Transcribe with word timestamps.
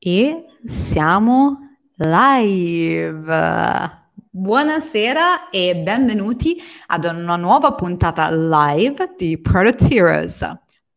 E 0.00 0.44
siamo 0.64 1.76
live. 1.96 3.26
Buonasera 4.30 5.50
e 5.50 5.74
benvenuti 5.74 6.56
ad 6.86 7.04
una 7.04 7.34
nuova 7.34 7.72
puntata 7.74 8.30
live 8.30 9.14
di 9.16 9.40
Product 9.40 9.90
Heroes. 9.90 10.48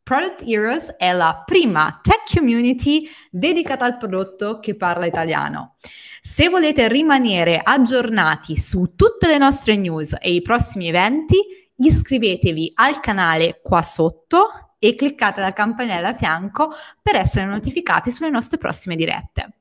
Product 0.04 0.44
Heroes 0.46 0.96
è 0.98 1.12
la 1.14 1.42
prima 1.44 2.00
tech 2.04 2.32
community 2.32 3.10
dedicata 3.32 3.86
al 3.86 3.98
prodotto 3.98 4.60
che 4.60 4.76
parla 4.76 5.08
italiano. 5.08 5.78
Se 6.22 6.50
volete 6.50 6.88
rimanere 6.88 7.60
aggiornati 7.60 8.56
su 8.56 8.94
tutte 8.96 9.26
le 9.26 9.40
nostre 9.40 9.78
news 9.78 10.16
e 10.22 10.32
i 10.32 10.44
prossimi 10.44 10.90
eventi, 10.90 11.40
iscrivetevi 11.76 12.74
al 12.76 13.00
canale 13.00 13.62
qua 13.64 13.82
sotto 13.82 14.61
e 14.84 14.96
cliccate 14.96 15.42
la 15.42 15.54
campanella 15.54 16.10
a 16.10 16.14
fianco 16.16 16.72
per 17.04 17.16
essere 17.16 17.46
notificati 17.46 18.10
sulle 18.10 18.32
nostre 18.32 18.58
prossime 18.58 18.96
dirette. 18.96 19.54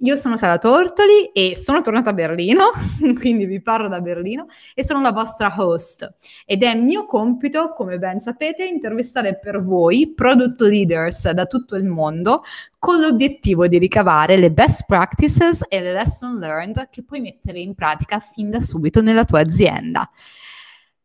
Io 0.00 0.14
sono 0.16 0.36
Sara 0.36 0.58
Tortoli 0.58 1.30
e 1.32 1.56
sono 1.56 1.80
tornata 1.80 2.10
a 2.10 2.12
Berlino, 2.12 2.64
quindi 3.18 3.46
vi 3.46 3.62
parlo 3.62 3.88
da 3.88 4.02
Berlino 4.02 4.44
e 4.74 4.84
sono 4.84 5.00
la 5.00 5.10
vostra 5.10 5.54
host 5.56 6.16
ed 6.44 6.62
è 6.62 6.74
mio 6.74 7.06
compito, 7.06 7.72
come 7.72 7.96
ben 7.96 8.20
sapete, 8.20 8.66
intervistare 8.66 9.38
per 9.38 9.62
voi 9.62 10.12
product 10.14 10.60
leaders 10.60 11.30
da 11.30 11.46
tutto 11.46 11.76
il 11.76 11.84
mondo 11.84 12.42
con 12.78 13.00
l'obiettivo 13.00 13.66
di 13.68 13.78
ricavare 13.78 14.36
le 14.36 14.50
best 14.50 14.84
practices 14.84 15.64
e 15.66 15.80
le 15.80 15.94
lesson 15.94 16.38
learned 16.38 16.90
che 16.90 17.02
puoi 17.02 17.20
mettere 17.20 17.60
in 17.60 17.74
pratica 17.74 18.18
fin 18.18 18.50
da 18.50 18.60
subito 18.60 19.00
nella 19.00 19.24
tua 19.24 19.40
azienda. 19.40 20.10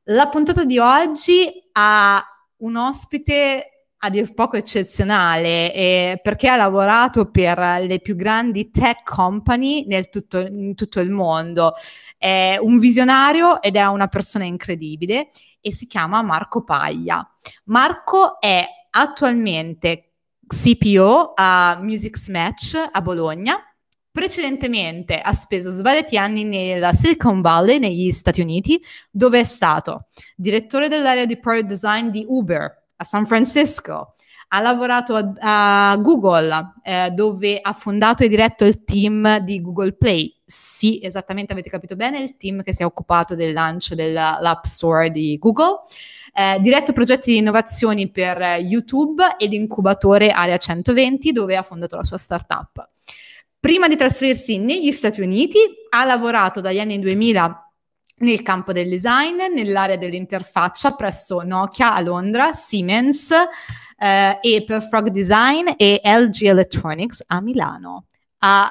La 0.06 0.28
puntata 0.28 0.66
di 0.66 0.80
oggi 0.80 1.50
ha 1.72 2.31
un 2.62 2.76
ospite 2.76 3.72
a 4.04 4.10
dir 4.10 4.34
poco 4.34 4.58
eccezionale 4.58 5.74
eh, 5.74 6.20
perché 6.24 6.48
ha 6.48 6.56
lavorato 6.56 7.30
per 7.30 7.84
le 7.86 8.00
più 8.00 8.16
grandi 8.16 8.72
tech 8.72 9.04
company 9.04 9.86
nel 9.86 10.10
tutto, 10.10 10.40
in 10.40 10.74
tutto 10.74 11.00
il 11.00 11.12
mondo. 11.12 11.74
È 12.18 12.58
un 12.60 12.80
visionario 12.80 13.62
ed 13.62 13.76
è 13.76 13.86
una 13.86 14.08
persona 14.08 14.44
incredibile 14.46 15.30
e 15.60 15.72
si 15.72 15.86
chiama 15.86 16.24
Marco 16.24 16.64
Paglia. 16.64 17.28
Marco 17.66 18.40
è 18.40 18.66
attualmente 18.90 20.14
CPO 20.48 21.34
a 21.36 21.78
Music 21.82 22.18
Match 22.30 22.76
a 22.92 23.02
Bologna. 23.02 23.56
Precedentemente 24.12 25.20
ha 25.20 25.32
speso 25.32 25.70
svariati 25.70 26.18
anni 26.18 26.44
nella 26.44 26.92
Silicon 26.92 27.40
Valley, 27.40 27.80
negli 27.80 28.12
Stati 28.12 28.42
Uniti, 28.42 28.78
dove 29.10 29.40
è 29.40 29.44
stato 29.46 30.08
direttore 30.36 30.90
dell'area 30.90 31.26
di 31.26 31.40
product 31.40 31.68
design 31.68 32.10
di 32.10 32.26
Uber, 32.28 32.88
a 32.98 33.04
San 33.06 33.26
Francisco, 33.26 34.16
ha 34.50 34.60
lavorato 34.60 35.16
a, 35.16 35.92
a 35.92 35.98
Google, 35.98 36.74
eh, 36.84 37.10
dove 37.12 37.60
ha 37.62 37.72
fondato 37.72 38.24
e 38.24 38.28
diretto 38.28 38.66
il 38.66 38.84
team 38.84 39.38
di 39.40 39.62
Google 39.62 39.94
Play. 39.94 40.36
Sì, 40.46 41.00
esattamente, 41.02 41.54
avete 41.54 41.70
capito 41.70 41.96
bene, 41.96 42.20
il 42.20 42.36
team 42.36 42.64
che 42.64 42.74
si 42.74 42.82
è 42.82 42.86
occupato 42.86 43.34
del 43.34 43.54
lancio 43.54 43.96
dell'App 43.96 44.66
Store 44.66 45.10
di 45.10 45.38
Google. 45.40 45.84
Eh, 46.34 46.60
diretto 46.60 46.92
progetti 46.92 47.32
di 47.32 47.38
innovazioni 47.38 48.10
per 48.10 48.42
YouTube 48.60 49.36
ed 49.38 49.54
incubatore 49.54 50.32
Area 50.32 50.58
120, 50.58 51.32
dove 51.32 51.56
ha 51.56 51.64
fondato 51.64 51.96
la 51.96 52.04
sua 52.04 52.18
startup. 52.18 52.90
Prima 53.62 53.88
di 53.88 53.96
trasferirsi 53.96 54.58
negli 54.58 54.92
Stati 54.92 55.22
Uniti, 55.22 55.60
ha 55.92 56.04
lavorato 56.04 56.62
dagli 56.62 56.80
anni 56.80 56.98
2000 56.98 57.74
nel 58.22 58.42
campo 58.42 58.74
del 58.74 58.90
design, 58.90 59.40
nell'area 59.54 59.98
dell'interfaccia 59.98 60.96
presso 60.96 61.44
Nokia 61.44 61.94
a 61.94 62.02
Londra, 62.02 62.54
Siemens 62.54 63.30
eh, 64.00 64.40
e 64.42 64.64
per 64.66 64.82
Frog 64.82 65.10
Design 65.10 65.68
e 65.78 66.02
LG 66.04 66.42
Electronics 66.46 67.24
a 67.28 67.40
Milano. 67.40 68.06
Ha 68.40 68.68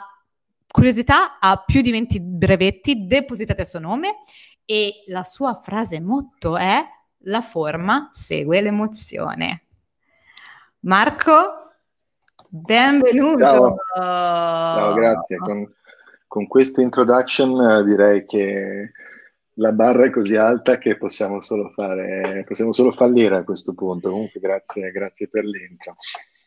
curiosità, 0.67 1.39
ha 1.39 1.63
più 1.65 1.83
di 1.83 1.93
20 1.93 2.21
brevetti 2.21 3.07
depositati 3.07 3.61
a 3.61 3.65
suo 3.65 3.79
nome 3.79 4.17
e 4.65 5.05
la 5.07 5.23
sua 5.23 5.55
frase 5.55 6.01
motto 6.01 6.57
è 6.57 6.85
la 7.27 7.43
forma 7.43 8.09
segue 8.11 8.61
l'emozione. 8.61 9.67
Marco, 10.81 11.70
benvenuto. 12.51 13.39
Ciao, 13.39 13.77
Ciao 13.95 14.95
grazie. 14.95 15.37
Con, 15.39 15.73
con 16.27 16.47
questa 16.47 16.83
introduction 16.83 17.61
eh, 17.61 17.85
direi 17.85 18.27
che 18.27 18.93
la 19.55 19.73
barra 19.73 20.05
è 20.05 20.11
così 20.11 20.37
alta 20.37 20.79
che 20.79 20.97
possiamo 20.97 21.41
solo 21.41 21.71
fare, 21.71 22.45
possiamo 22.47 22.73
solo 22.73 22.91
fallire 22.91 23.37
a 23.37 23.45
questo 23.45 23.73
punto. 23.75 24.11
Comunque, 24.11 24.41
grazie, 24.41 24.91
grazie 24.91 25.29
per 25.29 25.45
l'intro. 25.45 25.97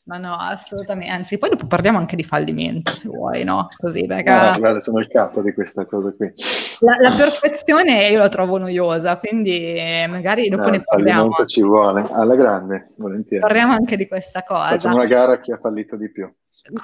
Ma 0.05 0.17
no, 0.17 0.35
assolutamente. 0.37 1.13
Anzi, 1.13 1.37
poi 1.37 1.49
dopo 1.49 1.65
parliamo 1.65 1.97
anche 1.97 2.17
di 2.17 2.23
fallimento, 2.23 2.93
se 2.93 3.07
vuoi, 3.07 3.45
no? 3.45 3.69
Così, 3.77 4.05
perché... 4.05 4.29
No, 4.29 4.59
guarda, 4.59 4.81
sono 4.81 4.99
il 4.99 5.07
capo 5.07 5.41
di 5.41 5.53
questa 5.53 5.85
cosa 5.85 6.11
qui. 6.11 6.33
La, 6.79 6.97
la 6.99 7.15
perfezione 7.15 8.07
io 8.07 8.17
la 8.17 8.27
trovo 8.27 8.57
noiosa, 8.57 9.17
quindi 9.17 9.73
magari 10.09 10.49
dopo 10.49 10.63
no, 10.63 10.69
ne 10.71 10.83
parliamo. 10.83 11.19
Fallimento 11.19 11.45
ci 11.45 11.61
vuole, 11.61 12.05
alla 12.11 12.35
grande, 12.35 12.89
volentieri. 12.97 13.41
Parliamo 13.41 13.71
anche 13.71 13.95
di 13.95 14.07
questa 14.07 14.43
cosa. 14.43 14.69
Facciamo 14.71 14.95
una 14.95 15.05
gara 15.05 15.33
a 15.33 15.39
chi 15.39 15.53
ha 15.53 15.57
fallito 15.57 15.95
di 15.95 16.11
più. 16.11 16.29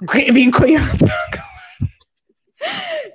Qui 0.05 0.31
vinco 0.31 0.65
io. 0.65 0.79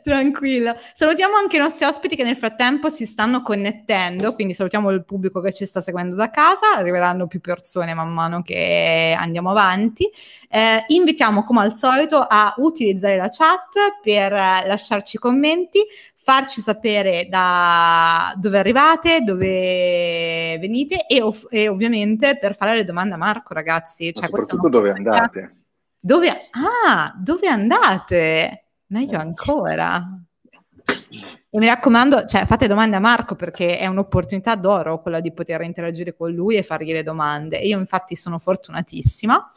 Tranquilla. 0.05 0.77
Salutiamo 0.93 1.35
anche 1.35 1.57
i 1.57 1.59
nostri 1.59 1.87
ospiti 1.87 2.15
che 2.15 2.25
nel 2.25 2.37
frattempo 2.37 2.91
si 2.91 3.07
stanno 3.07 3.41
connettendo, 3.41 4.35
quindi 4.35 4.53
salutiamo 4.53 4.91
il 4.91 5.03
pubblico 5.03 5.41
che 5.41 5.51
ci 5.51 5.65
sta 5.65 5.81
seguendo 5.81 6.15
da 6.15 6.29
casa, 6.29 6.77
arriveranno 6.77 7.27
più 7.27 7.41
persone 7.41 7.95
man 7.95 8.13
mano 8.13 8.43
che 8.43 9.17
andiamo 9.19 9.49
avanti. 9.49 10.07
Eh, 10.51 10.85
invitiamo 10.89 11.43
come 11.43 11.61
al 11.63 11.75
solito 11.75 12.19
a 12.19 12.53
utilizzare 12.59 13.17
la 13.17 13.31
chat 13.31 14.01
per 14.03 14.31
lasciarci 14.31 15.17
commenti, 15.17 15.81
farci 16.15 16.61
sapere 16.61 17.27
da 17.31 18.35
dove 18.37 18.59
arrivate, 18.59 19.23
dove 19.23 20.59
venite 20.61 21.07
e, 21.07 21.23
ov- 21.23 21.47
e 21.49 21.69
ovviamente 21.69 22.37
per 22.37 22.55
fare 22.57 22.77
le 22.77 22.85
domande 22.85 23.15
a 23.15 23.17
Marco, 23.17 23.55
ragazzi. 23.55 24.13
Cioè, 24.13 24.27
soprattutto 24.27 24.69
dove 24.69 24.91
andate. 24.91 25.57
Dove, 25.99 26.29
ah, 26.29 27.11
dove 27.17 27.49
andate? 27.49 28.64
Meglio 28.87 29.19
ancora. 29.19 30.03
E 30.87 31.59
mi 31.59 31.67
raccomando, 31.67 32.25
cioè, 32.25 32.47
fate 32.47 32.67
domande 32.67 32.97
a 32.97 33.01
Marco 33.01 33.37
perché 33.37 33.79
è 33.79 33.87
un'opportunità 33.87 34.57
d'oro 34.57 35.01
quella 35.01 35.21
di 35.21 35.33
poter 35.33 35.63
interagire 35.63 36.15
con 36.15 36.33
lui 36.33 36.57
e 36.57 36.63
fargli 36.63 36.93
le 36.93 37.03
domande. 37.03 37.59
Io 37.59 37.79
infatti 37.79 38.17
sono 38.17 38.39
fortunatissima 38.39 39.51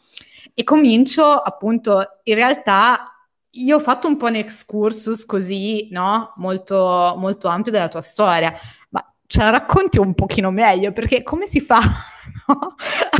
e 0.54 0.64
comincio 0.64 1.24
appunto, 1.24 2.20
in 2.24 2.36
realtà 2.36 3.12
io 3.52 3.76
ho 3.76 3.80
fatto 3.80 4.08
un 4.08 4.18
po' 4.18 4.28
un 4.28 4.36
excursus 4.36 5.26
così, 5.26 5.88
no? 5.92 6.34
Molto, 6.38 7.16
molto 7.18 7.48
ampio 7.48 7.72
della 7.72 7.88
tua 7.88 8.02
storia, 8.02 8.54
ma 8.90 9.14
ce 9.26 9.40
la 9.40 9.50
racconti 9.50 9.98
un 9.98 10.14
pochino 10.14 10.52
meglio 10.52 10.92
perché 10.92 11.24
come 11.24 11.48
si 11.48 11.60
fa 11.60 11.80
no? 12.48 12.76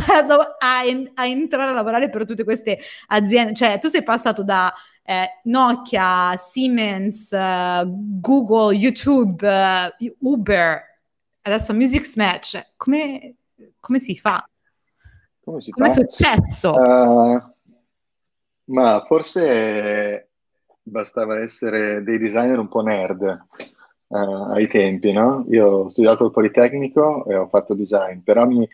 a, 0.06 0.56
a, 0.58 0.82
a 1.14 1.26
entrare 1.26 1.70
a 1.70 1.74
lavorare 1.74 2.08
per 2.10 2.26
tutte 2.26 2.44
queste 2.44 2.78
aziende? 3.08 3.54
Cioè, 3.54 3.78
tu 3.80 3.88
sei 3.88 4.04
passato 4.04 4.44
da 4.44 4.72
eh, 5.08 5.40
Nokia, 5.44 6.36
Siemens, 6.36 7.30
uh, 7.30 7.82
Google, 8.20 8.74
YouTube, 8.74 9.42
uh, 9.42 9.90
Uber, 10.18 10.82
adesso 11.40 11.72
Music 11.72 12.14
Match, 12.16 12.74
come, 12.76 13.36
come 13.80 14.00
si 14.00 14.18
fa? 14.18 14.46
Come, 15.42 15.62
si 15.62 15.70
come 15.70 15.88
fa? 15.88 15.94
è 15.94 15.94
successo? 15.94 16.74
Uh, 16.74 17.42
ma 18.64 19.02
forse 19.06 20.28
bastava 20.82 21.40
essere 21.40 22.02
dei 22.02 22.18
designer 22.18 22.58
un 22.58 22.68
po' 22.68 22.82
nerd 22.82 23.46
ai 24.08 24.68
tempi, 24.68 25.12
no? 25.12 25.46
Io 25.48 25.66
ho 25.66 25.88
studiato 25.88 26.26
il 26.26 26.32
Politecnico 26.32 27.24
e 27.24 27.34
ho 27.34 27.48
fatto 27.48 27.74
design, 27.74 28.18
però 28.18 28.46
mi, 28.46 28.68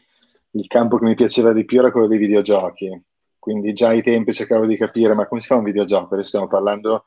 il 0.50 0.67
campo 0.67 0.99
che 0.99 1.05
mi 1.05 1.15
piaceva 1.15 1.53
di 1.53 1.65
più 1.65 1.78
era 1.78 1.93
quello 1.93 2.09
dei 2.09 2.19
videogiochi 2.19 3.00
quindi 3.44 3.75
già 3.75 3.88
ai 3.88 4.03
tempi 4.03 4.32
cercavo 4.32 4.65
di 4.65 4.78
capire 4.78 5.12
ma 5.12 5.27
come 5.27 5.43
si 5.43 5.49
fa 5.49 5.56
un 5.56 5.65
videogioco, 5.65 6.14
adesso 6.14 6.29
stiamo 6.29 6.46
parlando 6.46 7.05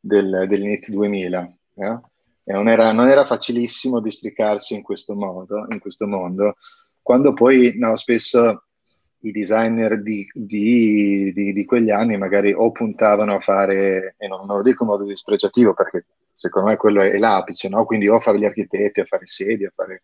del, 0.00 0.46
dell'inizio 0.48 0.92
2000, 0.94 1.56
eh? 1.76 1.98
e 2.42 2.52
non 2.52 2.68
era, 2.68 2.90
non 2.90 3.06
era, 3.06 3.24
facilissimo 3.24 4.00
districarsi 4.00 4.74
in 4.74 4.82
questo 4.82 5.14
modo, 5.14 5.64
in 5.70 5.78
questo 5.78 6.08
mondo, 6.08 6.56
quando 7.00 7.34
poi 7.34 7.78
no, 7.78 7.94
spesso 7.94 8.64
i 9.20 9.30
designer 9.30 10.02
di, 10.02 10.28
di, 10.34 11.32
di, 11.32 11.52
di, 11.52 11.64
quegli 11.64 11.90
anni 11.90 12.18
magari 12.18 12.52
o 12.52 12.72
puntavano 12.72 13.36
a 13.36 13.40
fare, 13.40 14.16
e 14.18 14.26
non, 14.26 14.44
non 14.44 14.56
lo 14.56 14.62
dico 14.64 14.82
in 14.82 14.90
modo 14.90 15.04
dispregiativo 15.04 15.72
perché 15.72 16.06
secondo 16.32 16.70
me 16.70 16.76
quello 16.76 17.00
è, 17.00 17.16
l'apice, 17.16 17.68
no? 17.68 17.84
quindi 17.84 18.08
o 18.08 18.16
a 18.16 18.20
fare 18.20 18.40
gli 18.40 18.44
architetti, 18.44 18.98
a 18.98 19.04
fare 19.04 19.24
sedie, 19.24 19.68
a 19.68 19.72
fare 19.72 20.02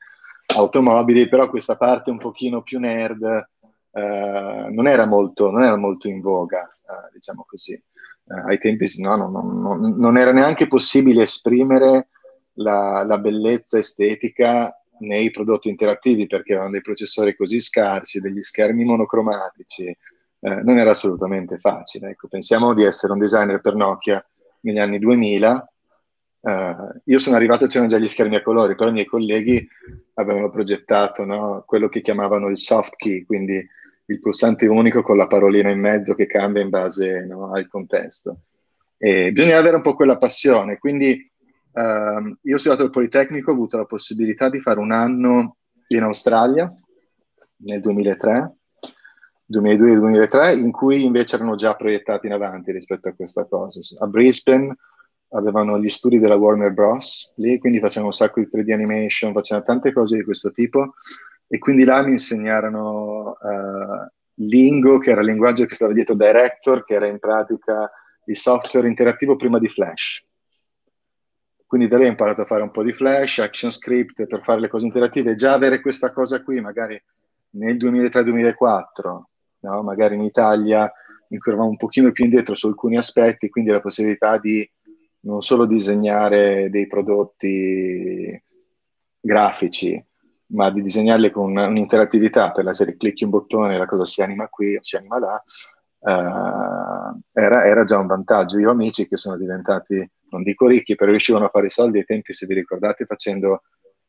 automobili, 0.55 1.29
però 1.29 1.51
questa 1.51 1.77
parte 1.77 2.11
un 2.11 2.19
pochino 2.19 2.63
più 2.63 2.79
nerd 2.79 3.51
eh, 3.93 4.69
non, 4.71 4.89
era 4.89 5.05
molto, 5.05 5.51
non, 5.51 5.63
era 5.63 5.77
molto, 5.77 6.09
in 6.09 6.21
voga, 6.21 6.63
eh, 6.63 7.11
diciamo 7.13 7.45
così. 7.47 7.73
Eh, 7.73 8.43
ai 8.47 8.59
tempi 8.59 8.87
no, 8.99 9.17
no, 9.17 9.29
no, 9.29 9.77
non 9.77 10.17
era 10.17 10.33
neanche 10.33 10.67
possibile 10.67 11.25
esprimere 11.25 12.09
la, 12.55 13.05
la, 13.05 13.19
bellezza 13.19 13.79
estetica 13.79 14.75
nei 15.01 15.31
prodotti 15.31 15.69
interattivi 15.69 16.27
perché 16.27 16.53
erano 16.55 16.71
dei 16.71 16.81
processori 16.81 17.37
così 17.37 17.61
scarsi, 17.61 18.21
degli 18.21 18.43
schermi 18.43 18.85
monocromatici, 18.85 19.85
eh, 19.85 20.63
non 20.63 20.79
era 20.79 20.91
assolutamente 20.91 21.59
facile. 21.59 22.11
Ecco, 22.11 22.29
pensiamo 22.29 22.73
di 22.75 22.85
essere 22.85 23.13
un 23.13 23.19
designer 23.19 23.61
per 23.61 23.75
Nokia 23.75 24.25
negli 24.61 24.79
anni 24.79 24.99
2000. 24.99 25.73
Eh, 26.45 26.77
io 27.05 27.19
sono 27.19 27.37
arrivato, 27.37 27.67
c'erano 27.67 27.91
già 27.91 27.99
gli 27.99 28.09
schermi 28.09 28.37
a 28.37 28.43
colori, 28.43 28.75
però 28.75 28.89
i 28.89 28.93
miei 28.95 29.07
colleghi 29.07 29.67
avevano 30.15 30.51
progettato 30.51 31.25
no, 31.25 31.63
quello 31.67 31.89
che 31.89 32.01
chiamavano 32.01 32.49
il 32.49 32.59
soft 32.59 32.97
key, 32.97 33.25
quindi 33.25 33.65
il 34.07 34.21
pulsante 34.21 34.67
unico 34.67 35.03
con 35.03 35.17
la 35.17 35.27
parolina 35.27 35.71
in 35.71 35.81
mezzo 35.81 36.15
che 36.15 36.27
cambia 36.27 36.63
in 36.63 36.69
base 36.69 37.25
no, 37.25 37.53
al 37.53 37.69
contesto. 37.69 38.43
E 38.97 39.33
bisogna 39.33 39.59
avere 39.59 39.77
un 39.77 39.83
po' 39.83 39.95
quella 39.95 40.19
passione, 40.19 40.79
quindi 40.79 41.31
Uh, 41.73 42.37
io 42.43 42.57
ho 42.57 42.59
studiato 42.59 42.85
il 42.85 42.91
Politecnico, 42.91 43.51
ho 43.51 43.55
avuto 43.55 43.79
la 43.79 43.87
possibilità 43.87 44.51
di 44.51 44.61
fare 44.61 44.79
un 44.79 44.93
anno 44.93 45.57
in 45.89 46.03
Australia 46.03 46.71
nel 47.65 47.81
2003, 47.81 48.57
2002-2003, 49.51 50.59
in 50.59 50.71
cui 50.71 51.05
invece 51.05 51.37
erano 51.37 51.55
già 51.55 51.75
proiettati 51.75 52.27
in 52.27 52.35
avanti 52.35 52.73
rispetto 52.73 53.09
a 53.09 53.15
questa 53.15 53.47
cosa. 53.47 53.81
A 54.01 54.07
Brisbane 54.07 54.77
avevano 55.31 55.79
gli 55.79 55.89
studi 55.89 56.19
della 56.19 56.37
Warner 56.37 56.73
Bros. 56.73 57.33
lì, 57.37 57.59
quindi 57.59 57.81
facevano 57.81 58.09
un 58.09 58.13
sacco 58.13 58.41
di 58.41 58.49
3D 58.53 58.71
animation, 58.71 59.33
facevano 59.33 59.65
tante 59.65 59.93
cose 59.95 60.17
di 60.17 60.25
questo 60.25 60.51
tipo 60.51 60.93
e 61.53 61.59
quindi 61.59 61.85
là 61.85 62.03
mi 62.03 62.13
insegnarono 62.13 63.37
uh, 63.39 64.11
Lingo, 64.37 64.99
che 64.99 65.11
era 65.11 65.21
il 65.21 65.27
linguaggio 65.27 65.67
che 65.67 65.75
stava 65.75 65.93
dietro 65.93 66.15
Director, 66.15 66.85
che 66.85 66.95
era 66.95 67.07
in 67.07 67.19
pratica 67.19 67.91
il 68.27 68.37
software 68.37 68.89
interattivo 68.89 69.37
prima 69.37 69.59
di 69.59 69.69
Flash 69.69 70.25
quindi 71.73 71.89
da 71.89 71.97
lì 71.97 72.05
ho 72.05 72.09
imparato 72.09 72.43
a 72.43 72.45
fare 72.45 72.61
un 72.61 72.71
po' 72.71 72.83
di 72.83 72.93
flash, 72.93 73.39
action 73.39 73.71
script 73.71 74.27
per 74.27 74.43
fare 74.43 74.61
le 74.61 74.69
cose 74.69 74.85
interattive. 74.85 75.35
Già 75.35 75.55
avere 75.55 75.81
questa 75.81 76.13
cosa 76.13 76.43
qui, 76.43 76.61
magari 76.61 77.03
nel 77.53 77.79
2003-2004, 77.79 79.23
no? 79.61 79.83
magari 79.83 80.17
in 80.17 80.21
Italia, 80.21 80.93
in 81.29 81.39
cui 81.39 81.51
eravamo 81.51 81.71
un 81.71 81.79
pochino 81.79 82.13
più 82.13 82.25
indietro 82.25 82.55
su 82.55 82.67
alcuni 82.67 82.99
aspetti, 82.99 83.49
quindi 83.49 83.71
la 83.71 83.81
possibilità 83.81 84.37
di 84.37 84.71
non 85.21 85.41
solo 85.41 85.65
disegnare 85.65 86.69
dei 86.69 86.87
prodotti 86.87 88.39
grafici, 89.19 90.07
ma 90.53 90.71
di 90.71 90.83
disegnarli 90.83 91.31
con 91.31 91.57
un'interattività 91.57 92.53
per 92.53 92.65
la 92.65 92.75
serie 92.75 92.97
clicchi 92.97 93.25
un 93.25 93.31
bottone 93.31 93.75
e 93.75 93.79
la 93.79 93.87
cosa 93.87 94.05
si 94.05 94.23
anima 94.23 94.49
qui 94.49 94.77
o 94.77 94.83
si 94.83 94.97
anima 94.97 95.19
là, 95.19 95.43
uh, 95.99 97.21
era, 97.33 97.65
era, 97.65 97.85
già 97.85 97.99
un 97.99 98.07
vantaggio. 98.07 98.59
Io 98.59 98.69
ho 98.69 98.73
amici 98.73 99.07
che 99.07 99.17
sono 99.17 99.37
diventati 99.37 100.09
non 100.33 100.43
dico 100.43 100.67
ricchi, 100.67 100.95
però 100.95 101.11
riuscivano 101.11 101.45
a 101.45 101.51
fare 101.51 101.67
i 101.67 101.71
soldi 101.71 101.99
ai 101.99 102.05
tempi, 102.05 102.33
se 102.33 102.47
vi 102.47 102.55
ricordate, 102.55 103.05
facendo 103.05 103.63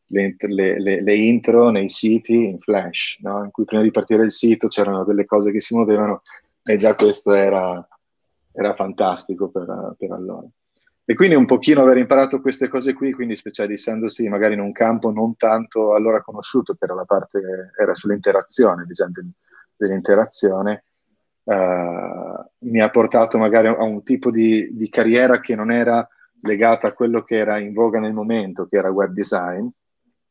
le, 0.07 0.36
le, 0.38 0.80
le, 0.80 1.01
le 1.01 1.16
intro 1.16 1.69
nei 1.69 1.90
siti 1.90 2.46
in 2.46 2.60
flash, 2.60 3.18
no? 3.22 3.44
in 3.44 3.51
cui 3.51 3.66
prima 3.66 3.84
di 3.84 3.92
partire 3.92 4.24
il 4.24 4.31
sito 4.31 4.68
c'erano 4.68 5.04
delle 5.04 5.25
cose 5.25 5.51
che 5.51 5.62
si 5.62 5.75
muovevano 5.75 6.22
e 6.63 6.78
già 6.78 6.96
questo 6.96 7.34
era, 7.34 7.86
era 8.54 8.74
fantastico 8.74 9.50
per, 9.50 9.96
per, 9.98 10.12
allora. 10.12 10.48
E 11.06 11.16
quindi 11.16 11.36
un 11.36 11.46
pochino 11.46 11.82
aver 11.82 11.98
imparato 11.98 12.40
queste 12.40 12.70
cose 12.70 12.94
qui, 12.94 13.12
quindi 13.12 13.36
specializzandosi 13.36 14.30
magari 14.30 14.54
in 14.54 14.62
un 14.62 14.72
campo 14.72 15.12
non 15.12 15.36
tanto 15.36 15.94
allora 15.94 16.22
conosciuto, 16.22 16.76
che 16.76 16.86
era 16.86 16.94
la 16.94 17.04
parte, 17.04 17.72
era 17.78 17.94
sull'interazione, 17.94 18.86
diciamo, 18.86 19.12
dell'interazione, 19.76 20.86
uh, 21.44 22.68
mi 22.70 22.80
ha 22.80 22.90
portato 22.90 23.38
magari 23.38 23.68
a 23.68 23.84
un 23.84 24.02
tipo 24.04 24.32
di, 24.32 24.70
di 24.72 24.88
carriera 24.90 25.42
che 25.42 25.56
non 25.56 25.72
era 25.72 26.08
legata 26.42 26.88
a 26.88 26.94
quello 26.94 27.24
che 27.24 27.36
era 27.36 27.58
in 27.58 27.74
voga 27.74 28.00
nel 28.00 28.14
momento, 28.14 28.68
che 28.68 28.78
era 28.78 28.90
web 28.90 29.12
design, 29.12 29.68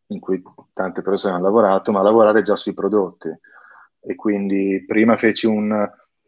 in 0.06 0.20
cui 0.20 0.42
tante 0.72 1.02
persone 1.02 1.34
hanno 1.34 1.44
lavorato, 1.44 1.92
ma 1.92 2.00
lavorare 2.02 2.40
già 2.40 2.56
sui 2.56 2.72
prodotti. 2.72 3.28
E 4.00 4.14
quindi 4.14 4.84
prima 4.86 5.18
feci 5.18 5.46
un, 5.46 5.70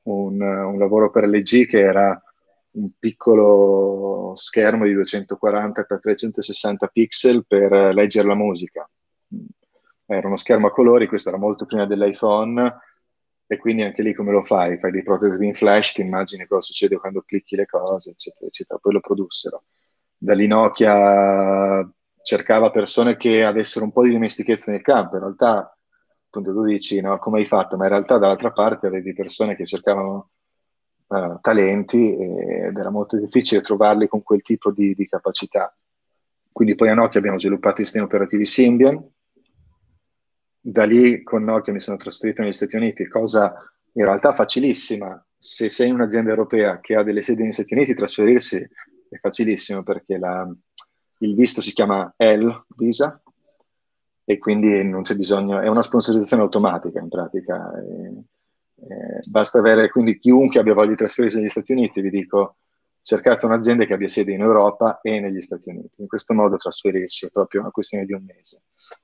un, 0.02 0.40
un 0.40 0.78
lavoro 0.78 1.10
per 1.10 1.26
LG 1.26 1.66
che 1.66 1.80
era 1.80 2.22
un 2.74 2.90
piccolo 2.98 4.32
schermo 4.34 4.84
di 4.84 4.94
240 4.94 5.82
x 5.82 6.00
360 6.00 6.86
pixel 6.88 7.46
per 7.46 7.94
leggere 7.94 8.28
la 8.28 8.34
musica. 8.34 8.88
Era 10.06 10.26
uno 10.26 10.36
schermo 10.36 10.66
a 10.66 10.70
colori, 10.70 11.06
questo 11.06 11.28
era 11.28 11.38
molto 11.38 11.66
prima 11.66 11.86
dell'iPhone, 11.86 12.78
e 13.46 13.58
quindi 13.58 13.82
anche 13.82 14.02
lì 14.02 14.14
come 14.14 14.32
lo 14.32 14.42
fai? 14.42 14.78
Fai 14.78 14.90
dei 14.90 15.02
prototipi 15.02 15.46
in 15.46 15.54
flash, 15.54 15.92
ti 15.92 16.00
immagini 16.00 16.46
cosa 16.46 16.62
succede 16.62 16.96
quando 16.96 17.22
clicchi 17.22 17.56
le 17.56 17.66
cose, 17.66 18.10
eccetera, 18.10 18.46
eccetera. 18.46 18.78
Poi 18.78 18.92
lo 18.92 19.00
produssero. 19.00 19.64
Da 20.16 20.34
lì 20.34 20.48
cercava 22.22 22.70
persone 22.70 23.16
che 23.16 23.44
avessero 23.44 23.84
un 23.84 23.92
po' 23.92 24.02
di 24.02 24.10
dimestichezza 24.10 24.70
nel 24.70 24.82
campo. 24.82 25.16
In 25.16 25.22
realtà, 25.22 25.76
appunto, 26.26 26.52
tu 26.52 26.64
dici, 26.64 27.00
no, 27.00 27.18
come 27.18 27.38
hai 27.38 27.46
fatto? 27.46 27.76
Ma 27.76 27.84
in 27.84 27.90
realtà 27.90 28.18
dall'altra 28.18 28.50
parte 28.50 28.86
avevi 28.86 29.12
persone 29.12 29.54
che 29.56 29.66
cercavano 29.66 30.30
uh, 31.06 31.38
talenti 31.40 32.16
ed 32.16 32.76
era 32.76 32.90
molto 32.90 33.16
difficile 33.16 33.60
trovarli 33.60 34.08
con 34.08 34.22
quel 34.22 34.42
tipo 34.42 34.70
di, 34.70 34.94
di 34.94 35.06
capacità. 35.06 35.74
Quindi 36.50 36.74
poi 36.74 36.88
a 36.88 36.94
Nokia 36.94 37.18
abbiamo 37.18 37.38
sviluppato 37.38 37.80
i 37.80 37.84
sistemi 37.84 38.04
operativi 38.04 38.44
Symbian, 38.44 39.02
da 40.60 40.84
lì 40.84 41.22
con 41.22 41.42
Nokia 41.44 41.72
mi 41.72 41.80
sono 41.80 41.96
trasferito 41.96 42.42
negli 42.42 42.52
Stati 42.52 42.76
Uniti, 42.76 43.06
cosa 43.06 43.52
in 43.92 44.04
realtà 44.04 44.32
facilissima. 44.32 45.22
Se 45.36 45.68
sei 45.68 45.90
un'azienda 45.90 46.30
europea 46.30 46.80
che 46.80 46.94
ha 46.94 47.02
delle 47.02 47.22
sedi 47.22 47.42
negli 47.42 47.52
Stati 47.52 47.74
Uniti, 47.74 47.94
trasferirsi 47.94 48.56
è 49.08 49.16
facilissimo 49.18 49.82
perché 49.82 50.16
la, 50.16 50.48
il 51.18 51.34
visto 51.34 51.60
si 51.60 51.72
chiama 51.72 52.12
L 52.16 52.48
Visa 52.76 53.20
e 54.24 54.38
quindi 54.38 54.82
non 54.84 55.02
c'è 55.02 55.16
bisogno, 55.16 55.60
è 55.60 55.68
una 55.68 55.82
sponsorizzazione 55.82 56.42
automatica 56.42 56.98
in 56.98 57.08
pratica. 57.08 57.72
E, 57.78 58.22
e 58.86 59.20
basta 59.28 59.58
avere, 59.58 59.88
quindi 59.88 60.18
chiunque 60.18 60.60
abbia 60.60 60.74
voglia 60.74 60.90
di 60.90 60.96
trasferirsi 60.96 61.38
negli 61.38 61.48
Stati 61.48 61.72
Uniti, 61.72 62.00
vi 62.00 62.10
dico, 62.10 62.56
cercate 63.00 63.46
un'azienda 63.46 63.84
che 63.84 63.94
abbia 63.94 64.08
sede 64.08 64.32
in 64.32 64.40
Europa 64.40 65.00
e 65.00 65.20
negli 65.20 65.40
Stati 65.40 65.70
Uniti. 65.70 66.00
In 66.00 66.06
questo 66.06 66.34
modo 66.34 66.56
trasferirsi 66.56 67.26
è 67.26 67.30
proprio 67.30 67.62
una 67.62 67.70
questione 67.70 68.04
di 68.04 68.12
un 68.12 68.24
mese, 68.24 68.62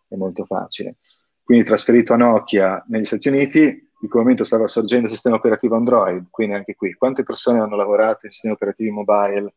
è 0.09 0.17
molto 0.17 0.45
facile. 0.45 0.97
Quindi 1.43 1.65
trasferito 1.65 2.13
a 2.13 2.17
Nokia 2.17 2.85
negli 2.89 3.05
Stati 3.05 3.29
Uniti, 3.29 3.89
in 4.03 4.09
quel 4.09 4.23
momento 4.23 4.45
stava 4.45 4.67
sorgendo 4.69 5.07
il 5.07 5.13
sistema 5.13 5.37
operativo 5.37 5.77
Android, 5.77 6.27
quindi 6.31 6.55
anche 6.55 6.75
qui, 6.75 6.95
quante 6.95 7.23
persone 7.23 7.61
hanno 7.61 7.77
lavorato 7.77 8.27
in 8.27 8.33
sistemi 8.33 8.55
operativi 8.55 8.91
mobile 8.91 9.55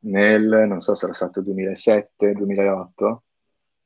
nel, 0.00 0.64
non 0.68 0.80
so 0.80 0.94
era 1.02 1.14
stato 1.14 1.40
2007, 1.40 2.32
2008, 2.32 3.22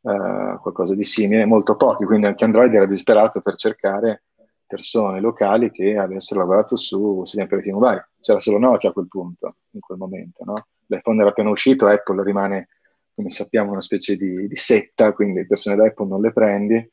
eh, 0.02 0.58
qualcosa 0.60 0.94
di 0.94 1.04
simile, 1.04 1.44
molto 1.44 1.76
pochi, 1.76 2.04
quindi 2.04 2.26
anche 2.26 2.44
Android 2.44 2.72
era 2.74 2.86
disperato 2.86 3.40
per 3.40 3.56
cercare 3.56 4.22
persone 4.70 5.18
locali 5.18 5.72
che 5.72 5.96
avessero 5.96 6.38
lavorato 6.38 6.76
su 6.76 7.22
sistemi 7.24 7.46
operativi 7.46 7.74
mobile. 7.74 8.10
C'era 8.20 8.38
solo 8.38 8.58
Nokia 8.58 8.90
a 8.90 8.92
quel 8.92 9.08
punto, 9.08 9.56
in 9.72 9.80
quel 9.80 9.98
momento, 9.98 10.44
no? 10.44 10.54
L'iPhone 10.86 11.20
era 11.20 11.30
appena 11.30 11.50
uscito, 11.50 11.88
Apple 11.88 12.22
rimane, 12.22 12.68
come 13.12 13.30
sappiamo, 13.30 13.72
una 13.72 13.80
specie 13.80 14.16
di, 14.16 14.46
di 14.46 14.56
setta, 14.56 15.12
quindi 15.12 15.40
le 15.40 15.46
persone 15.46 15.74
da 15.74 15.86
Apple 15.86 16.06
non 16.06 16.20
le 16.20 16.32
prendi, 16.32 16.92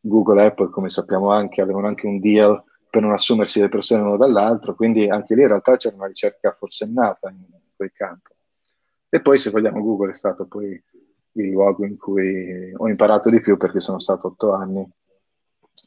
Google 0.00 0.42
e 0.42 0.46
Apple, 0.46 0.70
come 0.70 0.88
sappiamo 0.88 1.30
anche, 1.30 1.60
avevano 1.60 1.86
anche 1.86 2.06
un 2.06 2.18
deal 2.18 2.62
per 2.88 3.02
non 3.02 3.12
assumersi 3.12 3.60
le 3.60 3.68
persone 3.68 4.00
l'uno 4.00 4.16
dall'altro, 4.16 4.74
quindi 4.74 5.06
anche 5.06 5.34
lì 5.34 5.42
in 5.42 5.48
realtà 5.48 5.76
c'era 5.76 5.96
una 5.96 6.06
ricerca 6.06 6.56
forsennata 6.58 7.28
in 7.28 7.44
quel 7.76 7.92
campo. 7.92 8.30
E 9.10 9.20
poi, 9.20 9.38
se 9.38 9.50
vogliamo, 9.50 9.82
Google 9.82 10.12
è 10.12 10.14
stato 10.14 10.46
poi 10.46 10.82
il 11.32 11.50
luogo 11.50 11.84
in 11.84 11.98
cui 11.98 12.72
ho 12.74 12.88
imparato 12.88 13.28
di 13.28 13.40
più 13.40 13.58
perché 13.58 13.80
sono 13.80 13.98
stato 13.98 14.28
otto 14.28 14.52
anni 14.52 14.90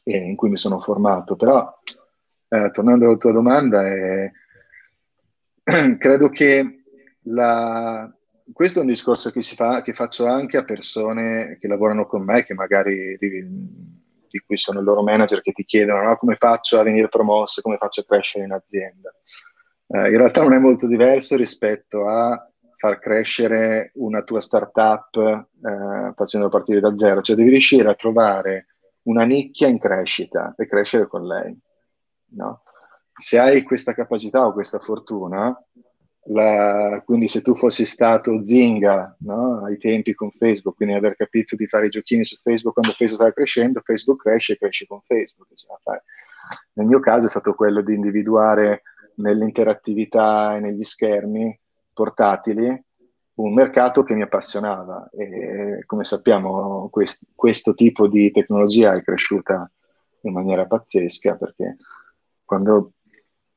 e 0.02 0.16
in 0.16 0.36
cui 0.36 0.50
mi 0.50 0.58
sono 0.58 0.80
formato. 0.80 1.36
Però, 1.36 1.80
eh, 2.48 2.70
tornando 2.70 3.06
alla 3.06 3.16
tua 3.16 3.32
domanda, 3.32 3.86
eh, 3.86 4.32
credo 5.98 6.28
che 6.28 6.84
la, 7.24 8.12
questo 8.52 8.78
è 8.78 8.82
un 8.82 8.88
discorso 8.88 9.30
che, 9.30 9.40
fa, 9.42 9.82
che, 9.82 9.94
faccio 9.94 10.26
anche 10.26 10.56
a 10.56 10.64
persone 10.64 11.56
che 11.60 11.68
lavorano 11.68 12.06
con 12.06 12.22
me, 12.24 12.44
che 12.44 12.54
magari 12.54 13.16
di 13.18 14.38
cui 14.44 14.56
sono 14.56 14.78
il 14.78 14.84
loro 14.84 15.02
manager 15.02 15.42
che 15.42 15.52
ti 15.52 15.64
chiedono 15.64 16.02
no? 16.02 16.16
come 16.16 16.36
faccio 16.36 16.78
a 16.78 16.82
venire 16.82 17.08
promosso, 17.08 17.60
come 17.60 17.76
faccio 17.76 18.00
a 18.00 18.04
crescere 18.04 18.44
in 18.44 18.52
azienda. 18.52 19.14
Eh, 19.86 20.08
in 20.08 20.16
realtà 20.16 20.42
non 20.42 20.54
è 20.54 20.58
molto 20.58 20.86
diverso 20.86 21.36
rispetto 21.36 22.08
a 22.08 22.48
far 22.76 22.98
crescere 22.98 23.92
una 23.94 24.22
tua 24.22 24.40
startup 24.40 25.16
eh, 25.16 26.12
facendo 26.16 26.48
partire 26.48 26.80
da 26.80 26.96
zero, 26.96 27.20
cioè 27.20 27.36
devi 27.36 27.50
riuscire 27.50 27.88
a 27.88 27.94
trovare 27.94 28.66
una 29.04 29.24
nicchia 29.24 29.68
in 29.68 29.78
crescita 29.78 30.54
e 30.56 30.66
crescere 30.66 31.06
con 31.06 31.26
lei. 31.26 31.56
No? 32.34 32.62
Se 33.18 33.38
hai 33.38 33.62
questa 33.62 33.94
capacità 33.94 34.46
o 34.46 34.52
questa 34.52 34.78
fortuna, 34.78 35.56
la, 36.26 37.02
quindi 37.04 37.26
se 37.26 37.42
tu 37.42 37.54
fossi 37.56 37.84
stato 37.84 38.42
Zinga 38.42 39.16
no? 39.20 39.64
ai 39.64 39.76
tempi 39.78 40.14
con 40.14 40.30
Facebook, 40.30 40.76
quindi 40.76 40.94
aver 40.94 41.16
capito 41.16 41.56
di 41.56 41.66
fare 41.66 41.86
i 41.86 41.90
giochini 41.90 42.24
su 42.24 42.36
Facebook 42.42 42.74
quando 42.74 42.92
Facebook 42.92 43.16
stava 43.16 43.32
crescendo, 43.32 43.80
Facebook 43.84 44.22
cresce 44.22 44.52
e 44.52 44.58
cresce 44.58 44.86
con 44.86 45.00
Facebook. 45.00 45.48
Nel 46.74 46.86
mio 46.86 47.00
caso 47.00 47.26
è 47.26 47.30
stato 47.30 47.54
quello 47.54 47.82
di 47.82 47.94
individuare 47.94 48.82
nell'interattività 49.16 50.56
e 50.56 50.60
negli 50.60 50.84
schermi 50.84 51.58
portatili 51.92 52.82
un 53.42 53.54
mercato 53.54 54.02
che 54.02 54.14
mi 54.14 54.22
appassionava 54.22 55.08
e 55.12 55.82
come 55.86 56.04
sappiamo 56.04 56.88
quest- 56.90 57.26
questo 57.34 57.74
tipo 57.74 58.06
di 58.06 58.30
tecnologia 58.30 58.94
è 58.94 59.02
cresciuta 59.02 59.70
in 60.22 60.32
maniera 60.32 60.66
pazzesca 60.66 61.34
perché 61.34 61.76
quando 62.44 62.92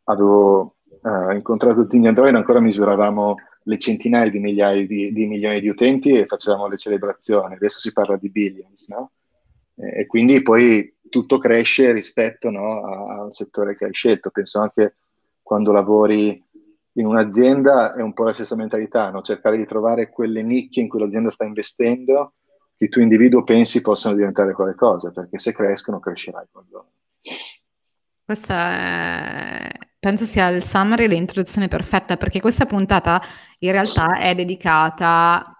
avevo 0.05 0.75
uh, 1.01 1.31
incontrato 1.31 1.81
il 1.81 1.87
team 1.87 2.03
di 2.03 2.07
Android 2.07 2.33
ancora 2.33 2.59
misuravamo 2.59 3.35
le 3.67 3.77
centinaia 3.77 4.29
di 4.29 4.39
migliaia 4.39 4.85
di, 4.85 5.11
di, 5.11 5.25
milioni 5.25 5.59
di 5.59 5.69
utenti 5.69 6.11
e 6.11 6.25
facevamo 6.25 6.67
le 6.67 6.77
celebrazioni, 6.77 7.55
adesso 7.55 7.79
si 7.79 7.91
parla 7.91 8.15
di 8.15 8.29
billions, 8.29 8.89
no? 8.89 9.11
E, 9.75 10.01
e 10.01 10.05
quindi 10.05 10.41
poi 10.41 10.95
tutto 11.09 11.37
cresce 11.37 11.91
rispetto 11.91 12.49
no, 12.49 12.83
al 13.23 13.33
settore 13.33 13.75
che 13.75 13.85
hai 13.85 13.93
scelto. 13.93 14.29
Penso 14.29 14.59
anche 14.59 14.97
quando 15.41 15.71
lavori 15.71 16.44
in 16.97 17.05
un'azienda 17.05 17.93
è 17.93 18.01
un 18.01 18.13
po' 18.13 18.23
la 18.23 18.33
stessa 18.33 18.55
mentalità, 18.55 19.09
no? 19.09 19.21
cercare 19.21 19.57
di 19.57 19.65
trovare 19.65 20.09
quelle 20.09 20.41
nicchie 20.41 20.81
in 20.81 20.89
cui 20.89 20.99
l'azienda 20.99 21.29
sta 21.29 21.45
investendo 21.45 22.33
che 22.77 22.89
tu 22.89 22.99
individuo 22.99 23.43
pensi 23.43 23.81
possano 23.81 24.15
diventare 24.15 24.53
qualcosa, 24.53 25.11
perché 25.11 25.37
se 25.39 25.53
crescono 25.53 25.99
crescerai 25.99 26.45
con 26.51 26.65
loro. 26.69 26.89
Questa 28.23 28.69
è... 28.71 29.69
penso 29.99 30.25
sia 30.25 30.47
il 30.49 30.63
summary, 30.63 31.07
l'introduzione 31.07 31.67
perfetta, 31.67 32.17
perché 32.17 32.41
questa 32.41 32.65
puntata 32.65 33.21
in 33.59 33.71
realtà 33.71 34.17
è 34.19 34.35
dedicata 34.35 35.54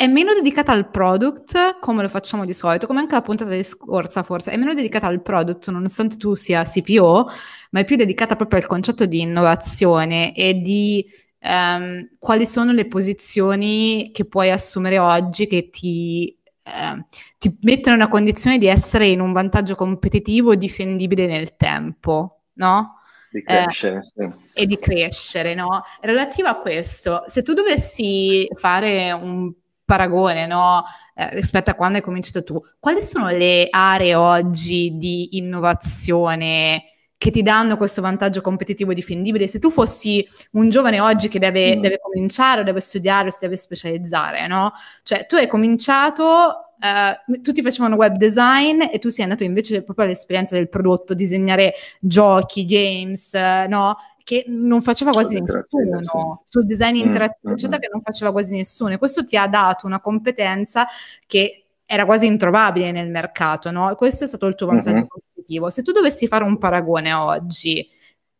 è 0.00 0.06
meno 0.06 0.32
dedicata 0.32 0.72
al 0.72 0.88
product 0.88 1.78
come 1.78 2.00
lo 2.00 2.08
facciamo 2.08 2.46
di 2.46 2.54
solito, 2.54 2.86
come 2.86 3.00
anche 3.00 3.12
la 3.12 3.20
puntata 3.20 3.50
di 3.50 3.62
scorsa 3.62 4.22
forse, 4.22 4.50
è 4.50 4.56
meno 4.56 4.72
dedicata 4.72 5.06
al 5.06 5.20
product 5.20 5.68
nonostante 5.68 6.16
tu 6.16 6.34
sia 6.34 6.64
CPO, 6.64 7.28
ma 7.72 7.80
è 7.80 7.84
più 7.84 7.96
dedicata 7.96 8.34
proprio 8.34 8.60
al 8.60 8.66
concetto 8.66 9.04
di 9.04 9.20
innovazione 9.20 10.34
e 10.34 10.54
di 10.54 11.04
um, 11.40 12.08
quali 12.18 12.46
sono 12.46 12.72
le 12.72 12.86
posizioni 12.86 14.10
che 14.10 14.24
puoi 14.24 14.50
assumere 14.50 14.98
oggi 14.98 15.46
che 15.46 15.68
ti, 15.68 16.34
uh, 16.64 17.04
ti 17.36 17.58
mettono 17.60 17.96
in 17.96 18.00
una 18.00 18.10
condizione 18.10 18.56
di 18.56 18.68
essere 18.68 19.04
in 19.04 19.20
un 19.20 19.32
vantaggio 19.32 19.74
competitivo 19.74 20.54
difendibile 20.54 21.26
nel 21.26 21.56
tempo, 21.56 22.44
no? 22.54 23.02
Di 23.30 23.42
crescere, 23.42 23.98
eh, 23.98 24.02
sì. 24.02 24.32
E 24.54 24.64
di 24.64 24.78
crescere, 24.78 25.52
no? 25.52 25.82
Relativa 26.00 26.48
a 26.48 26.58
questo, 26.58 27.22
se 27.26 27.42
tu 27.42 27.52
dovessi 27.52 28.48
fare 28.54 29.12
un 29.12 29.52
paragone 29.90 30.46
no? 30.46 30.84
eh, 31.16 31.30
rispetto 31.30 31.70
a 31.70 31.74
quando 31.74 31.96
hai 31.96 32.02
cominciato 32.04 32.44
tu, 32.44 32.62
quali 32.78 33.02
sono 33.02 33.28
le 33.28 33.66
aree 33.68 34.14
oggi 34.14 34.96
di 34.96 35.36
innovazione 35.36 36.84
che 37.18 37.32
ti 37.32 37.42
danno 37.42 37.76
questo 37.76 38.00
vantaggio 38.00 38.40
competitivo 38.40 38.94
difendibile? 38.94 39.48
Se 39.48 39.58
tu 39.58 39.68
fossi 39.68 40.26
un 40.52 40.70
giovane 40.70 41.00
oggi 41.00 41.28
che 41.28 41.40
deve, 41.40 41.76
mm. 41.76 41.80
deve 41.80 41.98
cominciare 42.00 42.62
deve 42.62 42.80
studiare 42.80 43.28
o 43.28 43.30
si 43.30 43.38
deve 43.40 43.56
specializzare, 43.56 44.46
no? 44.46 44.72
Cioè 45.02 45.26
tu 45.26 45.34
hai 45.34 45.48
cominciato 45.48 46.66
Uh, 46.80 47.42
tutti 47.42 47.60
facevano 47.60 47.96
web 47.96 48.16
design 48.16 48.80
e 48.90 48.98
tu 48.98 49.10
sei 49.10 49.24
andato 49.24 49.44
invece 49.44 49.82
proprio 49.82 50.06
all'esperienza 50.06 50.54
del 50.54 50.70
prodotto, 50.70 51.12
disegnare 51.12 51.74
giochi, 52.00 52.64
games, 52.64 53.32
uh, 53.34 53.68
no? 53.68 53.98
Che 54.30 54.44
non 54.46 54.80
faceva 54.80 55.10
quasi 55.10 55.40
nessuno, 55.40 56.00
sì. 56.02 56.10
sul 56.44 56.64
design 56.64 56.94
mm, 56.94 57.04
interattivo, 57.04 57.50
mm, 57.50 57.52
eccetera, 57.54 57.78
mm. 57.78 57.80
che 57.80 57.88
non 57.90 58.00
faceva 58.00 58.30
quasi 58.30 58.54
nessuno. 58.54 58.92
E 58.92 58.98
questo 58.98 59.24
ti 59.24 59.36
ha 59.36 59.48
dato 59.48 59.86
una 59.86 60.00
competenza 60.00 60.86
che 61.26 61.64
era 61.84 62.04
quasi 62.04 62.26
introvabile 62.26 62.92
nel 62.92 63.10
mercato, 63.10 63.72
no? 63.72 63.92
Questo 63.96 64.22
è 64.22 64.28
stato 64.28 64.46
il 64.46 64.54
tuo 64.54 64.68
vantaggio 64.68 64.98
mm-hmm. 64.98 65.06
competitivo. 65.08 65.68
Se 65.70 65.82
tu 65.82 65.90
dovessi 65.90 66.28
fare 66.28 66.44
un 66.44 66.58
paragone 66.58 67.12
oggi, 67.12 67.84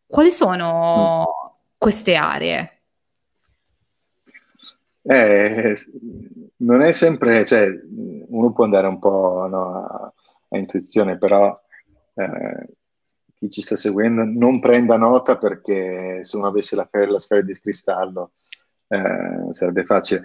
quali 0.06 0.30
sono 0.30 1.24
mm. 1.26 1.50
queste 1.76 2.14
aree? 2.14 2.82
Eh, 5.02 5.76
non 6.58 6.82
è 6.82 6.92
sempre, 6.92 7.44
cioè, 7.44 7.66
uno 8.28 8.52
può 8.52 8.62
andare 8.62 8.86
un 8.86 9.00
po' 9.00 9.48
no, 9.50 9.74
a, 9.74 10.12
a, 10.50 10.56
intuizione, 10.56 11.18
però 11.18 11.60
eh, 12.14 12.66
chi 13.40 13.48
ci 13.48 13.62
sta 13.62 13.74
seguendo 13.74 14.22
non 14.22 14.60
prenda 14.60 14.98
nota 14.98 15.38
perché 15.38 16.22
se 16.22 16.36
uno 16.36 16.46
avesse 16.46 16.76
la, 16.76 16.86
la 16.92 17.18
sfera 17.18 17.40
di 17.40 17.54
cristallo 17.54 18.32
eh, 18.86 19.50
sarebbe 19.50 19.84
facile. 19.86 20.24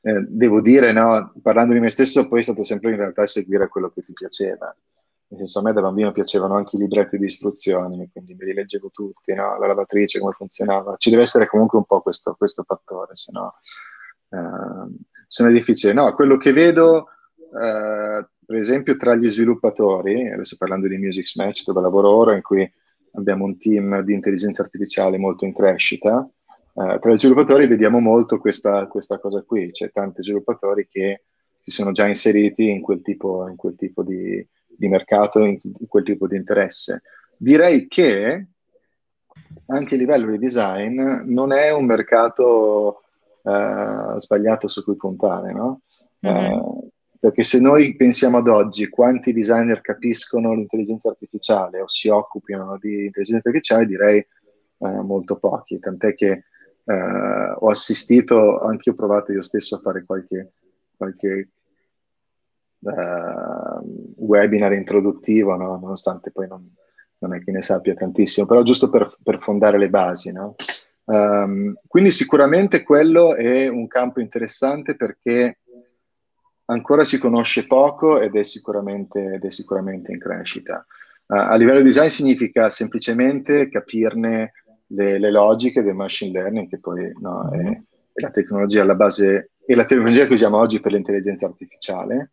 Eh, 0.00 0.24
devo 0.26 0.62
dire, 0.62 0.90
no, 0.92 1.34
parlando 1.42 1.74
di 1.74 1.80
me 1.80 1.90
stesso, 1.90 2.26
poi 2.28 2.40
è 2.40 2.42
stato 2.42 2.62
sempre 2.64 2.92
in 2.92 2.96
realtà 2.96 3.26
seguire 3.26 3.68
quello 3.68 3.90
che 3.90 4.02
ti 4.02 4.14
piaceva. 4.14 4.74
Nel 5.28 5.40
senso, 5.40 5.58
a 5.58 5.62
me 5.62 5.74
da 5.74 5.82
bambino 5.82 6.12
piacevano 6.12 6.56
anche 6.56 6.76
i 6.76 6.78
libretti 6.78 7.18
di 7.18 7.26
istruzioni, 7.26 8.08
quindi 8.10 8.34
me 8.34 8.46
li 8.46 8.54
leggevo 8.54 8.90
tutti, 8.90 9.34
no? 9.34 9.58
la 9.58 9.66
lavatrice, 9.66 10.18
come 10.18 10.32
funzionava. 10.32 10.96
Ci 10.96 11.10
deve 11.10 11.22
essere 11.22 11.46
comunque 11.46 11.76
un 11.76 11.84
po' 11.84 12.00
questo, 12.00 12.34
questo 12.38 12.62
fattore, 12.62 13.14
se 13.16 13.32
no, 13.32 13.52
eh, 14.30 14.96
se 15.26 15.42
no 15.42 15.50
è 15.50 15.52
difficile. 15.52 15.92
No, 15.92 16.14
quello 16.14 16.38
che 16.38 16.52
vedo 16.52 17.08
eh, 17.60 18.26
per 18.46 18.56
esempio 18.56 18.96
tra 18.96 19.16
gli 19.16 19.28
sviluppatori, 19.28 20.30
adesso 20.30 20.56
parlando 20.56 20.86
di 20.86 20.96
Music 20.96 21.34
Match 21.34 21.64
dove 21.64 21.80
lavoro 21.80 22.12
ora, 22.12 22.34
in 22.34 22.42
cui 22.42 22.70
abbiamo 23.12 23.44
un 23.44 23.58
team 23.58 24.02
di 24.02 24.14
intelligenza 24.14 24.62
artificiale 24.62 25.18
molto 25.18 25.44
in 25.44 25.52
crescita, 25.52 26.28
eh, 26.78 26.98
tra 27.00 27.12
gli 27.12 27.18
sviluppatori 27.18 27.66
vediamo 27.66 27.98
molto 27.98 28.38
questa, 28.38 28.86
questa, 28.86 29.18
cosa 29.18 29.42
qui, 29.42 29.72
c'è 29.72 29.90
tanti 29.90 30.22
sviluppatori 30.22 30.86
che 30.88 31.24
si 31.60 31.72
sono 31.72 31.90
già 31.90 32.06
inseriti 32.06 32.68
in 32.68 32.80
quel 32.80 33.02
tipo, 33.02 33.48
in 33.48 33.56
quel 33.56 33.74
tipo 33.74 34.04
di, 34.04 34.46
di, 34.66 34.88
mercato, 34.88 35.40
in, 35.40 35.58
in 35.62 35.88
quel 35.88 36.04
tipo 36.04 36.28
di 36.28 36.36
interesse. 36.36 37.02
Direi 37.36 37.88
che 37.88 38.46
anche 39.66 39.94
a 39.94 39.98
livello 39.98 40.30
di 40.30 40.38
design 40.38 41.00
non 41.24 41.52
è 41.52 41.72
un 41.72 41.84
mercato 41.84 43.02
eh, 43.42 44.14
sbagliato 44.18 44.68
su 44.68 44.84
cui 44.84 44.96
puntare, 44.96 45.52
no? 45.52 45.80
Mm-hmm. 46.26 46.36
Eh, 46.36 46.75
perché 47.18 47.42
se 47.42 47.60
noi 47.60 47.96
pensiamo 47.96 48.38
ad 48.38 48.48
oggi 48.48 48.88
quanti 48.88 49.32
designer 49.32 49.80
capiscono 49.80 50.54
l'intelligenza 50.54 51.08
artificiale 51.08 51.80
o 51.80 51.88
si 51.88 52.08
occupano 52.08 52.78
di 52.80 53.06
intelligenza 53.06 53.48
artificiale, 53.48 53.86
direi 53.86 54.18
eh, 54.18 54.26
molto 54.78 55.38
pochi, 55.38 55.78
tant'è 55.78 56.14
che 56.14 56.44
eh, 56.84 57.54
ho 57.58 57.68
assistito, 57.68 58.60
anche 58.60 58.90
io 58.90 58.92
ho 58.94 58.96
provato 58.96 59.32
io 59.32 59.42
stesso 59.42 59.76
a 59.76 59.80
fare 59.80 60.04
qualche, 60.04 60.52
qualche 60.96 61.48
uh, 62.78 64.14
webinar 64.16 64.72
introduttivo, 64.72 65.56
no? 65.56 65.78
nonostante 65.78 66.30
poi 66.30 66.46
non, 66.46 66.68
non, 67.18 67.34
è 67.34 67.42
che 67.42 67.50
ne 67.50 67.62
sappia 67.62 67.94
tantissimo, 67.94 68.46
però 68.46 68.62
giusto 68.62 68.88
per, 68.88 69.12
per 69.22 69.40
fondare 69.40 69.78
le 69.78 69.88
basi. 69.88 70.30
No? 70.32 70.54
Um, 71.04 71.74
quindi 71.86 72.10
sicuramente 72.10 72.82
quello 72.82 73.34
è 73.34 73.68
un 73.68 73.86
campo 73.86 74.20
interessante 74.20 74.96
perché 74.96 75.58
ancora 76.66 77.04
si 77.04 77.18
conosce 77.18 77.66
poco 77.66 78.20
ed 78.20 78.36
è 78.36 78.42
sicuramente, 78.42 79.34
ed 79.34 79.44
è 79.44 79.50
sicuramente 79.50 80.12
in 80.12 80.18
crescita. 80.18 80.84
Uh, 81.26 81.34
a 81.34 81.54
livello 81.56 81.78
di 81.78 81.84
design 81.84 82.08
significa 82.08 82.70
semplicemente 82.70 83.68
capirne 83.68 84.52
le, 84.88 85.18
le 85.18 85.30
logiche 85.30 85.82
del 85.82 85.94
machine 85.94 86.32
learning, 86.32 86.68
che 86.68 86.78
poi 86.78 87.12
no, 87.20 87.50
è, 87.50 87.56
mm-hmm. 87.56 87.72
è, 88.12 88.20
la 88.20 88.30
tecnologia 88.30 88.82
alla 88.82 88.94
base, 88.94 89.50
è 89.64 89.74
la 89.74 89.84
tecnologia 89.84 90.26
che 90.26 90.34
usiamo 90.34 90.58
oggi 90.58 90.80
per 90.80 90.92
l'intelligenza 90.92 91.46
artificiale, 91.46 92.32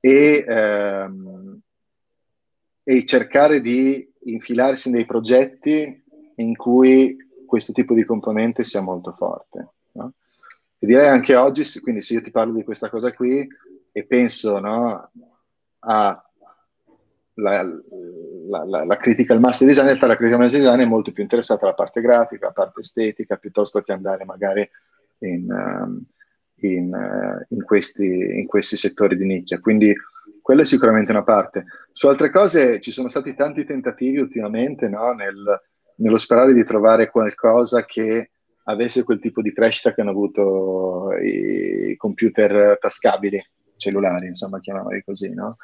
e, 0.00 0.44
ehm, 0.46 1.60
e 2.82 3.04
cercare 3.04 3.60
di 3.60 4.10
infilarsi 4.24 4.90
nei 4.90 5.04
progetti 5.04 6.02
in 6.36 6.56
cui 6.56 7.16
questo 7.46 7.72
tipo 7.72 7.94
di 7.94 8.04
componente 8.04 8.64
sia 8.64 8.80
molto 8.80 9.12
forte. 9.12 9.68
No? 9.92 10.14
E 10.82 10.86
direi 10.86 11.06
anche 11.06 11.36
oggi, 11.36 11.62
quindi 11.78 12.00
se 12.00 12.14
io 12.14 12.20
ti 12.20 12.32
parlo 12.32 12.54
di 12.54 12.64
questa 12.64 12.90
cosa 12.90 13.12
qui 13.12 13.46
e 13.92 14.04
penso 14.04 14.58
no, 14.58 15.12
a 15.78 16.30
la, 17.34 17.62
la, 17.62 18.64
la, 18.64 18.84
la, 18.84 18.96
critical 18.96 19.38
master 19.38 19.68
design, 19.68 19.84
in 19.84 19.90
realtà 19.90 20.08
la 20.08 20.16
critical 20.16 20.40
master 20.40 20.60
design 20.60 20.80
è 20.80 20.84
molto 20.84 21.12
più 21.12 21.22
interessata 21.22 21.66
alla 21.66 21.74
parte 21.74 22.00
grafica, 22.00 22.46
alla 22.46 22.52
parte 22.52 22.80
estetica, 22.80 23.36
piuttosto 23.36 23.80
che 23.80 23.92
andare 23.92 24.24
magari 24.24 24.68
in, 25.18 25.48
um, 25.52 26.02
in, 26.56 26.92
uh, 26.92 27.54
in, 27.54 27.62
questi, 27.62 28.04
in, 28.40 28.48
questi, 28.48 28.76
settori 28.76 29.16
di 29.16 29.24
nicchia. 29.24 29.60
Quindi 29.60 29.94
quella 30.40 30.62
è 30.62 30.64
sicuramente 30.64 31.12
una 31.12 31.22
parte. 31.22 31.64
Su 31.92 32.08
altre 32.08 32.28
cose 32.30 32.80
ci 32.80 32.90
sono 32.90 33.08
stati 33.08 33.36
tanti 33.36 33.64
tentativi 33.64 34.18
ultimamente 34.18 34.88
no, 34.88 35.12
nel, 35.12 35.60
nello 35.98 36.18
sperare 36.18 36.52
di 36.52 36.64
trovare 36.64 37.08
qualcosa 37.08 37.84
che 37.84 38.30
avesse 38.64 39.04
quel 39.04 39.20
tipo 39.20 39.42
di 39.42 39.52
crescita 39.52 39.92
che 39.92 40.00
hanno 40.00 40.10
avuto 40.10 41.10
i 41.22 41.94
computer 41.96 42.78
tascabili 42.80 43.42
cellulari, 43.76 44.28
insomma, 44.28 44.60
chiamiamoli 44.60 45.02
così, 45.02 45.32
no? 45.34 45.56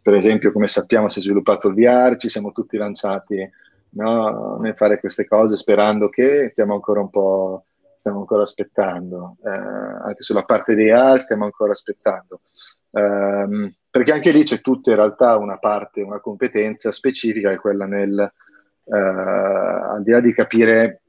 Per 0.00 0.14
esempio, 0.14 0.52
come 0.52 0.66
sappiamo, 0.66 1.08
si 1.08 1.18
è 1.18 1.22
sviluppato 1.22 1.68
il 1.68 1.74
VR, 1.74 2.16
ci 2.16 2.28
siamo 2.28 2.52
tutti 2.52 2.76
lanciati 2.76 3.48
no, 3.90 4.58
nel 4.60 4.76
fare 4.76 5.00
queste 5.00 5.26
cose 5.26 5.56
sperando 5.56 6.08
che 6.08 6.48
stiamo 6.48 6.74
ancora 6.74 7.00
un 7.00 7.10
po', 7.10 7.64
stiamo 7.96 8.20
ancora 8.20 8.42
aspettando. 8.42 9.36
Eh, 9.42 9.48
anche 9.48 10.22
sulla 10.22 10.44
parte 10.44 10.74
dei 10.74 10.90
AR 10.90 11.20
stiamo 11.20 11.44
ancora 11.44 11.72
aspettando. 11.72 12.42
Eh, 12.90 13.74
perché 13.90 14.12
anche 14.12 14.30
lì 14.30 14.42
c'è 14.42 14.60
tutta 14.60 14.90
in 14.90 14.96
realtà 14.96 15.36
una 15.38 15.58
parte, 15.58 16.02
una 16.02 16.20
competenza 16.20 16.92
specifica, 16.92 17.50
è 17.50 17.56
quella 17.56 17.86
nel, 17.86 18.18
eh, 18.18 18.98
al 18.98 20.02
di 20.02 20.10
là 20.10 20.20
di 20.20 20.34
capire 20.34 21.03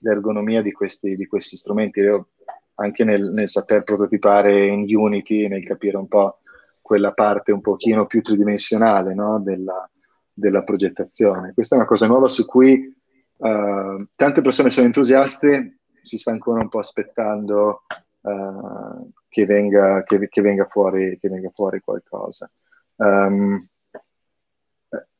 l'ergonomia 0.00 0.62
di 0.62 0.72
questi, 0.72 1.14
di 1.14 1.26
questi 1.26 1.56
strumenti, 1.56 2.00
Io, 2.00 2.28
anche 2.74 3.04
nel, 3.04 3.30
nel, 3.30 3.48
saper 3.48 3.82
prototipare 3.82 4.66
in 4.66 4.84
Unity, 4.94 5.48
nel 5.48 5.64
capire 5.64 5.96
un 5.96 6.08
po' 6.08 6.38
quella 6.80 7.12
parte 7.12 7.52
un 7.52 7.60
pochino 7.60 8.06
più 8.06 8.20
tridimensionale 8.20 9.14
no? 9.14 9.40
della, 9.40 9.88
della 10.32 10.62
progettazione. 10.62 11.52
Questa 11.52 11.74
è 11.74 11.78
una 11.78 11.86
cosa 11.86 12.06
nuova 12.06 12.28
su 12.28 12.46
cui 12.46 12.92
uh, 13.36 14.06
tante 14.14 14.40
persone 14.40 14.70
sono 14.70 14.86
entusiaste, 14.86 15.78
si 16.02 16.18
sta 16.18 16.30
ancora 16.30 16.60
un 16.60 16.68
po' 16.68 16.78
aspettando 16.78 17.82
uh, 18.22 19.10
che, 19.28 19.46
venga, 19.46 20.02
che, 20.02 20.28
che, 20.28 20.40
venga 20.40 20.64
fuori, 20.64 21.18
che, 21.20 21.28
venga, 21.28 21.50
fuori, 21.54 21.80
qualcosa. 21.80 22.50
Um, 22.96 23.64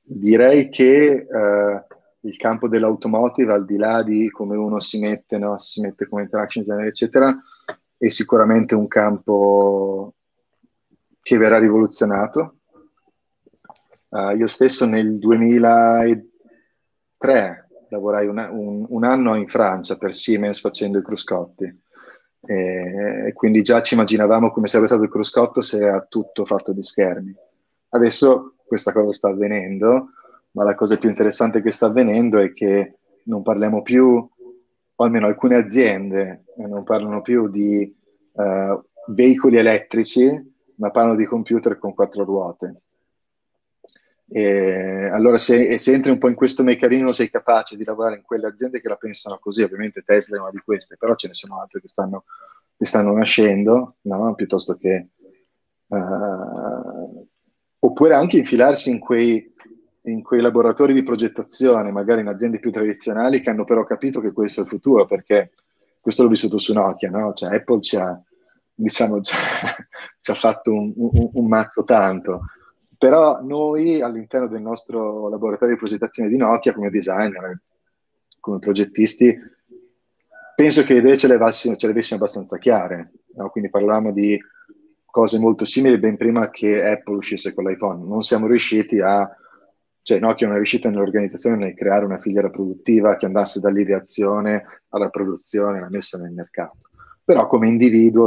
direi 0.02 0.70
che 0.70 1.26
uh, 1.28 1.98
il 2.22 2.36
campo 2.36 2.68
dell'automotive, 2.68 3.52
al 3.52 3.64
di 3.64 3.76
là 3.76 4.02
di 4.02 4.28
come 4.30 4.56
uno 4.56 4.80
si 4.80 4.98
mette, 4.98 5.38
no? 5.38 5.56
si 5.58 5.80
mette 5.80 6.08
come 6.08 6.22
interaction 6.22 6.64
designer, 6.64 6.86
eccetera, 6.86 7.32
è 7.96 8.08
sicuramente 8.08 8.74
un 8.74 8.88
campo 8.88 10.14
che 11.22 11.38
verrà 11.38 11.58
rivoluzionato. 11.58 12.56
Uh, 14.08 14.36
io 14.36 14.48
stesso 14.48 14.86
nel 14.86 15.18
2003 15.18 17.68
lavorai 17.90 18.26
una, 18.26 18.50
un, 18.50 18.84
un, 18.88 19.04
anno 19.04 19.36
in 19.36 19.46
Francia 19.46 19.96
per 19.96 20.12
Siemens 20.14 20.58
facendo 20.60 20.98
i 20.98 21.02
cruscotti. 21.02 21.82
E, 22.42 23.32
quindi 23.34 23.62
già 23.62 23.82
ci 23.82 23.94
immaginavamo 23.94 24.50
come 24.50 24.66
sarebbe 24.66 24.88
stato 24.88 25.04
il 25.04 25.10
cruscotto 25.10 25.60
se 25.60 25.76
era 25.78 26.04
tutto 26.08 26.44
fatto 26.44 26.72
di 26.72 26.82
schermi. 26.82 27.32
Adesso 27.90 28.54
questa 28.66 28.92
cosa 28.92 29.12
sta 29.12 29.28
avvenendo, 29.28 30.10
ma 30.52 30.64
la 30.64 30.74
cosa 30.74 30.96
più 30.96 31.08
interessante 31.08 31.62
che 31.62 31.70
sta 31.70 31.86
avvenendo 31.86 32.38
è 32.38 32.52
che 32.52 32.98
non 33.24 33.42
parliamo 33.42 33.82
più, 33.82 34.06
o 34.06 35.04
almeno 35.04 35.26
alcune 35.26 35.56
aziende 35.56 36.44
eh, 36.56 36.66
non 36.66 36.82
parlano 36.82 37.22
più 37.22 37.48
di 37.48 37.94
uh, 38.32 38.84
veicoli 39.12 39.56
elettrici, 39.56 40.28
ma 40.76 40.90
parlano 40.90 41.16
di 41.16 41.24
computer 41.24 41.78
con 41.78 41.94
quattro 41.94 42.24
ruote. 42.24 42.82
E 44.32 45.08
allora 45.12 45.38
se, 45.38 45.78
se, 45.78 45.92
entri 45.92 46.12
un 46.12 46.18
po' 46.18 46.28
in 46.28 46.34
questo 46.34 46.62
meccanismo 46.62 47.12
sei 47.12 47.30
capace 47.30 47.76
di 47.76 47.84
lavorare 47.84 48.16
in 48.16 48.22
quelle 48.22 48.46
aziende 48.46 48.80
che 48.80 48.88
la 48.88 48.96
pensano 48.96 49.38
così, 49.38 49.62
ovviamente 49.62 50.02
Tesla 50.02 50.36
è 50.36 50.40
una 50.40 50.50
di 50.50 50.60
queste, 50.64 50.96
però 50.96 51.14
ce 51.14 51.28
ne 51.28 51.34
sono 51.34 51.60
altre 51.60 51.80
che 51.80 51.88
stanno, 51.88 52.24
che 52.76 52.84
stanno 52.84 53.12
nascendo, 53.12 53.96
no? 54.02 54.34
piuttosto 54.34 54.76
che... 54.76 55.08
Uh, 55.88 57.26
oppure 57.80 58.14
anche 58.14 58.36
infilarsi 58.36 58.90
in 58.90 59.00
quei, 59.00 59.49
in 60.10 60.22
quei 60.22 60.40
laboratori 60.40 60.94
di 60.94 61.02
progettazione, 61.02 61.90
magari 61.90 62.20
in 62.20 62.28
aziende 62.28 62.58
più 62.58 62.70
tradizionali, 62.70 63.40
che 63.40 63.50
hanno 63.50 63.64
però 63.64 63.84
capito 63.84 64.20
che 64.20 64.32
questo 64.32 64.60
è 64.60 64.62
il 64.64 64.68
futuro, 64.68 65.06
perché 65.06 65.52
questo 66.00 66.22
l'ho 66.22 66.28
vissuto 66.28 66.58
su 66.58 66.72
Nokia, 66.72 67.10
no? 67.10 67.32
cioè 67.34 67.54
Apple 67.54 67.80
ci 67.80 67.96
ha, 67.96 68.20
diciamo, 68.74 69.20
ci 69.22 70.30
ha 70.30 70.34
fatto 70.34 70.72
un, 70.72 70.92
un, 70.96 71.30
un 71.32 71.46
mazzo 71.46 71.84
tanto 71.84 72.42
però 73.00 73.40
noi 73.40 74.02
all'interno 74.02 74.46
del 74.46 74.60
nostro 74.60 75.30
laboratorio 75.30 75.72
di 75.72 75.80
progettazione 75.80 76.28
di 76.28 76.36
Nokia, 76.36 76.74
come 76.74 76.90
designer, 76.90 77.58
come 78.38 78.58
progettisti, 78.58 79.34
penso 80.54 80.82
che 80.82 80.92
le 80.92 80.98
idee 80.98 81.16
ce 81.16 81.26
le, 81.26 81.36
avessimo, 81.36 81.76
ce 81.76 81.86
le 81.86 81.92
avessimo 81.92 82.18
abbastanza 82.18 82.58
chiare. 82.58 83.12
No? 83.36 83.48
Quindi 83.48 83.70
parlavamo 83.70 84.12
di 84.12 84.38
cose 85.06 85.38
molto 85.38 85.64
simili 85.64 85.96
ben 85.96 86.18
prima 86.18 86.50
che 86.50 86.84
Apple 86.84 87.16
uscisse 87.16 87.54
con 87.54 87.64
l'iPhone. 87.64 88.06
Non 88.06 88.20
siamo 88.20 88.46
riusciti 88.46 89.00
a... 89.00 89.26
Cioè 90.02 90.18
Nokia 90.18 90.46
non 90.46 90.54
è 90.54 90.58
riuscita 90.58 90.88
nell'organizzazione 90.88 91.56
nel 91.56 91.74
creare 91.74 92.04
una 92.04 92.18
filiera 92.18 92.50
produttiva 92.50 93.16
che 93.16 93.26
andasse 93.26 93.60
dall'ideazione 93.60 94.82
alla 94.88 95.10
produzione, 95.10 95.78
alla 95.78 95.90
messa 95.90 96.18
nel 96.18 96.32
mercato. 96.32 96.78
Però 97.24 97.46
come 97.46 97.68
individuo 97.68 98.26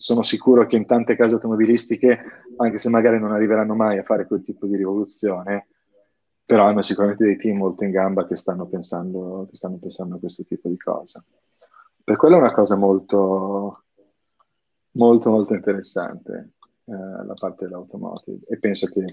sono 0.00 0.22
sicuro 0.22 0.66
che 0.66 0.76
in 0.76 0.86
tante 0.86 1.16
case 1.16 1.34
automobilistiche, 1.34 2.20
anche 2.56 2.78
se 2.78 2.88
magari 2.88 3.18
non 3.18 3.32
arriveranno 3.32 3.74
mai 3.74 3.98
a 3.98 4.04
fare 4.04 4.26
quel 4.26 4.42
tipo 4.42 4.66
di 4.66 4.76
rivoluzione, 4.76 5.68
però 6.44 6.64
hanno 6.64 6.82
sicuramente 6.82 7.24
dei 7.24 7.36
team 7.36 7.58
molto 7.58 7.84
in 7.84 7.90
gamba 7.90 8.26
che 8.26 8.36
stanno 8.36 8.66
pensando, 8.66 9.46
che 9.50 9.56
stanno 9.56 9.76
pensando 9.76 10.16
a 10.16 10.18
questo 10.18 10.44
tipo 10.44 10.68
di 10.68 10.78
cosa. 10.78 11.22
Per 12.02 12.16
quello 12.16 12.36
è 12.36 12.38
una 12.38 12.52
cosa 12.52 12.74
molto, 12.76 13.84
molto, 14.92 15.30
molto 15.30 15.54
interessante 15.54 16.52
eh, 16.84 16.92
la 16.92 17.34
parte 17.38 17.66
dell'automotive 17.66 18.46
e 18.48 18.58
penso 18.58 18.86
che 18.86 19.04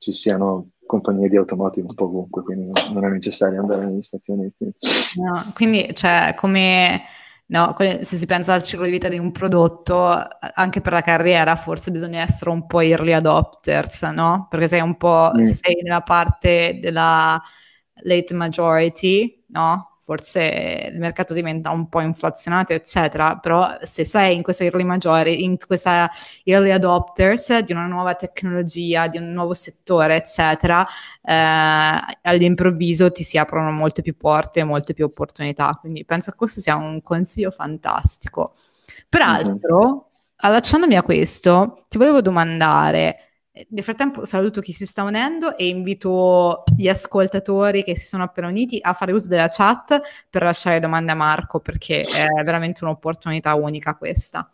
ci 0.00 0.12
siano 0.12 0.70
compagnie 0.84 1.28
di 1.28 1.36
automotive 1.36 1.86
un 1.88 1.94
po' 1.94 2.06
ovunque, 2.06 2.42
quindi 2.42 2.72
non 2.92 3.04
è 3.04 3.08
necessario 3.08 3.60
andare 3.60 3.84
negli 3.84 4.02
Stati 4.02 4.32
Uniti. 4.32 4.72
No, 5.14 5.52
quindi, 5.54 5.94
cioè, 5.94 6.34
come 6.36 7.02
No, 7.50 7.74
se 7.76 8.16
si 8.16 8.26
pensa 8.26 8.54
al 8.54 8.62
ciclo 8.62 8.84
di 8.84 8.92
vita 8.92 9.08
di 9.08 9.18
un 9.18 9.32
prodotto, 9.32 10.06
anche 10.54 10.80
per 10.80 10.92
la 10.92 11.00
carriera 11.00 11.56
forse 11.56 11.90
bisogna 11.90 12.20
essere 12.20 12.50
un 12.50 12.64
po' 12.64 12.78
early 12.78 13.10
adopters, 13.10 14.02
no? 14.02 14.46
Perché 14.48 14.68
sei 14.68 14.80
un 14.80 14.96
po', 14.96 15.32
mm. 15.36 15.44
se 15.44 15.54
sei 15.54 15.82
nella 15.82 16.00
parte 16.00 16.78
della 16.80 17.42
late 18.02 18.34
majority, 18.34 19.44
no? 19.48 19.89
Forse 20.10 20.88
il 20.92 20.98
mercato 20.98 21.34
diventa 21.34 21.70
un 21.70 21.88
po' 21.88 22.00
inflazionato, 22.00 22.72
eccetera, 22.72 23.36
però 23.36 23.76
se 23.82 24.04
sei 24.04 24.34
in 24.34 24.42
questa 24.42 24.64
early 24.64 24.82
maggiori, 24.82 25.44
in 25.44 25.56
questa 25.56 26.10
early 26.42 26.72
adopters 26.72 27.60
di 27.60 27.70
una 27.70 27.86
nuova 27.86 28.16
tecnologia, 28.16 29.06
di 29.06 29.18
un 29.18 29.30
nuovo 29.30 29.54
settore, 29.54 30.16
eccetera, 30.16 30.84
eh, 31.22 32.16
all'improvviso 32.22 33.12
ti 33.12 33.22
si 33.22 33.38
aprono 33.38 33.70
molte 33.70 34.02
più 34.02 34.16
porte, 34.16 34.64
molte 34.64 34.94
più 34.94 35.04
opportunità. 35.04 35.78
Quindi 35.80 36.04
penso 36.04 36.32
che 36.32 36.36
questo 36.36 36.58
sia 36.58 36.74
un 36.74 37.00
consiglio 37.02 37.52
fantastico. 37.52 38.54
Peraltro, 39.08 39.78
mm-hmm. 39.78 39.98
allacciandomi 40.38 40.96
a 40.96 41.04
questo, 41.04 41.84
ti 41.88 41.98
volevo 41.98 42.20
domandare 42.20 43.29
nel 43.70 43.84
frattempo 43.84 44.24
saluto 44.24 44.60
chi 44.60 44.72
si 44.72 44.86
sta 44.86 45.02
unendo 45.02 45.56
e 45.56 45.68
invito 45.68 46.64
gli 46.76 46.88
ascoltatori 46.88 47.82
che 47.82 47.96
si 47.96 48.06
sono 48.06 48.22
appena 48.22 48.48
uniti 48.48 48.78
a 48.80 48.92
fare 48.92 49.12
uso 49.12 49.28
della 49.28 49.48
chat 49.48 50.00
per 50.28 50.42
lasciare 50.42 50.80
domande 50.80 51.12
a 51.12 51.14
Marco 51.14 51.60
perché 51.60 52.02
è 52.02 52.42
veramente 52.42 52.84
un'opportunità 52.84 53.54
unica 53.54 53.94
questa. 53.94 54.50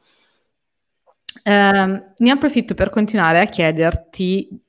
Um, 1.45 2.13
ne 2.17 2.31
approfitto 2.31 2.75
per 2.75 2.91
continuare 2.91 3.39
a 3.39 3.45
chiederti 3.45 4.65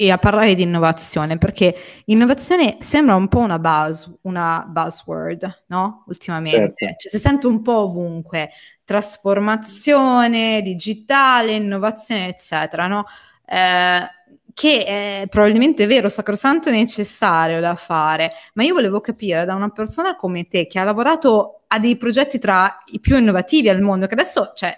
e 0.00 0.12
a 0.12 0.18
parlare 0.18 0.54
di 0.54 0.62
innovazione 0.62 1.38
perché 1.38 1.74
innovazione 2.04 2.76
sembra 2.78 3.16
un 3.16 3.26
po' 3.26 3.40
una, 3.40 3.58
buzz, 3.58 4.06
una 4.22 4.64
buzzword, 4.68 5.64
no? 5.66 6.04
Ultimamente, 6.06 6.74
certo. 6.76 6.96
cioè, 6.98 7.10
si 7.10 7.18
sente 7.18 7.48
un 7.48 7.62
po' 7.62 7.78
ovunque, 7.78 8.50
trasformazione 8.84 10.62
digitale, 10.62 11.56
innovazione, 11.56 12.28
eccetera, 12.28 12.86
no? 12.86 13.06
Eh, 13.48 14.16
che 14.58 14.84
è 14.84 15.26
probabilmente 15.28 15.86
vero, 15.86 16.08
sacrosanto 16.08 16.68
e 16.68 16.72
necessario 16.72 17.60
da 17.60 17.76
fare, 17.76 18.32
ma 18.54 18.64
io 18.64 18.74
volevo 18.74 19.00
capire 19.00 19.44
da 19.44 19.54
una 19.54 19.68
persona 19.68 20.16
come 20.16 20.48
te 20.48 20.66
che 20.66 20.80
ha 20.80 20.82
lavorato 20.82 21.62
a 21.68 21.78
dei 21.78 21.96
progetti 21.96 22.40
tra 22.40 22.82
i 22.86 22.98
più 22.98 23.16
innovativi 23.16 23.68
al 23.68 23.80
mondo, 23.80 24.06
che 24.06 24.14
adesso 24.14 24.50
cioè, 24.56 24.76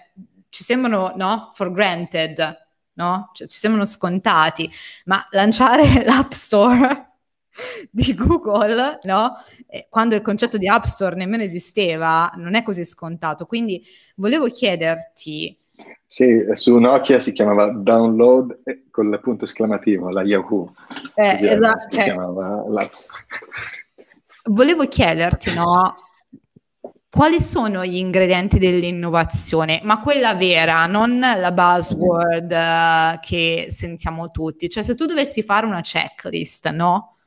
ci 0.49 0.63
sembrano 0.63 1.13
no, 1.15 1.49
for 1.55 1.71
granted, 1.71 2.57
no? 2.93 3.31
Cioè, 3.33 3.47
ci 3.47 3.57
sembrano 3.57 3.87
scontati, 3.87 4.69
ma 5.05 5.25
lanciare 5.31 6.03
l'App 6.05 6.31
Store 6.31 7.13
di 7.89 8.13
Google, 8.13 8.99
no? 9.03 9.33
quando 9.89 10.15
il 10.15 10.21
concetto 10.21 10.57
di 10.57 10.67
App 10.67 10.83
Store 10.83 11.15
nemmeno 11.15 11.43
esisteva, 11.43 12.31
non 12.35 12.53
è 12.53 12.63
così 12.63 12.85
scontato. 12.85 13.45
Quindi 13.45 13.83
volevo 14.15 14.47
chiederti 14.47 15.57
sì, 16.05 16.45
su 16.53 16.77
Nokia 16.77 17.19
si 17.19 17.31
chiamava 17.31 17.71
download 17.71 18.61
con 18.91 19.11
il 19.11 19.19
punto 19.21 19.45
esclamativo, 19.45 20.09
la 20.09 20.23
Yahoo. 20.23 20.73
Eh, 21.15 21.37
esatto. 21.39 21.87
Si 21.89 22.01
chiamava 22.01 22.63
l'App 22.67 22.93
Volevo 24.43 24.87
chiederti, 24.87 25.53
no? 25.53 25.95
Quali 27.09 27.39
sono 27.39 27.85
gli 27.85 27.97
ingredienti 27.97 28.57
dell'innovazione? 28.57 29.81
Ma 29.83 29.99
quella 29.99 30.33
vera, 30.33 30.85
non 30.85 31.19
la 31.19 31.51
buzzword 31.51 32.51
uh, 32.51 33.19
che 33.19 33.67
sentiamo 33.69 34.31
tutti. 34.31 34.69
Cioè, 34.69 34.81
se 34.81 34.95
tu 34.95 35.05
dovessi 35.05 35.43
fare 35.43 35.65
una 35.65 35.81
checklist, 35.81 36.69
no? 36.69 37.17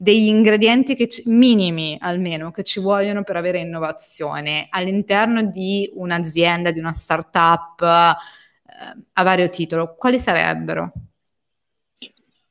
Degli 0.00 0.28
ingredienti 0.28 0.94
ci, 1.10 1.24
minimi 1.26 1.98
almeno 2.00 2.52
che 2.52 2.62
ci 2.62 2.78
vogliono 2.78 3.24
per 3.24 3.34
avere 3.34 3.58
innovazione 3.58 4.68
all'interno 4.70 5.42
di 5.42 5.90
un'azienda, 5.94 6.70
di 6.70 6.78
una 6.78 6.92
startup 6.92 7.82
eh, 7.82 8.16
a 9.12 9.22
vario 9.24 9.50
titolo, 9.50 9.96
quali 9.96 10.20
sarebbero? 10.20 10.92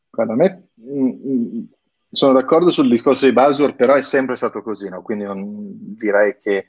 Guarda, 0.10 0.34
a 0.34 0.36
me 0.36 0.68
mh, 0.74 1.00
mm, 1.00 1.32
mm, 1.32 1.64
sono 2.12 2.34
d'accordo 2.34 2.70
sul 2.70 2.90
discorso 2.90 3.26
di 3.26 3.32
buzzword, 3.32 3.76
però 3.76 3.94
è 3.94 4.02
sempre 4.02 4.36
stato 4.36 4.62
così, 4.62 4.90
no? 4.90 5.02
quindi 5.02 5.24
non 5.24 5.96
direi 5.96 6.38
che 6.38 6.68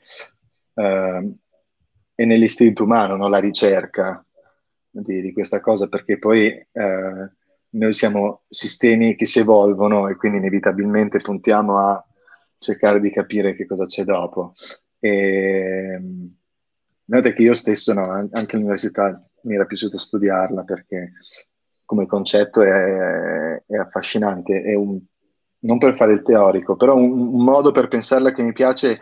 eh, 0.75 1.33
è 2.15 2.23
nell'istinto 2.23 2.85
umano 2.85 3.17
no? 3.17 3.27
la 3.27 3.39
ricerca 3.39 4.23
di, 4.89 5.19
di, 5.19 5.33
questa 5.33 5.59
cosa, 5.59 5.87
perché 5.87 6.17
poi 6.17 6.47
eh, 6.47 7.31
noi 7.71 7.93
siamo 7.93 8.43
sistemi 8.49 9.15
che 9.15 9.25
si 9.25 9.39
evolvono 9.39 10.07
e 10.07 10.15
quindi 10.15 10.37
inevitabilmente 10.37 11.19
puntiamo 11.19 11.77
a 11.77 12.03
cercare 12.57 12.99
di 12.99 13.11
capire 13.11 13.55
che 13.55 13.65
cosa 13.65 13.85
c'è 13.85 14.03
dopo. 14.03 14.53
E, 14.99 16.01
notate 17.05 17.33
che 17.33 17.41
io 17.43 17.55
stesso, 17.55 17.93
no, 17.93 18.29
anche 18.31 18.55
all'università 18.55 19.23
mi 19.41 19.55
era 19.55 19.65
piaciuto 19.65 19.97
studiarla 19.97 20.63
perché 20.63 21.13
come 21.85 22.05
concetto 22.05 22.61
è, 22.61 23.63
è 23.65 23.75
affascinante, 23.75 24.61
è 24.61 24.75
un, 24.75 24.99
non 25.61 25.77
per 25.79 25.95
fare 25.95 26.13
il 26.13 26.21
teorico, 26.21 26.75
però 26.75 26.95
un, 26.95 27.33
un, 27.33 27.43
modo 27.43 27.71
per 27.71 27.87
pensarla 27.87 28.31
che 28.31 28.43
mi 28.43 28.53
piace 28.53 28.99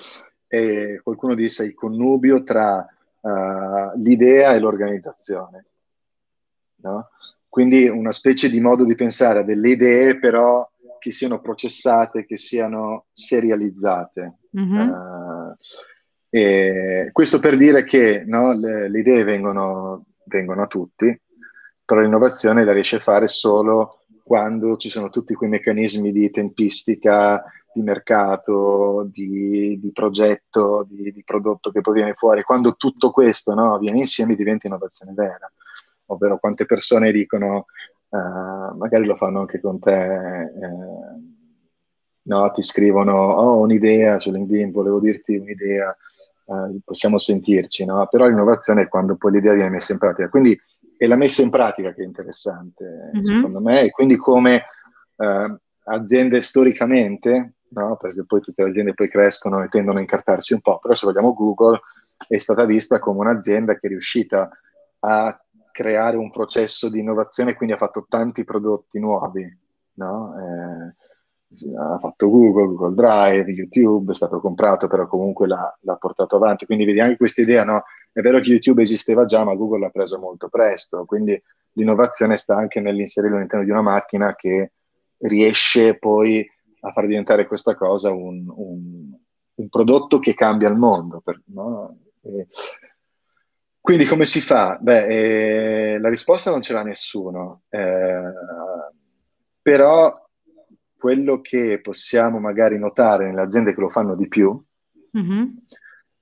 è, 0.47 0.99
qualcuno 1.03 1.35
disse, 1.35 1.65
il 1.65 1.73
connubio 1.73 2.43
tra 2.43 2.87
uh, 3.19 3.99
l'idea 3.99 4.53
e 4.53 4.59
l'organizzazione. 4.59 5.65
No? 6.77 7.09
Quindi 7.57 7.87
una 7.87 8.11
specie 8.11 8.51
di 8.51 8.59
modo 8.61 8.85
di 8.85 8.93
pensare 8.93 9.39
a 9.39 9.43
delle 9.43 9.69
idee, 9.69 10.19
però 10.19 10.69
che 10.99 11.09
siano 11.09 11.41
processate, 11.41 12.23
che 12.23 12.37
siano 12.37 13.05
serializzate. 13.11 14.37
Mm-hmm. 14.55 14.89
Uh, 16.29 17.11
questo 17.11 17.39
per 17.39 17.57
dire 17.57 17.83
che 17.83 18.23
no, 18.27 18.53
le, 18.53 18.87
le, 18.87 18.99
idee 18.99 19.23
vengono, 19.23 20.05
vengono, 20.25 20.61
a 20.61 20.67
tutti, 20.67 21.19
però 21.83 22.01
l'innovazione 22.01 22.63
la 22.63 22.73
riesce 22.73 22.97
a 22.97 22.99
fare 22.99 23.27
solo 23.27 24.03
quando 24.23 24.75
ci 24.75 24.89
sono 24.89 25.09
tutti 25.09 25.33
quei 25.33 25.49
meccanismi 25.49 26.11
di 26.11 26.29
tempistica, 26.29 27.43
di 27.73 27.81
mercato, 27.81 29.09
di, 29.11 29.79
di 29.81 29.91
progetto, 29.91 30.85
di, 30.87 31.11
di, 31.11 31.23
prodotto 31.23 31.71
che 31.71 31.81
poi 31.81 31.95
viene 31.95 32.13
fuori. 32.13 32.43
Quando 32.43 32.75
tutto 32.75 33.09
questo 33.09 33.55
no, 33.55 33.79
viene 33.79 33.97
insieme 33.97 34.35
diventa 34.35 34.67
innovazione 34.67 35.13
vera, 35.13 35.51
ovvero 36.07 36.39
quante 36.39 36.65
persone 36.65 37.11
dicono, 37.11 37.65
uh, 38.09 38.75
magari 38.77 39.05
lo 39.05 39.15
fanno 39.15 39.41
anche 39.41 39.59
con 39.59 39.79
te, 39.79 40.41
eh, 40.41 40.49
no, 42.23 42.51
ti 42.51 42.61
scrivono, 42.61 43.13
ho 43.13 43.55
oh, 43.55 43.59
un'idea 43.61 44.19
su 44.19 44.31
LinkedIn, 44.31 44.71
volevo 44.71 44.99
dirti 44.99 45.35
un'idea, 45.35 45.95
uh, 46.45 46.79
possiamo 46.83 47.17
sentirci, 47.17 47.85
no? 47.85 48.07
però 48.09 48.27
l'innovazione 48.27 48.83
è 48.83 48.87
quando 48.87 49.15
poi 49.15 49.31
l'idea 49.33 49.53
viene 49.53 49.69
messa 49.69 49.93
in 49.93 49.99
pratica. 49.99 50.29
Quindi 50.29 50.59
è 50.97 51.05
la 51.05 51.15
messa 51.15 51.41
in 51.41 51.49
pratica 51.49 51.93
che 51.93 52.01
è 52.01 52.05
interessante, 52.05 53.11
mm-hmm. 53.13 53.21
secondo 53.21 53.61
me, 53.61 53.81
e 53.81 53.91
quindi 53.91 54.17
come 54.17 54.63
uh, 55.15 55.57
aziende 55.85 56.41
storicamente, 56.41 57.53
no? 57.69 57.97
perché 57.97 58.25
poi 58.25 58.41
tutte 58.41 58.63
le 58.63 58.69
aziende 58.69 58.93
poi 58.93 59.09
crescono 59.09 59.63
e 59.63 59.67
tendono 59.67 59.97
a 59.97 60.01
incartarsi 60.01 60.53
un 60.53 60.61
po', 60.61 60.79
però 60.79 60.93
se 60.93 61.05
vogliamo 61.05 61.33
Google 61.33 61.79
è 62.27 62.37
stata 62.37 62.65
vista 62.65 62.99
come 62.99 63.19
un'azienda 63.19 63.73
che 63.73 63.87
è 63.87 63.89
riuscita 63.89 64.49
a 64.99 65.39
creare 65.77 66.17
un 66.17 66.31
processo 66.31 66.89
di 66.89 67.01
innovazione, 67.01 67.53
quindi 67.53 67.75
ha 67.75 67.77
fatto 67.77 68.07
tanti 68.09 68.43
prodotti 68.43 68.99
nuovi, 68.99 69.47
no? 69.93 70.33
eh, 70.35 71.75
ha 71.77 71.99
fatto 71.99 72.31
Google, 72.31 72.73
Google 72.73 72.95
Drive, 72.95 73.51
YouTube, 73.51 74.11
è 74.11 74.15
stato 74.15 74.39
comprato, 74.39 74.87
però 74.87 75.05
comunque 75.05 75.45
l'ha, 75.45 75.77
l'ha 75.81 75.95
portato 75.97 76.37
avanti. 76.37 76.65
Quindi 76.65 76.83
vedi 76.83 76.99
anche 76.99 77.17
questa 77.17 77.43
idea, 77.43 77.63
no? 77.63 77.83
È 78.11 78.21
vero 78.21 78.39
che 78.39 78.49
YouTube 78.49 78.81
esisteva 78.81 79.25
già, 79.25 79.43
ma 79.43 79.53
Google 79.53 79.81
l'ha 79.81 79.89
preso 79.91 80.17
molto 80.17 80.49
presto, 80.49 81.05
quindi 81.05 81.39
l'innovazione 81.73 82.37
sta 82.37 82.55
anche 82.55 82.79
nell'inserirlo 82.79 83.35
all'interno 83.35 83.63
di 83.63 83.69
una 83.69 83.83
macchina 83.83 84.33
che 84.33 84.71
riesce 85.19 85.99
poi 85.99 86.43
a 86.79 86.91
far 86.91 87.05
diventare 87.05 87.45
questa 87.45 87.75
cosa 87.75 88.11
un, 88.11 88.45
un, 88.49 89.15
un 89.53 89.69
prodotto 89.69 90.17
che 90.17 90.33
cambia 90.33 90.69
il 90.69 90.75
mondo. 90.75 91.21
Per, 91.23 91.39
no? 91.45 91.99
e, 92.23 92.47
quindi 93.87 94.03
come 94.03 94.25
si 94.25 94.41
fa? 94.41 94.77
Beh, 94.81 95.05
eh, 95.93 95.97
la 95.99 96.09
risposta 96.09 96.51
non 96.51 96.61
ce 96.61 96.73
l'ha 96.73 96.83
nessuno, 96.83 97.61
eh, 97.69 98.21
però 99.61 100.27
quello 100.97 101.39
che 101.39 101.79
possiamo 101.81 102.37
magari 102.37 102.77
notare 102.77 103.27
nelle 103.27 103.39
aziende 103.39 103.73
che 103.73 103.79
lo 103.79 103.87
fanno 103.87 104.13
di 104.15 104.27
più 104.27 104.61
mm-hmm 105.17 105.43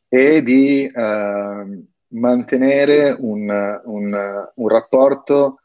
e 0.08 0.44
di 0.44 0.88
uh, 0.94 1.86
mantenere 2.10 3.18
un, 3.20 3.82
un, 3.84 4.50
un, 4.54 4.68
rapporto 4.70 5.62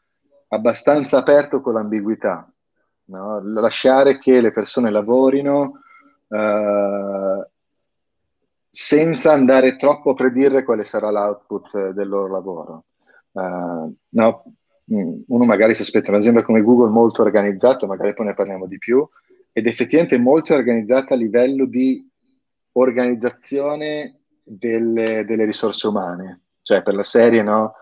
abbastanza 0.47 1.19
aperto 1.19 1.61
con 1.61 1.73
l'ambiguità, 1.73 2.51
no? 3.05 3.41
lasciare 3.43 4.17
che 4.17 4.41
le 4.41 4.51
persone 4.51 4.89
lavorino 4.89 5.81
uh, 6.29 7.45
senza 8.71 9.33
andare 9.33 9.75
troppo 9.75 10.11
a 10.11 10.13
predire 10.13 10.63
quale 10.63 10.85
sarà 10.85 11.11
l'output 11.11 11.89
del 11.89 12.07
loro 12.07 12.31
lavoro. 12.31 12.85
Uh, 13.31 13.93
no? 14.09 14.43
Mm, 14.93 15.21
uno 15.27 15.45
magari 15.45 15.75
si 15.75 15.81
aspetta 15.81 16.11
un'azienda 16.11 16.41
come 16.41 16.61
Google 16.61 16.89
molto 16.89 17.21
organizzata, 17.21 17.85
magari 17.85 18.13
poi 18.13 18.27
ne 18.27 18.33
parliamo 18.33 18.65
di 18.67 18.77
più, 18.77 19.07
ed 19.51 19.67
effettivamente 19.67 20.17
molto 20.17 20.53
organizzata 20.53 21.13
a 21.13 21.17
livello 21.17 21.65
di 21.65 22.09
organizzazione 22.73 24.21
delle, 24.41 25.25
delle, 25.25 25.45
risorse 25.45 25.87
umane, 25.87 26.43
cioè 26.61 26.81
per 26.81 26.95
la 26.95 27.03
serie, 27.03 27.43
no? 27.43 27.73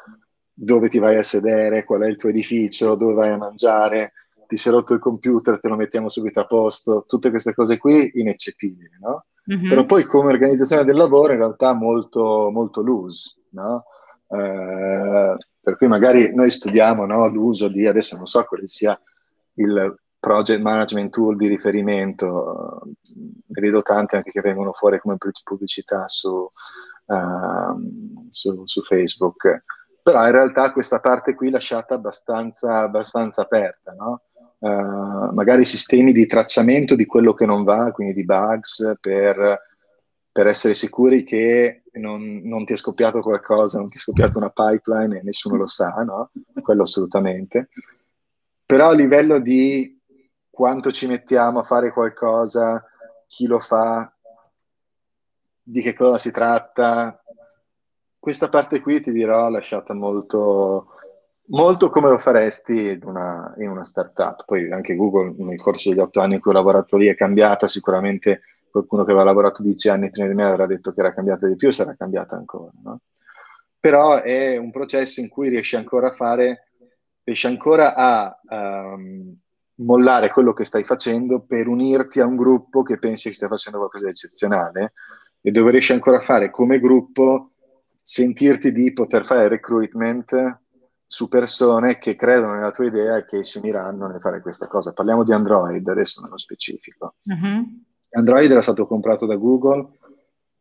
Dove 0.51 0.89
ti 0.89 0.97
vai 0.97 1.17
a 1.17 1.23
sedere, 1.23 1.83
qual 1.83 2.01
è 2.01 2.07
il 2.07 2.15
tuo 2.15 2.29
edificio, 2.29 2.95
dove 2.95 3.13
vai 3.13 3.29
a 3.29 3.37
mangiare, 3.37 4.13
ti 4.47 4.57
sei 4.57 4.73
rotto 4.73 4.95
il 4.95 4.99
computer, 4.99 5.59
te 5.59 5.67
lo 5.67 5.75
mettiamo 5.75 6.09
subito 6.09 6.39
a 6.39 6.47
posto, 6.47 7.05
tutte 7.07 7.29
queste 7.29 7.53
cose 7.53 7.77
qui 7.77 8.11
ineccepibili, 8.15 8.97
no? 8.99 9.25
Mm-hmm. 9.51 9.69
Però 9.69 9.85
poi 9.85 10.03
come 10.03 10.31
organizzazione 10.31 10.83
del 10.83 10.95
lavoro 10.95 11.33
in 11.33 11.39
realtà 11.39 11.73
molto, 11.73 12.49
molto 12.51 12.81
loose, 12.81 13.41
no? 13.51 13.85
Eh, 14.27 15.37
per 15.61 15.77
cui 15.77 15.87
magari 15.87 16.33
noi 16.35 16.51
studiamo 16.51 17.05
no, 17.05 17.27
l'uso 17.27 17.67
di, 17.67 17.87
adesso 17.87 18.15
non 18.15 18.27
so 18.27 18.43
quale 18.43 18.67
sia 18.67 18.99
il 19.55 19.99
project 20.19 20.61
management 20.61 21.11
tool 21.11 21.35
di 21.35 21.47
riferimento, 21.47 22.81
ne 23.13 23.61
vedo 23.61 23.81
tante 23.81 24.17
anche 24.17 24.31
che 24.31 24.41
vengono 24.41 24.73
fuori 24.73 24.99
come 24.99 25.17
pubblicità 25.43 26.07
su, 26.07 26.47
uh, 27.05 28.27
su, 28.29 28.65
su, 28.65 28.81
Facebook, 28.83 29.63
però 30.03 30.25
in 30.25 30.31
realtà 30.31 30.71
questa 30.73 30.99
parte 30.99 31.35
qui 31.35 31.49
lasciata 31.49 31.95
abbastanza, 31.95 32.79
abbastanza 32.79 33.41
aperta, 33.41 33.93
no? 33.93 34.23
Uh, 34.59 35.33
magari 35.33 35.65
sistemi 35.65 36.11
di 36.11 36.25
tracciamento 36.27 36.95
di 36.95 37.05
quello 37.05 37.33
che 37.33 37.45
non 37.45 37.63
va, 37.63 37.91
quindi 37.91 38.13
di 38.13 38.25
bugs, 38.25 38.97
per, 38.99 39.61
per 40.31 40.47
essere 40.47 40.73
sicuri 40.73 41.23
che 41.23 41.83
non, 41.93 42.41
non, 42.43 42.65
ti 42.65 42.73
è 42.73 42.77
scoppiato 42.77 43.21
qualcosa, 43.21 43.79
non 43.79 43.89
ti 43.89 43.97
è 43.97 43.99
scoppiata 43.99 44.37
una 44.37 44.51
pipeline 44.51 45.19
e 45.19 45.23
nessuno 45.23 45.55
lo 45.55 45.65
sa, 45.65 45.91
no? 46.03 46.31
Quello 46.61 46.83
assolutamente. 46.83 47.69
Però 48.65 48.89
a 48.89 48.93
livello 48.93 49.39
di 49.39 49.99
quanto 50.49 50.91
ci 50.91 51.07
mettiamo 51.07 51.59
a 51.59 51.63
fare 51.63 51.91
qualcosa, 51.91 52.85
chi 53.27 53.47
lo 53.47 53.59
fa, 53.59 54.13
di 55.61 55.81
che 55.81 55.93
cosa 55.93 56.17
si 56.17 56.31
tratta. 56.31 57.21
Questa 58.17 58.49
parte 58.49 58.81
qui 58.81 59.01
ti 59.01 59.11
dirò 59.11 59.49
lasciata 59.49 59.93
molto, 59.93 60.98
molto 61.49 61.89
come 61.89 62.09
lo 62.09 62.17
faresti 62.17 62.91
in 62.91 63.01
una, 63.03 63.53
in 63.57 63.69
una 63.69 63.83
startup. 63.83 64.43
Poi 64.45 64.71
anche 64.71 64.95
Google 64.95 65.33
nel 65.37 65.61
corso 65.61 65.89
degli 65.89 65.99
otto 65.99 66.19
anni 66.19 66.35
in 66.35 66.41
cui 66.41 66.51
ho 66.51 66.55
lavorato 66.55 66.97
lì 66.97 67.07
è 67.07 67.15
cambiata, 67.15 67.67
sicuramente 67.67 68.41
qualcuno 68.69 69.03
che 69.03 69.11
aveva 69.11 69.25
lavorato 69.25 69.63
dieci 69.63 69.89
anni 69.89 70.11
prima 70.11 70.27
di 70.27 70.35
me 70.35 70.43
avrà 70.43 70.67
detto 70.67 70.93
che 70.93 70.99
era 70.99 71.13
cambiata 71.13 71.47
di 71.47 71.55
più, 71.55 71.71
sarà 71.71 71.95
cambiata 71.95 72.35
ancora. 72.35 72.71
No? 72.83 72.99
Però 73.79 74.21
è 74.21 74.57
un 74.57 74.71
processo 74.71 75.19
in 75.21 75.29
cui 75.29 75.49
riesci 75.49 75.75
ancora 75.75 76.09
a 76.09 76.13
fare, 76.13 76.69
riesci 77.23 77.47
ancora 77.47 77.95
a 77.95 78.39
um, 78.49 79.35
mollare 79.75 80.29
quello 80.29 80.53
che 80.53 80.65
stai 80.65 80.83
facendo 80.83 81.41
per 81.41 81.67
unirti 81.67 82.19
a 82.19 82.25
un 82.25 82.35
gruppo 82.35 82.83
che 82.83 82.99
pensi 82.99 83.29
che 83.29 83.35
stia 83.35 83.47
facendo 83.47 83.79
qualcosa 83.79 84.05
di 84.05 84.11
eccezionale 84.11 84.93
e 85.41 85.51
dove 85.51 85.71
riesci 85.71 85.93
ancora 85.93 86.17
a 86.17 86.21
fare 86.21 86.49
come 86.51 86.79
gruppo 86.79 87.51
sentirti 88.01 88.71
di 88.71 88.91
poter 88.91 89.25
fare 89.25 89.47
recruitment 89.47 90.59
su 91.11 91.27
persone 91.27 91.97
che 91.97 92.15
credono 92.15 92.53
nella 92.53 92.69
tua 92.69 92.85
idea 92.85 93.17
e 93.17 93.25
che 93.25 93.43
si 93.43 93.57
uniranno 93.57 94.05
nel 94.05 94.21
fare 94.21 94.41
questa 94.41 94.67
cosa. 94.67 94.93
Parliamo 94.93 95.23
di 95.23 95.33
Android 95.33 95.87
adesso 95.87 96.21
nello 96.21 96.37
specifico. 96.37 97.15
Uh-huh. 97.23 97.65
Android 98.11 98.51
era 98.51 98.61
stato 98.61 98.85
comprato 98.85 99.25
da 99.25 99.35
Google 99.35 99.87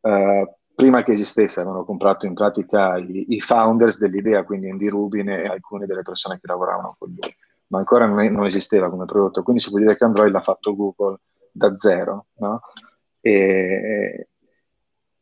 uh, 0.00 0.54
prima 0.74 1.02
che 1.02 1.12
esistesse, 1.12 1.60
avevano 1.60 1.84
comprato 1.84 2.24
in 2.24 2.32
pratica 2.32 2.96
i, 2.96 3.26
i 3.28 3.40
founders 3.42 3.98
dell'idea, 3.98 4.44
quindi 4.44 4.70
Andy 4.70 4.88
Rubin 4.88 5.28
e 5.28 5.46
alcune 5.48 5.84
delle 5.84 6.02
persone 6.02 6.40
che 6.40 6.46
lavoravano 6.46 6.96
con 6.98 7.08
lui 7.10 7.36
ma 7.66 7.76
ancora 7.76 8.06
non, 8.06 8.20
è, 8.20 8.30
non, 8.30 8.46
esisteva 8.46 8.88
come 8.88 9.04
prodotto, 9.04 9.42
quindi 9.42 9.60
si 9.60 9.68
può 9.68 9.78
dire 9.78 9.94
che 9.98 10.04
Android 10.04 10.32
l'ha 10.32 10.40
fatto 10.40 10.74
Google 10.74 11.18
da 11.52 11.76
zero. 11.76 12.28
No? 12.36 12.62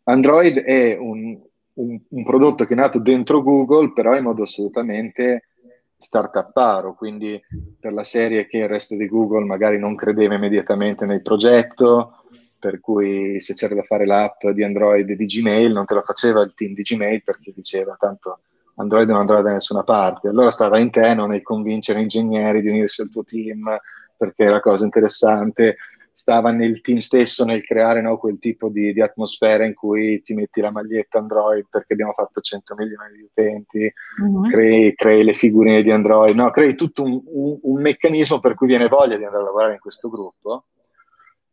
Android 0.05 0.59
è 0.59 0.97
un, 0.97 1.37
un, 1.77 1.99
un, 2.09 2.25
prodotto 2.25 2.65
che 2.65 2.75
è 2.75 2.77
nato 2.77 2.99
dentro 2.99 3.43
Google, 3.43 3.93
però 3.93 4.17
in 4.17 4.25
modo 4.25 4.43
assolutamente 4.43 5.49
start-uparo, 5.97 6.95
quindi 6.95 7.41
per 7.81 7.93
la 7.93 8.05
serie 8.05 8.47
che 8.47 8.59
il 8.59 8.69
resto 8.69 8.97
di 8.97 9.09
Google 9.09 9.47
magari 9.47 9.79
non 9.79 9.95
credeva 9.95 10.35
immediatamente 10.35 11.07
nel 11.07 11.23
progetto, 11.23 12.25
per 12.59 12.81
cui 12.81 13.41
se 13.41 13.55
c'era 13.55 13.75
da 13.75 13.83
fare 13.83 14.07
l'app 14.07 14.47
di 14.49 14.62
Android 14.62 15.11
di 15.11 15.27
Gmail 15.27 15.73
non 15.73 15.85
te 15.85 15.95
la 15.95 16.03
faceva 16.03 16.43
il 16.43 16.55
team 16.55 16.75
di 16.75 16.83
Gmail 16.83 17.23
perché 17.23 17.53
diceva 17.55 17.97
tanto 17.99 18.41
Android 18.77 19.09
non 19.09 19.21
andrà 19.21 19.41
da 19.41 19.53
nessuna 19.53 19.83
parte. 19.83 20.29
Allora 20.29 20.51
stava 20.51 20.79
in 20.79 20.91
te, 20.91 21.15
non 21.15 21.31
nel 21.31 21.43
convincere 21.43 22.01
ingegneri 22.01 22.61
di 22.61 22.69
unirsi 22.69 23.01
al 23.03 23.11
tuo 23.11 23.25
team 23.25 23.77
perché 24.17 24.47
è 24.47 24.49
la 24.49 24.61
cosa 24.61 24.85
interessante. 24.85 25.77
Stava 26.17 26.51
nel 26.51 26.81
team 26.81 26.97
stesso 26.97 27.45
nel 27.45 27.63
creare 27.63 28.01
no, 28.01 28.17
quel 28.17 28.39
tipo 28.39 28.71
di, 28.71 28.95
di, 28.95 29.03
atmosfera 29.03 29.67
in 29.67 29.75
cui 29.75 30.23
ti 30.23 30.33
metti 30.33 30.63
la 30.63 30.71
maglietta 30.71 31.19
Android 31.19 31.67
perché 31.69 31.93
abbiamo 31.93 32.15
fatto 32.15 32.41
100 32.41 32.75
milioni 32.75 33.17
di 33.17 33.23
utenti, 33.23 33.93
uh-huh. 34.23 34.49
crei, 34.49 34.95
crei, 34.95 35.23
le 35.25 35.35
figurine 35.35 35.83
di 35.83 35.91
Android, 35.91 36.35
no, 36.35 36.49
crei 36.49 36.75
tutto 36.75 37.03
un, 37.03 37.21
un, 37.23 37.59
un, 37.61 37.81
meccanismo 37.83 38.41
per 38.41 38.55
cui 38.55 38.67
viene 38.67 38.89
voglia 38.89 39.19
di 39.19 39.25
andare 39.25 39.43
a 39.43 39.45
lavorare 39.45 39.73
in 39.75 39.79
questo 39.79 40.09
gruppo 40.09 40.65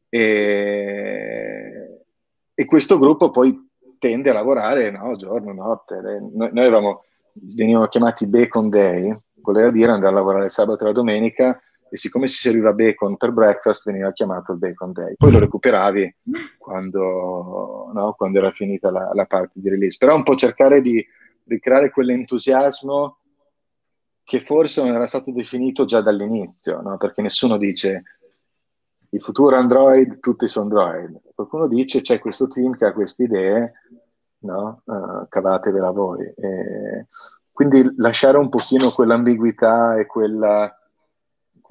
e, 0.07 1.99
e 2.53 2.65
questo 2.65 2.97
gruppo 2.97 3.31
poi 3.31 3.69
tende 3.99 4.29
a 4.29 4.33
lavorare 4.33 4.91
no, 4.91 5.17
giorno, 5.17 5.51
notte. 5.51 5.99
Noi, 5.99 6.29
noi 6.53 6.65
avevamo, 6.65 7.03
venivano 7.33 7.87
chiamati 7.87 8.27
Bacon 8.27 8.69
Day, 8.69 9.13
voleva 9.41 9.71
dire 9.71 9.91
andare 9.91 10.13
a 10.13 10.15
lavorare 10.15 10.45
il 10.45 10.51
sabato 10.51 10.83
e 10.83 10.85
la 10.85 10.93
domenica 10.93 11.59
e 11.93 11.97
siccome 11.97 12.25
si 12.25 12.37
serviva 12.37 12.73
bacon 12.73 13.17
per 13.17 13.31
breakfast 13.31 13.85
veniva 13.85 14.11
chiamato 14.11 14.53
il 14.53 14.57
bacon 14.57 14.93
day. 14.93 15.13
Poi 15.15 15.31
lo 15.31 15.37
recuperavi 15.37 16.15
quando, 16.57 17.91
no, 17.93 18.13
quando 18.17 18.39
era 18.39 18.49
finita 18.49 18.89
la, 18.89 19.11
la, 19.13 19.25
parte 19.25 19.59
di 19.59 19.69
release. 19.69 19.97
Però 19.99 20.15
un 20.15 20.23
po' 20.23 20.33
cercare 20.33 20.81
di 20.81 21.05
ricreare 21.43 21.91
quell'entusiasmo 21.91 23.19
che 24.23 24.39
forse 24.39 24.81
non 24.81 24.95
era 24.95 25.05
stato 25.05 25.31
definito 25.31 25.85
già 25.85 26.01
dall'inizio, 26.01 26.81
no? 26.81 26.97
perché 26.97 27.21
nessuno 27.21 27.57
dice 27.57 28.01
il 29.09 29.21
futuro 29.21 29.55
Android, 29.55 30.19
tutti 30.19 30.47
su 30.47 30.61
Android. 30.61 31.21
Qualcuno 31.35 31.67
dice 31.67 32.01
c'è 32.01 32.17
questo 32.17 32.47
team 32.47 32.75
che 32.75 32.85
ha 32.85 32.93
queste 32.93 33.25
idee, 33.25 33.73
no? 34.39 34.81
Uh, 34.85 35.27
cavatevela 35.29 35.91
voi. 35.91 36.25
E 36.25 37.05
quindi 37.51 37.87
lasciare 37.97 38.39
un 38.39 38.49
pochino 38.49 38.89
quell'ambiguità 38.89 39.99
e 39.99 40.07
quella 40.07 40.75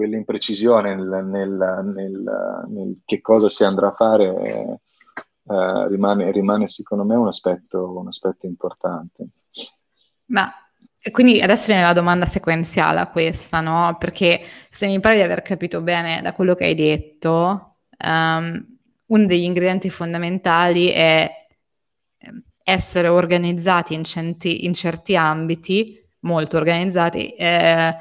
quell'imprecisione 0.02 0.96
nel, 0.96 1.24
nel, 1.24 1.92
nel, 1.94 2.66
nel, 2.68 3.00
che 3.04 3.20
cosa 3.20 3.48
si 3.48 3.62
andrà 3.62 3.88
a 3.88 3.94
fare 3.94 4.80
eh, 5.48 5.88
rimane, 5.88 6.32
rimane, 6.32 6.66
secondo 6.66 7.04
me 7.04 7.14
un 7.14 7.28
aspetto, 7.28 7.96
un 7.96 8.08
aspetto 8.08 8.46
importante. 8.46 9.28
Ma 10.26 10.52
quindi 11.12 11.40
adesso 11.40 11.66
viene 11.66 11.82
la 11.82 11.92
domanda 11.92 12.26
sequenziale 12.26 12.98
a 12.98 13.08
questa, 13.08 13.60
no? 13.60 13.96
Perché 13.98 14.40
se 14.68 14.86
mi 14.86 14.98
pare 14.98 15.16
di 15.16 15.22
aver 15.22 15.42
capito 15.42 15.80
bene 15.80 16.20
da 16.20 16.32
quello 16.32 16.54
che 16.54 16.64
hai 16.64 16.74
detto, 16.74 17.76
um, 18.04 18.78
uno 19.06 19.26
degli 19.26 19.42
ingredienti 19.42 19.90
fondamentali 19.90 20.88
è 20.88 21.30
ehm, 22.18 22.42
essere 22.64 23.08
organizzati 23.08 23.94
in, 23.94 24.04
centi, 24.04 24.64
in 24.64 24.74
certi 24.74 25.16
ambiti, 25.16 26.00
molto 26.20 26.56
organizzati, 26.56 27.34
eh, 27.34 27.92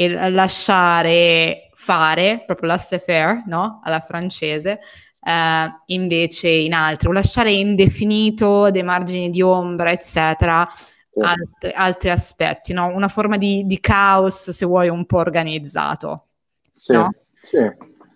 e 0.00 0.30
lasciare 0.30 1.70
fare, 1.74 2.44
proprio 2.46 2.68
laissez-faire, 2.68 3.42
no? 3.46 3.80
Alla 3.82 3.98
francese, 3.98 4.78
eh, 5.20 5.68
invece 5.86 6.48
in 6.48 6.72
altri, 6.72 7.08
o 7.08 7.12
lasciare 7.12 7.50
indefinito 7.50 8.70
dei 8.70 8.84
margini 8.84 9.28
di 9.28 9.42
ombra, 9.42 9.90
eccetera, 9.90 10.64
sì. 11.10 11.20
alt- 11.20 11.72
altri 11.74 12.10
aspetti, 12.10 12.72
no? 12.72 12.86
Una 12.94 13.08
forma 13.08 13.36
di, 13.36 13.66
di, 13.66 13.80
caos, 13.80 14.50
se 14.50 14.64
vuoi, 14.64 14.88
un 14.88 15.04
po' 15.04 15.18
organizzato. 15.18 16.26
Sì, 16.70 16.92
no? 16.92 17.12
sì, 17.40 17.58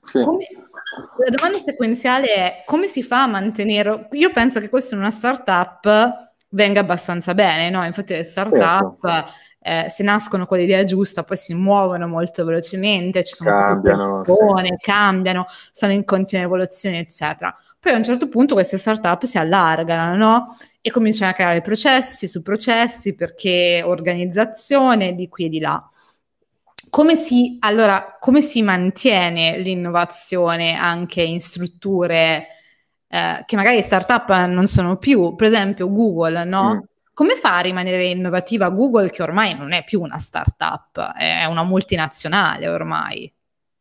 sì. 0.02 0.22
Come, 0.22 0.46
la 1.18 1.34
domanda 1.34 1.64
sequenziale 1.66 2.26
è 2.28 2.62
come 2.64 2.86
si 2.86 3.02
fa 3.02 3.24
a 3.24 3.26
mantenere... 3.26 4.06
Io 4.12 4.30
penso 4.30 4.60
che 4.60 4.68
questo 4.68 4.94
in 4.94 5.00
una 5.00 5.10
startup 5.10 6.30
venga 6.50 6.78
abbastanza 6.78 7.34
bene, 7.34 7.70
no? 7.70 7.84
Infatti 7.84 8.12
le 8.12 8.22
startup... 8.22 9.00
Certo 9.00 9.50
eh, 9.62 9.86
se 9.88 10.02
nascono 10.02 10.44
con 10.44 10.58
l'idea 10.58 10.82
giusta, 10.82 11.22
poi 11.22 11.36
si 11.36 11.54
muovono 11.54 12.08
molto 12.08 12.44
velocemente, 12.44 13.22
ci 13.22 13.34
sono 13.34 13.50
cambiano, 13.50 14.22
persone, 14.22 14.76
sì. 14.76 14.76
cambiano, 14.84 15.46
sono 15.70 15.92
in 15.92 16.04
continua 16.04 16.44
evoluzione, 16.44 16.98
eccetera. 16.98 17.56
Poi 17.78 17.92
a 17.92 17.96
un 17.96 18.04
certo 18.04 18.28
punto 18.28 18.54
queste 18.54 18.76
startup 18.76 19.24
si 19.24 19.38
allargano, 19.38 20.16
no? 20.16 20.56
E 20.80 20.90
cominciano 20.90 21.30
a 21.30 21.34
creare 21.34 21.60
processi 21.60 22.26
su 22.26 22.42
processi 22.42 23.14
perché 23.14 23.82
organizzazione 23.84 25.14
di 25.14 25.28
qui 25.28 25.46
e 25.46 25.48
di 25.48 25.60
là. 25.60 25.88
Come 26.90 27.14
si, 27.14 27.56
allora, 27.60 28.16
come 28.20 28.42
si 28.42 28.62
mantiene 28.62 29.58
l'innovazione 29.58 30.74
anche 30.74 31.22
in 31.22 31.40
strutture 31.40 32.46
eh, 33.08 33.42
che 33.46 33.56
magari 33.56 33.80
startup 33.80 34.28
non 34.46 34.66
sono 34.66 34.96
più? 34.96 35.34
Per 35.36 35.46
esempio 35.46 35.90
Google, 35.90 36.44
no? 36.44 36.74
Mm 36.74 36.90
come 37.14 37.34
fa 37.36 37.58
a 37.58 37.60
rimanere 37.60 38.04
innovativa 38.06 38.70
Google 38.70 39.10
che 39.10 39.22
ormai 39.22 39.56
non 39.56 39.72
è 39.72 39.84
più 39.84 40.00
una 40.00 40.18
startup, 40.18 41.12
è 41.14 41.44
una 41.44 41.62
multinazionale 41.62 42.68
ormai, 42.68 43.32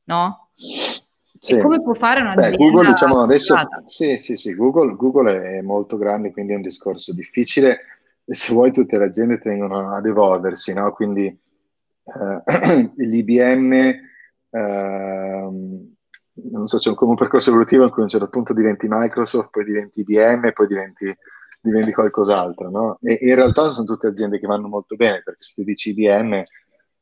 no? 0.06 0.50
Sì. 0.54 1.54
E 1.54 1.62
come 1.62 1.82
può 1.82 1.94
fare 1.94 2.22
un'azienda? 2.22 2.56
Beh, 2.56 2.58
Google, 2.58 2.88
diciamo, 2.90 3.22
adesso, 3.22 3.56
sì, 3.86 4.18
sì, 4.18 4.36
sì, 4.36 4.54
Google, 4.54 4.96
Google, 4.96 5.58
è 5.58 5.62
molto 5.62 5.98
grande, 5.98 6.32
quindi 6.32 6.54
è 6.54 6.56
un 6.56 6.62
discorso 6.62 7.14
difficile. 7.14 7.80
E 8.26 8.36
se 8.36 8.54
vuoi, 8.54 8.72
tutte 8.72 8.98
le 9.00 9.06
aziende 9.06 9.40
tendono 9.40 9.92
ad 9.92 10.06
evolversi, 10.06 10.72
no? 10.74 10.92
Quindi 10.92 11.26
eh, 11.26 12.92
l'IBM, 12.96 13.74
eh, 13.74 15.50
non 16.34 16.66
so, 16.66 16.78
c'è 16.78 16.94
come 16.94 17.12
un 17.12 17.18
percorso 17.18 17.50
evolutivo 17.50 17.86
in 17.86 17.90
cui 17.90 18.02
a 18.02 18.04
un 18.04 18.10
certo 18.10 18.30
punto 18.30 18.54
diventi 18.54 18.86
Microsoft, 18.88 19.50
poi 19.50 19.66
diventi 19.66 20.02
IBM, 20.02 20.52
poi 20.54 20.68
diventi 20.68 21.18
diventi 21.62 21.94
qualcos'altro, 21.94 22.70
no? 22.70 22.98
E 23.02 23.20
in 23.22 23.36
realtà 23.36 23.70
sono 23.70 23.86
tutte 23.86 24.08
aziende 24.08 24.40
che 24.40 24.48
vanno 24.48 24.68
molto 24.68 24.96
bene, 24.96 25.22
perché 25.24 25.44
se 25.44 25.54
ti 25.56 25.64
dici 25.64 25.90
IBM, 25.92 26.44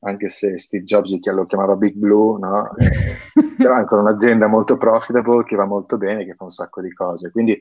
anche 0.02 0.30
se 0.30 0.58
Steve 0.60 0.84
Jobs 0.84 1.18
lo 1.32 1.46
chiamava 1.46 1.76
Big 1.76 1.96
Blue, 1.96 2.40
no? 2.40 2.70
Però 3.58 3.74
è 3.74 3.78
ancora 3.78 4.02
un'azienda 4.02 4.48
molto 4.48 4.78
profitable, 4.78 5.44
che 5.44 5.56
va 5.56 5.66
molto 5.66 5.98
bene, 5.98 6.26
che 6.26 6.36
fa 6.36 6.44
un 6.44 6.50
sacco 6.50 6.82
di 6.82 6.94
cose. 6.94 7.32
Quindi 7.32 7.60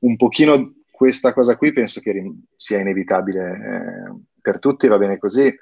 un 0.00 0.16
pochino 0.16 0.74
questa 0.90 1.32
cosa 1.32 1.56
qui 1.56 1.72
penso 1.72 2.00
che 2.00 2.36
sia 2.56 2.80
inevitabile 2.80 3.50
eh, 3.50 4.20
per 4.40 4.58
tutti, 4.58 4.88
va 4.88 4.98
bene 4.98 5.18
così, 5.18 5.54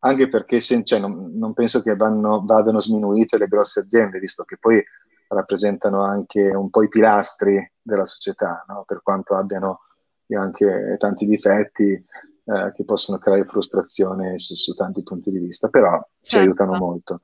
anche 0.00 0.28
perché 0.28 0.60
se, 0.60 0.84
cioè, 0.84 1.00
non, 1.00 1.32
non, 1.34 1.52
penso 1.54 1.82
che 1.82 1.96
vanno, 1.96 2.44
vadano 2.44 2.80
sminuite 2.80 3.38
le 3.38 3.48
grosse 3.48 3.80
aziende, 3.80 4.18
visto 4.18 4.44
che 4.44 4.56
poi 4.58 4.82
rappresentano 5.28 6.02
anche 6.02 6.40
un 6.48 6.70
po' 6.70 6.82
i 6.82 6.88
pilastri 6.88 7.72
della 7.82 8.04
società, 8.04 8.64
no? 8.68 8.84
per 8.86 9.02
quanto 9.02 9.34
abbiano 9.34 9.80
e 10.28 10.36
anche 10.36 10.96
tanti 10.98 11.26
difetti 11.26 11.92
eh, 11.92 12.72
che 12.74 12.84
possono 12.84 13.18
creare 13.18 13.44
frustrazione 13.44 14.38
su, 14.38 14.54
su, 14.54 14.74
tanti 14.74 15.02
punti 15.02 15.30
di 15.30 15.38
vista, 15.38 15.68
però 15.68 15.90
certo. 15.90 16.06
ci 16.22 16.36
aiutano 16.36 16.76
molto. 16.76 17.20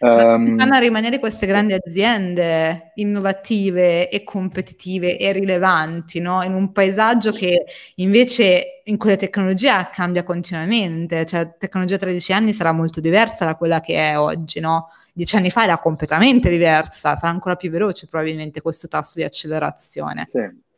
Um, 0.00 0.56
fanno 0.56 0.76
a 0.76 0.78
rimanere 0.78 1.18
queste 1.18 1.44
grandi 1.46 1.74
aziende 1.74 2.92
innovative 2.94 4.08
e 4.08 4.24
competitive 4.24 5.18
e 5.18 5.32
rilevanti, 5.32 6.20
no? 6.20 6.42
In 6.42 6.54
un 6.54 6.72
paesaggio 6.72 7.32
che 7.32 7.66
invece 7.96 8.80
in 8.84 8.96
cui 8.96 9.10
la 9.10 9.16
tecnologia 9.16 9.90
cambia 9.90 10.22
continuamente, 10.22 11.26
cioè 11.26 11.40
la 11.40 11.50
tecnologia 11.50 11.98
tra 11.98 12.08
dieci 12.08 12.32
anni 12.32 12.54
sarà 12.54 12.72
molto 12.72 13.00
diversa 13.00 13.44
da 13.44 13.56
quella 13.56 13.80
che 13.80 13.94
è 13.96 14.18
oggi, 14.18 14.58
no? 14.58 14.88
Dieci 15.12 15.36
anni 15.36 15.50
fa 15.50 15.64
era 15.64 15.78
completamente 15.78 16.48
diversa, 16.48 17.14
sarà 17.14 17.30
ancora 17.30 17.56
più 17.56 17.70
veloce 17.70 18.06
probabilmente 18.06 18.62
questo 18.62 18.88
tasso 18.88 19.18
di 19.18 19.24
accelerazione. 19.24 20.24
Sì. 20.28 20.68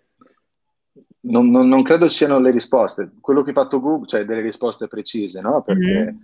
Non, 1.25 1.51
non, 1.51 1.69
non, 1.69 1.83
credo 1.83 2.09
siano 2.09 2.41
le 2.41 2.51
risposte. 2.51 3.13
Quello 3.21 3.43
che 3.43 3.51
ha 3.51 3.55
fatto 3.55 3.81
Google, 3.81 4.07
cioè 4.07 4.25
delle 4.25 4.41
risposte 4.41 4.89
precise, 4.89 5.41
no? 5.41 5.63
Perché 5.63 6.05
mm-hmm. 6.05 6.17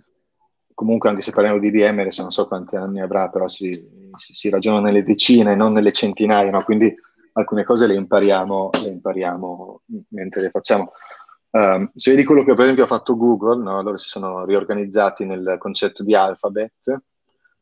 comunque 0.73 1.09
anche 1.09 1.21
se 1.21 1.31
parliamo 1.31 1.59
di 1.59 1.67
IBM, 1.67 1.99
adesso 1.99 2.21
non 2.21 2.31
so 2.31 2.47
quanti 2.47 2.75
anni 2.75 3.01
avrà, 3.01 3.29
però 3.29 3.47
si, 3.47 3.71
si, 4.15 4.33
si 4.33 4.49
ragiona 4.49 4.81
nelle 4.81 5.03
decine, 5.03 5.55
non 5.55 5.71
nelle 5.71 5.93
centinaia, 5.93 6.51
no? 6.51 6.63
Quindi 6.63 6.93
alcune 7.33 7.63
cose 7.63 7.87
le 7.87 7.95
impariamo, 7.95 8.71
le 8.83 8.89
impariamo 8.89 9.81
mentre 10.09 10.41
le 10.41 10.49
facciamo. 10.49 10.91
Um, 11.51 11.89
se 11.95 12.11
vedi 12.11 12.25
quello 12.25 12.43
che 12.43 12.53
per 12.53 12.63
esempio 12.63 12.83
ha 12.83 12.87
fatto 12.87 13.15
Google, 13.15 13.63
no? 13.63 13.81
loro 13.81 13.97
si 13.97 14.07
sono 14.07 14.45
riorganizzati 14.45 15.25
nel 15.25 15.55
concetto 15.57 16.03
di 16.03 16.13
Alphabet, 16.13 17.01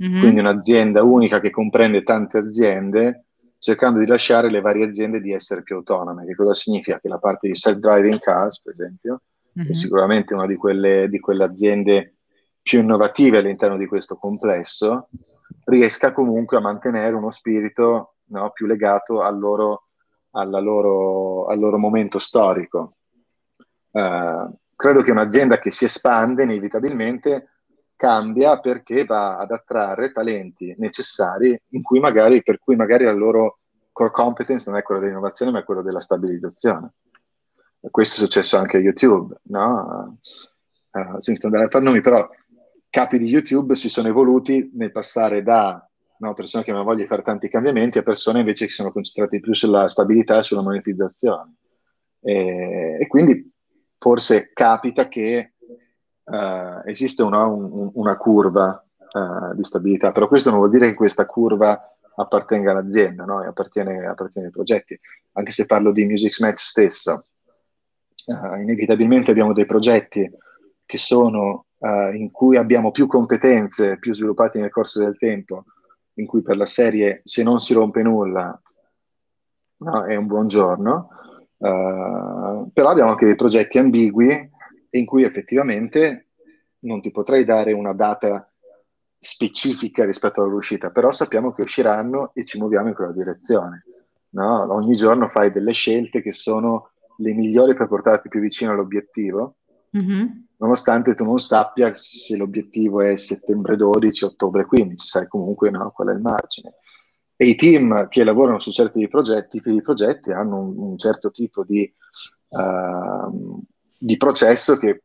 mm-hmm. 0.04 0.19
quindi 0.19 0.39
un'azienda 0.39 1.04
unica 1.04 1.39
che 1.39 1.52
comprende 1.52 2.04
tante 2.04 2.39
aziende 2.39 3.27
cercando 3.60 4.00
di 4.00 4.06
lasciare 4.06 4.50
le 4.50 4.62
varie 4.62 4.86
aziende 4.86 5.20
di 5.20 5.34
essere 5.34 5.63
più 5.63 5.76
autonome. 5.76 6.26
Che 6.26 6.36
cosa 6.36 6.54
significa? 6.54 7.00
Che 7.00 7.08
la 7.08 7.20
parte 7.20 7.48
di 7.48 7.56
self-driving 7.56 8.20
cars, 8.20 8.62
per 8.62 8.74
esempio, 8.74 9.22
mm-hmm. 9.58 9.70
è 9.70 9.74
sicuramente 9.74 10.34
una 10.34 10.46
di 10.46 10.56
quelle, 10.56 11.08
di 11.10 11.20
quelle 11.20 11.43
aziende 11.43 12.15
più 12.62 12.80
innovative 12.80 13.38
all'interno 13.38 13.78
di 13.78 13.86
questo 13.86 14.17
complesso, 14.17 15.10
riesca 15.65 16.12
comunque 16.12 16.58
a 16.58 16.62
mantenere 16.62 17.15
uno 17.15 17.30
spirito 17.30 18.15
no, 18.26 18.52
più 18.52 18.65
legato 18.65 19.22
al 19.22 19.39
loro, 19.39 19.88
loro, 20.32 21.46
al 21.46 21.60
loro 21.60 21.78
momento 21.78 22.20
storico. 22.20 22.98
Uh, 23.91 24.54
credo 24.76 25.02
che 25.02 25.12
un'azienda 25.12 25.60
che 25.60 25.72
si 25.72 25.86
espande 25.86 26.43
inevitabilmente 26.43 27.57
cambia 27.97 28.60
perché 28.60 29.03
va 29.03 29.38
ad 29.38 29.51
attrarre 29.51 30.13
talenti 30.13 30.73
necessari 30.77 31.60
cui 31.81 31.99
magari, 31.99 32.41
per 32.43 32.60
cui 32.60 32.77
magari 32.77 33.03
la 33.03 33.12
loro 33.12 33.60
core 33.91 34.12
competence 34.12 34.69
non 34.69 34.79
è 34.79 34.83
quella 34.83 35.01
dell'innovazione 35.01 35.51
ma 35.51 35.60
è 35.60 35.63
quella 35.63 35.81
della 35.81 35.99
stabilizzazione. 35.99 36.93
E 37.81 37.89
questo 37.89 38.15
è 38.15 38.25
successo 38.25 38.57
anche 38.57 38.77
a 38.77 38.79
YouTube, 38.79 39.36
no? 39.43 40.17
Uh, 40.91 41.19
senza 41.19 41.47
andare 41.47 41.65
a 41.65 41.69
far 41.69 41.81
nomi, 41.81 42.01
però 42.01 42.27
capi 42.89 43.17
di 43.17 43.27
YouTube 43.27 43.75
si 43.75 43.89
sono 43.89 44.07
evoluti 44.07 44.71
nel 44.75 44.91
passare 44.91 45.43
da 45.43 45.88
no? 46.19 46.33
persone 46.33 46.63
che 46.63 46.71
voglia 46.71 47.01
di 47.01 47.07
fare 47.07 47.21
tanti 47.21 47.49
cambiamenti 47.49 47.97
a 47.97 48.03
persone 48.03 48.39
invece 48.39 48.65
che 48.65 48.71
sono 48.71 48.91
concentrate 48.91 49.39
più 49.39 49.53
sulla 49.53 49.88
stabilità 49.88 50.38
e 50.38 50.43
sulla 50.43 50.62
monetizzazione. 50.62 51.55
E, 52.21 52.97
e 52.99 53.07
quindi 53.07 53.51
forse 53.97 54.51
capita 54.53 55.07
che 55.07 55.53
uh, 56.28 56.82
esiste 56.86 57.24
una, 57.24 57.46
un, 57.46 57.92
una 57.94 58.18
curva 58.18 58.84
uh, 59.13 59.56
di 59.56 59.63
stabilità, 59.63 60.12
però 60.12 60.28
questo 60.28 60.50
non 60.50 60.60
vuol 60.60 60.72
dire 60.72 60.88
che 60.88 60.94
questa 60.94 61.26
curva 61.26 61.80
appartenga 62.16 62.72
all'azienda, 62.72 63.26
no? 63.26 63.40
appartiene, 63.40 64.06
appartiene, 64.06 64.48
ai 64.48 64.54
progetti. 64.54 65.00
Anche 65.34 65.52
se 65.52 65.66
parlo 65.66 65.92
di 65.92 66.06
Music 66.06 66.40
Match 66.40 66.60
stesso, 66.60 67.26
uh, 68.26 68.56
inevitabilmente 68.60 69.32
abbiamo 69.32 69.54
dei 69.54 69.66
progetti 69.66 70.30
che 70.86 70.98
sono 70.98 71.63
in 71.80 72.32
cui 72.32 72.58
abbiamo 72.58 72.90
più 72.90 73.06
competenze, 73.06 74.00
più 74.00 74.12
sviluppate 74.12 74.60
nel 74.60 74.72
corso 74.72 74.98
del 74.98 75.16
tempo, 75.16 75.66
in 76.13 76.26
cui 76.26 76.42
per 76.42 76.58
la 76.58 76.66
serie 76.66 77.22
se 77.24 77.44
non 77.44 77.60
si 77.60 77.76
rompe 77.76 78.02
nulla 78.02 78.60
no, 79.78 80.04
è 80.06 80.16
un 80.16 80.28
buon 80.28 80.48
giorno, 80.48 81.10
uh, 81.58 82.70
però 82.74 82.90
abbiamo 82.90 83.12
anche 83.12 83.26
dei 83.26 83.36
progetti 83.36 83.78
ambigui 83.78 84.50
in 84.91 85.06
cui 85.06 85.23
effettivamente 85.23 86.28
non 86.80 87.02
ti 87.02 87.12
potrei 87.12 87.43
dare 87.43 87.73
una 87.73 87.93
data 87.93 88.52
specifica 89.17 90.06
rispetto 90.06 90.41
all'uscita, 90.41 90.91
però 90.91 91.12
sappiamo 91.12 91.52
che 91.52 91.63
usciranno 91.63 92.32
e 92.34 92.45
ci 92.45 92.58
muoviamo 92.58 92.89
in 92.89 92.93
quella 92.93 93.12
direzione. 93.12 93.86
No? 94.30 94.73
Ogni 94.73 94.95
giorno 94.95 95.28
fai 95.28 95.52
delle 95.52 95.71
scelte 95.71 96.21
che 96.21 96.32
sono 96.32 96.91
le 97.17 97.34
migliori 97.34 97.73
per 97.73 97.88
portarti 97.88 98.30
più 98.30 98.39
vicino 98.39 98.71
all'obiettivo. 98.71 99.56
Mm-hmm 99.97 100.45
nonostante 100.58 101.13
tu 101.13 101.23
non 101.23 101.39
sappia 101.39 101.93
se 101.93 102.36
l'obiettivo 102.36 103.02
è 103.02 103.15
settembre 103.15 103.76
12, 103.76 104.26
ottobre 104.26 104.65
15, 104.65 105.06
sai 105.06 105.28
comunque 105.28 105.69
no, 105.69 105.91
qual 105.91 106.10
è 106.10 106.13
il 106.13 106.21
margine. 106.21 106.76
E 107.36 107.45
i 107.45 107.56
team 107.56 108.08
che 108.08 108.23
lavorano 108.23 108.60
su 108.60 108.71
certi 108.71 109.08
progetti, 109.08 109.58
tipi 109.58 109.71
di 109.71 109.82
progetti 109.82 110.32
hanno 110.32 110.60
un, 110.60 110.78
un 110.78 110.97
certo 110.97 111.30
tipo 111.30 111.63
di, 111.63 111.91
uh, 112.50 113.62
di, 113.97 114.17
processo 114.17 114.77
che 114.77 115.03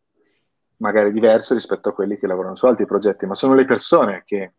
magari 0.77 1.11
è 1.11 1.13
diverso 1.13 1.55
rispetto 1.55 1.91
a 1.91 1.93
quelli 1.93 2.19
che 2.19 2.27
lavorano 2.27 2.55
su 2.55 2.67
altri 2.67 2.87
progetti, 2.87 3.27
ma 3.27 3.35
sono 3.35 3.55
le 3.55 3.65
persone 3.65 4.23
che 4.25 4.53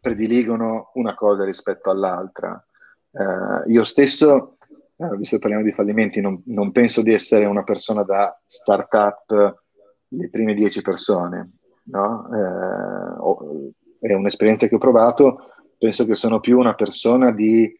prediligono 0.00 0.90
una 0.94 1.14
cosa 1.14 1.44
rispetto 1.44 1.90
all'altra. 1.90 2.64
Uh, 3.10 3.70
io 3.70 3.84
stesso 3.84 4.56
eh, 4.96 5.16
visto 5.16 5.36
che 5.36 5.42
parliamo 5.42 5.64
di 5.64 5.72
fallimenti, 5.72 6.20
non, 6.20 6.40
non, 6.46 6.70
penso 6.70 7.02
di 7.02 7.12
essere 7.12 7.44
una 7.44 7.64
persona 7.64 8.02
da 8.04 8.38
startup 8.46 9.60
le 10.08 10.28
prime 10.28 10.54
dieci 10.54 10.82
persone, 10.82 11.50
no? 11.84 13.72
eh, 14.00 14.08
è 14.08 14.12
un'esperienza 14.12 14.66
che 14.66 14.74
ho 14.74 14.78
provato, 14.78 15.52
penso 15.78 16.04
che 16.04 16.14
sono 16.14 16.40
più 16.40 16.58
una 16.58 16.74
persona 16.74 17.32
di 17.32 17.74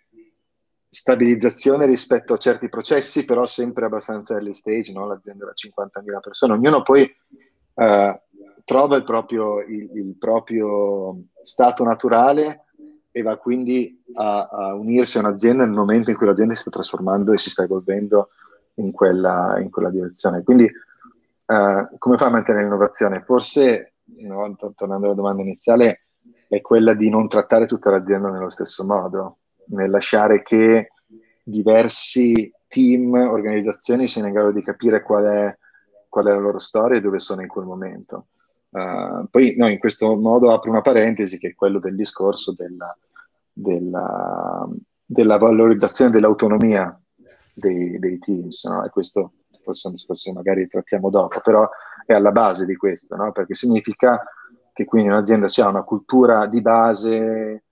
stabilizzazione 0.94 1.86
rispetto 1.86 2.34
a 2.34 2.36
certi 2.36 2.68
processi, 2.68 3.24
però 3.24 3.46
sempre 3.46 3.86
abbastanza 3.86 4.34
early 4.34 4.52
stage, 4.52 4.92
no? 4.92 5.06
l'azienda 5.06 5.46
da 5.46 5.52
50.000 5.52 6.20
persone, 6.20 6.52
ognuno 6.52 6.82
poi 6.82 7.10
eh, 7.74 8.22
trova 8.62 8.96
il 8.96 9.02
proprio, 9.02 9.60
il, 9.62 9.90
il 9.94 10.16
proprio 10.18 11.16
stato 11.42 11.82
naturale 11.82 12.66
e 13.10 13.22
va 13.22 13.38
quindi 13.38 14.02
a, 14.16 14.48
a, 14.48 14.74
unirsi 14.74 15.16
a 15.16 15.20
un'azienda 15.20 15.64
nel 15.64 15.74
momento 15.74 16.10
in 16.10 16.16
cui 16.16 16.26
l'azienda 16.26 16.54
si 16.54 16.60
sta 16.60 16.70
trasformando 16.70 17.32
e 17.32 17.38
si 17.38 17.48
sta 17.48 17.62
evolvendo 17.62 18.28
in 18.74 18.92
quella, 18.92 19.58
in 19.60 19.70
quella 19.70 19.88
direzione. 19.88 20.42
Quindi 20.42 20.64
uh, 20.64 21.96
come 21.96 22.18
fa 22.18 22.26
a 22.26 22.30
mantenere 22.30 22.64
l'innovazione? 22.64 23.22
Forse, 23.22 23.94
no, 24.18 24.56
tornando 24.76 25.06
alla 25.06 25.14
domanda 25.14 25.40
iniziale, 25.40 26.08
è 26.48 26.60
quella 26.60 26.92
di 26.92 27.08
non 27.08 27.28
trattare 27.28 27.64
tutta 27.64 27.90
l'azienda 27.90 28.28
nello 28.28 28.50
stesso 28.50 28.84
modo, 28.84 29.38
nel 29.66 29.90
lasciare 29.90 30.42
che 30.42 30.92
diversi 31.42 32.52
team, 32.68 33.12
organizzazioni 33.14 34.08
siano 34.08 34.28
in 34.28 34.34
grado 34.34 34.52
di 34.52 34.62
capire 34.62 35.02
qual 35.02 35.24
è, 35.24 35.58
qual 36.08 36.26
è 36.26 36.30
la 36.30 36.38
loro 36.38 36.58
storia 36.58 36.98
e 36.98 37.00
dove 37.00 37.18
sono 37.18 37.42
in 37.42 37.48
quel 37.48 37.66
momento. 37.66 38.28
Uh, 38.70 39.26
poi 39.30 39.54
no, 39.56 39.68
in 39.68 39.78
questo 39.78 40.16
modo 40.16 40.50
apro 40.52 40.70
una 40.70 40.80
parentesi 40.80 41.36
che 41.38 41.48
è 41.48 41.54
quello 41.54 41.78
del 41.78 41.94
discorso 41.94 42.54
della, 42.54 42.96
della, 43.52 44.66
della 45.04 45.36
valorizzazione 45.36 46.10
dell'autonomia 46.10 46.98
dei, 47.52 47.98
dei 47.98 48.18
teams, 48.18 48.64
no? 48.64 48.84
e 48.84 48.88
questo 48.88 49.32
forse 49.62 49.90
è 49.90 50.32
magari 50.32 50.66
trattiamo 50.66 51.10
dopo, 51.10 51.40
però 51.40 51.68
è 52.04 52.14
alla 52.14 52.32
base 52.32 52.64
di 52.64 52.76
questo, 52.76 53.14
no? 53.16 53.32
perché 53.32 53.54
significa 53.54 54.22
che 54.72 54.84
quindi 54.84 55.08
un'azienda 55.08 55.46
ha 55.54 55.68
una 55.68 55.82
cultura 55.84 56.46
di 56.46 56.60
base 56.62 57.64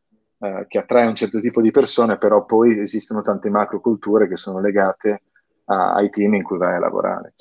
eh, 0.42 0.64
che 0.68 0.78
attrae 0.78 1.06
un 1.06 1.14
certo 1.14 1.38
tipo 1.38 1.60
di 1.60 1.70
persone, 1.70 2.16
però 2.16 2.46
poi 2.46 2.78
esistono 2.78 3.20
tante 3.20 3.50
macroculture 3.50 4.26
che 4.26 4.36
sono 4.36 4.58
legate 4.58 5.24
a, 5.66 5.92
ai 5.92 6.08
team 6.08 6.34
in 6.34 6.42
cui 6.42 6.56
vai 6.56 6.76
a 6.76 6.78
lavorare. 6.78 7.34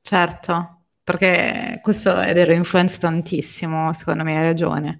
Certo, 0.00 0.84
perché 1.04 1.80
questo 1.82 2.18
è 2.18 2.32
vero, 2.32 2.52
influenza 2.52 2.96
tantissimo, 2.96 3.92
secondo 3.92 4.24
me 4.24 4.38
hai 4.38 4.44
ragione. 4.44 4.98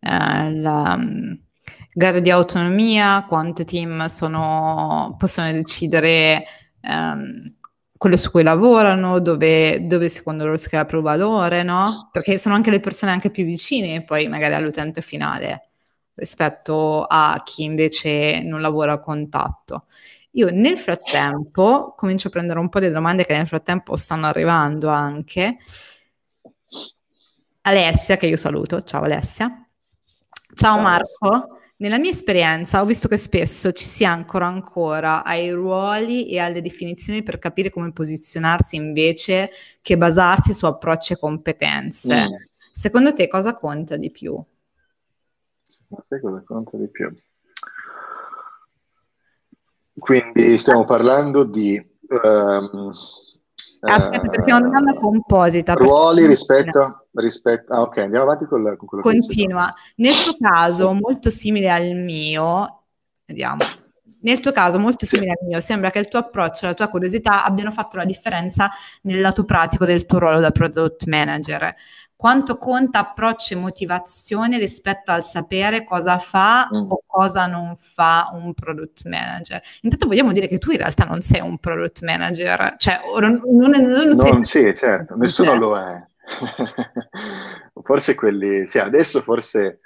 Eh, 0.00 0.52
la 0.52 0.96
um, 0.98 1.38
grado 1.94 2.20
di 2.20 2.30
autonomia, 2.30 3.24
quanto 3.26 3.64
team 3.64 4.04
sono, 4.06 5.14
possono 5.18 5.50
decidere 5.52 6.44
um, 6.82 7.54
quello 7.96 8.18
su 8.18 8.30
cui 8.30 8.42
lavorano, 8.42 9.18
dove, 9.18 9.86
dove 9.86 10.10
secondo 10.10 10.44
loro 10.44 10.58
scala 10.58 10.84
più 10.84 11.00
valore, 11.00 11.62
no? 11.62 12.10
Perché 12.12 12.36
sono 12.36 12.54
anche 12.54 12.70
le 12.70 12.80
persone 12.80 13.12
anche 13.12 13.30
più 13.30 13.44
vicine 13.44 14.04
poi 14.04 14.28
magari 14.28 14.52
all'utente 14.52 15.00
finale 15.00 15.69
rispetto 16.20 17.04
a 17.08 17.40
chi 17.44 17.64
invece 17.64 18.42
non 18.42 18.60
lavora 18.60 18.92
a 18.92 19.00
contatto. 19.00 19.86
Io 20.32 20.50
nel 20.52 20.78
frattempo 20.78 21.94
comincio 21.96 22.28
a 22.28 22.30
prendere 22.30 22.60
un 22.60 22.68
po' 22.68 22.78
di 22.78 22.90
domande 22.90 23.24
che 23.24 23.36
nel 23.36 23.48
frattempo 23.48 23.96
stanno 23.96 24.26
arrivando 24.26 24.88
anche. 24.88 25.56
Alessia, 27.62 28.16
che 28.16 28.26
io 28.26 28.36
saluto. 28.36 28.82
Ciao 28.84 29.02
Alessia. 29.02 29.66
Ciao, 30.54 30.80
Marco. 30.80 31.58
Nella 31.78 31.98
mia 31.98 32.10
esperienza 32.10 32.82
ho 32.82 32.84
visto 32.84 33.08
che 33.08 33.16
spesso 33.16 33.72
ci 33.72 33.86
si 33.86 34.04
ancora 34.04 34.46
ancora 34.46 35.24
ai 35.24 35.50
ruoli 35.50 36.28
e 36.28 36.38
alle 36.38 36.60
definizioni 36.60 37.22
per 37.22 37.38
capire 37.38 37.70
come 37.70 37.90
posizionarsi 37.90 38.76
invece 38.76 39.50
che 39.80 39.96
basarsi 39.96 40.52
su 40.52 40.66
approcci 40.66 41.14
e 41.14 41.18
competenze. 41.18 42.28
Mm. 42.28 42.34
Secondo 42.70 43.14
te 43.14 43.28
cosa 43.28 43.54
conta 43.54 43.96
di 43.96 44.10
più? 44.10 44.38
Secondo 45.90 46.04
te 46.08 46.20
cosa 46.20 46.42
conta 46.46 46.76
di 46.76 46.88
più? 46.88 47.12
Quindi 49.98 50.56
stiamo 50.56 50.84
parlando 50.84 51.44
di... 51.44 51.84
Um, 52.22 52.92
Aspetta, 53.82 54.28
perché 54.28 54.50
è 54.50 54.54
una 54.54 54.66
domanda 54.66 54.94
composita. 54.94 55.72
Ruoli 55.74 56.26
rispetto, 56.26 57.06
rispetto... 57.14 57.72
Ah, 57.72 57.82
ok, 57.82 57.98
andiamo 57.98 58.24
avanti 58.24 58.44
con, 58.44 58.62
con 58.76 58.86
quello 58.86 59.02
Continua. 59.02 59.74
Nel 59.96 60.14
tuo 60.14 60.36
caso, 60.38 60.92
molto 60.92 61.28
simile 61.28 61.70
al 61.70 61.96
mio, 61.96 62.84
vediamo. 63.26 63.64
Nel 64.22 64.38
tuo 64.40 64.52
caso, 64.52 64.78
molto 64.78 65.06
simile 65.06 65.30
al 65.30 65.46
mio, 65.46 65.60
sembra 65.60 65.90
che 65.90 65.98
il 65.98 66.08
tuo 66.08 66.18
approccio 66.18 66.66
e 66.66 66.68
la 66.68 66.74
tua 66.74 66.88
curiosità 66.88 67.42
abbiano 67.42 67.72
fatto 67.72 67.96
la 67.96 68.04
differenza 68.04 68.70
nel 69.02 69.20
lato 69.20 69.44
pratico 69.44 69.86
del 69.86 70.04
tuo 70.06 70.18
ruolo 70.18 70.40
da 70.40 70.50
product 70.50 71.06
manager 71.06 71.74
quanto 72.20 72.58
conta 72.58 72.98
approccio 72.98 73.54
e 73.54 73.56
motivazione 73.56 74.58
rispetto 74.58 75.10
al 75.10 75.24
sapere 75.24 75.84
cosa 75.84 76.18
fa 76.18 76.68
mm. 76.70 76.90
o 76.90 77.02
cosa 77.06 77.46
non 77.46 77.76
fa 77.76 78.28
un 78.34 78.52
product 78.52 79.06
manager. 79.06 79.58
Intanto 79.80 80.06
vogliamo 80.06 80.30
dire 80.32 80.46
che 80.46 80.58
tu 80.58 80.70
in 80.70 80.76
realtà 80.76 81.04
non 81.04 81.22
sei 81.22 81.40
un 81.40 81.56
product 81.56 82.02
manager, 82.02 82.74
cioè 82.76 83.00
non, 83.20 83.40
non, 83.52 83.70
non 83.70 84.18
sei... 84.18 84.32
Non, 84.32 84.44
sì, 84.44 84.70
certo, 84.74 85.16
nessuno 85.16 85.54
lo 85.54 85.78
è. 85.78 86.06
forse 87.82 88.14
quelli, 88.14 88.66
sì, 88.66 88.78
adesso 88.78 89.22
forse 89.22 89.80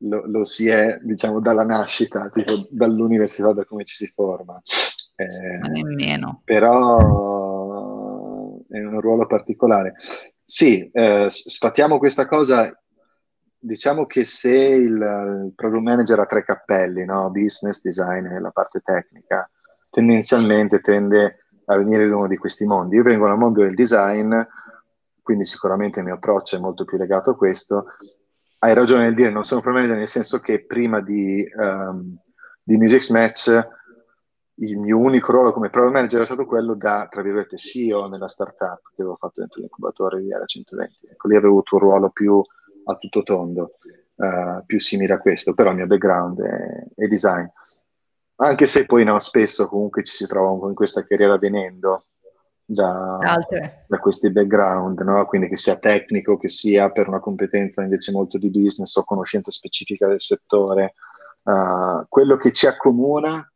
lo, 0.00 0.26
lo, 0.26 0.44
si 0.44 0.68
è, 0.68 0.98
diciamo, 1.00 1.40
dalla 1.40 1.64
nascita, 1.64 2.28
tipo 2.28 2.66
dall'università, 2.68 3.54
da 3.54 3.64
come 3.64 3.84
ci 3.84 3.94
si 3.94 4.08
forma. 4.08 4.60
Eh, 5.16 5.58
Ma 5.58 5.68
nemmeno. 5.68 6.42
Però 6.44 6.98
è 8.68 8.78
un 8.78 9.00
ruolo 9.00 9.26
particolare. 9.26 9.94
Sì, 10.50 10.90
eh, 10.92 11.26
sfattiamo 11.28 11.98
questa 11.98 12.26
cosa. 12.26 12.74
Diciamo 13.58 14.06
che 14.06 14.24
se 14.24 14.50
il, 14.50 14.94
il 14.94 15.52
product 15.54 15.82
manager 15.82 16.20
ha 16.20 16.24
tre 16.24 16.42
cappelli, 16.42 17.04
no? 17.04 17.30
business, 17.30 17.82
design 17.82 18.24
e 18.24 18.40
la 18.40 18.50
parte 18.50 18.80
tecnica, 18.80 19.46
tendenzialmente 19.90 20.80
tende 20.80 21.44
a 21.66 21.76
venire 21.76 22.04
in 22.04 22.14
uno 22.14 22.26
di 22.26 22.38
questi 22.38 22.64
mondi. 22.64 22.96
Io 22.96 23.02
vengo 23.02 23.26
dal 23.26 23.36
mondo 23.36 23.60
del 23.60 23.74
design, 23.74 24.34
quindi 25.20 25.44
sicuramente 25.44 25.98
il 25.98 26.06
mio 26.06 26.14
approccio 26.14 26.56
è 26.56 26.60
molto 26.60 26.86
più 26.86 26.96
legato 26.96 27.32
a 27.32 27.36
questo. 27.36 27.84
Hai 28.60 28.72
ragione 28.72 29.02
nel 29.02 29.14
dire, 29.14 29.30
non 29.30 29.44
sono 29.44 29.60
manager 29.62 29.98
nel 29.98 30.08
senso 30.08 30.40
che 30.40 30.64
prima 30.64 31.02
di, 31.02 31.46
um, 31.56 32.16
di 32.62 32.78
Music 32.78 33.10
Match 33.10 33.68
il 34.60 34.76
mio 34.76 34.98
unico 34.98 35.32
ruolo 35.32 35.52
come 35.52 35.70
product 35.70 35.94
manager 35.94 36.22
è 36.22 36.24
stato 36.24 36.46
quello 36.46 36.74
da, 36.74 37.06
tra 37.10 37.22
virgolette, 37.22 37.56
CEO 37.56 38.08
nella 38.08 38.28
startup 38.28 38.80
che 38.94 39.02
avevo 39.02 39.16
fatto 39.16 39.40
dentro 39.40 39.60
l'incubatore 39.60 40.20
di 40.20 40.30
Era 40.30 40.44
120. 40.44 41.08
Ecco, 41.10 41.28
lì 41.28 41.36
avevo 41.36 41.52
avuto 41.52 41.76
un 41.76 41.80
ruolo 41.82 42.10
più 42.10 42.42
a 42.84 42.96
tutto 42.96 43.22
tondo. 43.22 43.74
uh, 44.16 44.64
più 44.66 44.80
simile 44.80 45.14
a 45.14 45.20
questo, 45.20 45.54
però 45.54 45.70
il 45.70 45.76
mio 45.76 45.86
background 45.86 46.40
è, 46.40 46.86
è 46.94 47.06
design. 47.06 47.46
Anche 48.40 48.66
se 48.66 48.84
poi 48.86 49.04
no, 49.04 49.18
spesso 49.18 49.68
comunque 49.68 50.04
ci 50.04 50.14
si 50.14 50.26
trova 50.26 50.68
in 50.68 50.74
questa 50.74 51.04
carriera 51.04 51.38
venendo 51.38 52.04
da, 52.64 53.18
da 53.86 53.98
questi 53.98 54.30
background, 54.30 55.00
no? 55.00 55.24
quindi 55.26 55.48
che 55.48 55.56
sia 55.56 55.76
tecnico, 55.76 56.36
che 56.36 56.48
sia 56.48 56.90
per 56.90 57.08
una 57.08 57.20
competenza 57.20 57.82
invece 57.82 58.12
molto 58.12 58.38
di 58.38 58.50
business 58.50 58.94
o 58.96 59.04
conoscenza 59.04 59.50
specifica 59.50 60.06
del 60.06 60.20
settore. 60.20 60.94
Uh, 61.42 62.04
quello 62.08 62.36
che 62.36 62.52
ci 62.52 62.66
accomuna, 62.66 63.50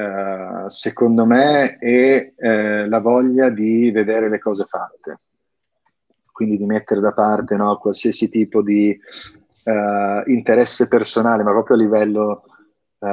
uh, 0.00 0.68
secondo 0.68 1.24
me, 1.24 1.78
è 1.78 2.32
uh, 2.36 2.88
la 2.88 3.00
voglia 3.00 3.50
di 3.50 3.90
vedere 3.90 4.28
le 4.28 4.38
cose 4.38 4.64
fatte, 4.64 5.20
quindi 6.32 6.56
di 6.56 6.66
mettere 6.66 7.00
da 7.00 7.12
parte 7.12 7.56
no, 7.56 7.76
qualsiasi 7.78 8.28
tipo 8.28 8.62
di 8.62 8.98
interesse 9.68 10.88
personale, 10.88 11.42
ma 11.42 11.50
proprio 11.50 11.76
a 11.76 11.78
livello 11.78 12.42
uh, 12.98 13.06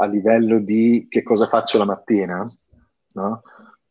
a 0.00 0.06
livello 0.06 0.58
di 0.60 1.06
che 1.08 1.22
cosa 1.22 1.46
faccio 1.46 1.78
la 1.78 1.84
mattina, 1.84 2.50
no? 3.14 3.42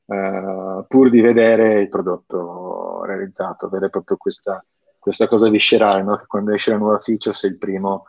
uh, 0.06 0.86
pur 0.88 1.10
di 1.10 1.22
vedere 1.22 1.82
il 1.82 1.90
prodotto 1.90 3.04
realizzato, 3.04 3.68
avere 3.68 3.90
proprio 3.90 4.18
questa, 4.18 4.64
questa 5.00 5.28
cosa 5.28 5.50
viscerale, 5.50 6.04
no? 6.04 6.18
che 6.18 6.26
quando 6.26 6.54
esce 6.54 6.72
la 6.72 6.78
nuova 6.78 7.00
feature 7.00 7.36
sei 7.36 7.52
il 7.52 7.58
primo 7.58 8.06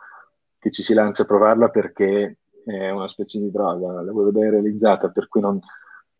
che 0.57 0.71
ci 0.71 0.83
si 0.83 0.93
lancia 0.93 1.23
a 1.23 1.25
provarla 1.25 1.69
perché 1.69 2.37
è 2.65 2.89
una 2.89 3.07
specie 3.07 3.39
di 3.39 3.51
droga, 3.51 4.01
la 4.01 4.11
vuoi 4.11 4.31
vedere 4.31 4.51
realizzata, 4.51 5.09
per 5.09 5.27
cui 5.27 5.41
non, 5.41 5.59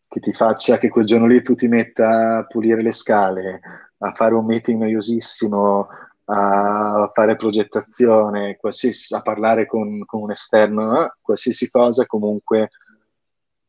che 0.08 0.20
ti 0.20 0.34
faccia 0.34 0.78
che 0.78 0.90
quel 0.90 1.06
giorno 1.06 1.28
lì 1.28 1.42
tu 1.42 1.56
ti 1.56 1.68
metta 1.68 2.38
a 2.38 2.46
pulire 2.46 2.82
le 2.82 2.92
scale, 2.92 3.62
a 4.00 4.12
fare 4.14 4.34
un 4.34 4.46
meeting 4.46 4.80
noiosissimo, 4.80 5.88
a 6.32 7.10
fare 7.12 7.36
progettazione, 7.36 8.58
a 8.60 9.22
parlare 9.22 9.66
con, 9.66 10.06
con 10.06 10.22
un 10.22 10.32
esterno, 10.32 11.16
qualsiasi 11.22 11.70
cosa, 11.70 12.06
comunque 12.06 12.70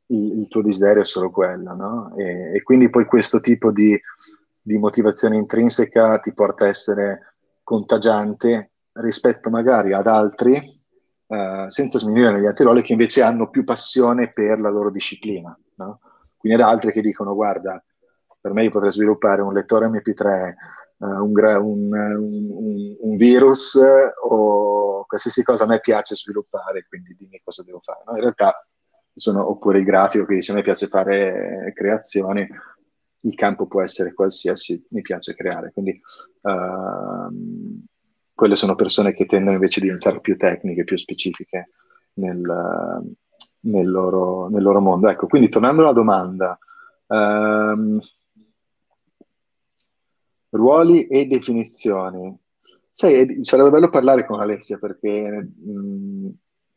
il, 0.06 0.38
il, 0.38 0.48
tuo 0.48 0.62
desiderio 0.62 1.02
è 1.02 1.06
solo 1.06 1.30
quello. 1.30 1.74
No? 1.74 2.14
E, 2.16 2.56
e, 2.56 2.62
quindi 2.62 2.90
poi 2.90 3.06
questo 3.06 3.40
tipo 3.40 3.72
di, 3.72 3.98
di, 4.60 4.76
motivazione 4.76 5.36
intrinseca 5.36 6.18
ti 6.18 6.32
porta 6.34 6.66
a 6.66 6.68
essere 6.68 7.34
contagiante 7.62 8.72
rispetto 8.92 9.48
magari 9.48 9.92
ad 9.92 10.06
altri, 10.06 10.79
eh, 11.32 11.66
senza 11.68 11.98
sminuire 11.98 12.32
negli 12.32 12.46
altri 12.46 12.64
ruoli, 12.64 12.82
che 12.82 12.90
invece 12.90 13.22
hanno 13.22 13.50
più 13.50 13.62
passione 13.62 14.32
per 14.32 14.58
la 14.58 14.68
loro 14.68 14.90
disciplina. 14.90 15.56
No? 15.76 16.00
Quindi 16.36 16.60
ad 16.60 16.68
altri 16.68 16.90
che 16.90 17.00
dicono, 17.00 17.34
guarda, 17.34 17.80
per 18.40 18.52
me 18.52 18.64
io 18.64 18.70
potrei 18.70 18.90
sviluppare 18.90 19.40
un 19.40 19.52
lettore 19.52 19.86
MP3 19.86 20.54
uh, 20.96 21.06
un, 21.06 21.32
un, 21.32 21.92
un, 21.92 22.96
un, 22.98 23.16
virus 23.16 23.78
o 24.28 25.04
qualsiasi 25.06 25.44
cosa 25.44 25.64
a 25.64 25.66
me 25.68 25.78
piace 25.78 26.16
sviluppare, 26.16 26.84
quindi 26.88 27.14
dimmi 27.16 27.40
cosa 27.44 27.62
devo 27.62 27.78
fare. 27.80 28.02
No? 28.06 28.14
In 28.14 28.22
realtà 28.22 28.66
sono, 29.14 29.48
oppure 29.48 29.78
il 29.78 29.84
grafico 29.84 30.24
che 30.24 30.34
dice 30.34 30.50
a 30.50 30.56
me 30.56 30.62
piace 30.62 30.88
fare 30.88 31.72
creazioni, 31.76 32.44
il 33.20 33.34
campo 33.36 33.68
può 33.68 33.82
essere 33.82 34.14
qualsiasi, 34.14 34.84
mi 34.90 35.02
piace 35.02 35.36
creare. 35.36 35.70
Quindi 35.70 36.00
uh, 36.40 37.80
quelle 38.40 38.56
sono 38.56 38.74
persone 38.74 39.12
che 39.12 39.26
tendono 39.26 39.52
invece 39.52 39.80
a 39.80 39.82
diventare 39.82 40.18
più 40.20 40.34
tecniche, 40.34 40.84
più 40.84 40.96
specifiche 40.96 41.72
nel, 42.14 42.40
nel, 42.40 43.90
loro, 43.90 44.48
nel 44.48 44.62
loro, 44.62 44.80
mondo. 44.80 45.10
Ecco, 45.10 45.26
quindi 45.26 45.50
tornando 45.50 45.82
alla 45.82 45.92
domanda, 45.92 46.58
um, 47.08 48.00
ruoli 50.48 51.06
e 51.06 51.26
definizioni. 51.26 52.34
Sai, 52.90 53.44
sarebbe 53.44 53.68
bello 53.68 53.90
parlare 53.90 54.24
con 54.24 54.40
Alessia 54.40 54.78
perché 54.78 55.50
mh, 55.54 55.70
mm, 55.70 56.28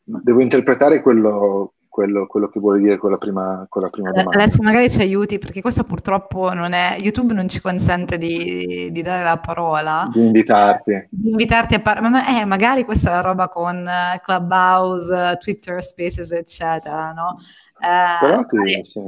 devo 0.02 0.42
interpretare 0.42 1.00
quello, 1.00 1.72
quello, 1.94 2.26
quello, 2.26 2.48
che 2.48 2.58
vuole 2.58 2.80
dire 2.80 2.96
con 2.96 3.12
la 3.12 3.18
prima, 3.18 3.66
con 3.68 3.82
la 3.82 3.88
prima 3.88 4.10
domanda. 4.10 4.36
Alessia, 4.36 4.64
magari 4.64 4.90
ci 4.90 5.00
aiuti 5.00 5.38
perché 5.38 5.60
questo 5.60 5.84
purtroppo 5.84 6.52
non 6.52 6.72
è. 6.72 6.96
YouTube 6.98 7.32
non 7.32 7.48
ci 7.48 7.60
consente 7.60 8.18
di, 8.18 8.90
di 8.90 9.00
dare 9.00 9.22
la 9.22 9.38
parola. 9.38 10.08
Di 10.12 10.26
invitarti. 10.26 11.06
Di 11.08 11.30
invitarti 11.30 11.74
a 11.74 11.80
parlare. 11.80 12.08
Ma 12.08 12.40
eh, 12.40 12.44
magari 12.46 12.84
questa 12.84 13.10
è 13.10 13.12
la 13.12 13.20
roba 13.20 13.48
con 13.48 13.88
Clubhouse, 14.24 15.38
Twitter 15.40 15.84
Spaces, 15.84 16.32
eccetera, 16.32 17.12
no? 17.12 17.38
Eh, 17.78 18.44
ti, 18.48 18.56
Ale, 18.56 18.82
sì. 18.82 19.00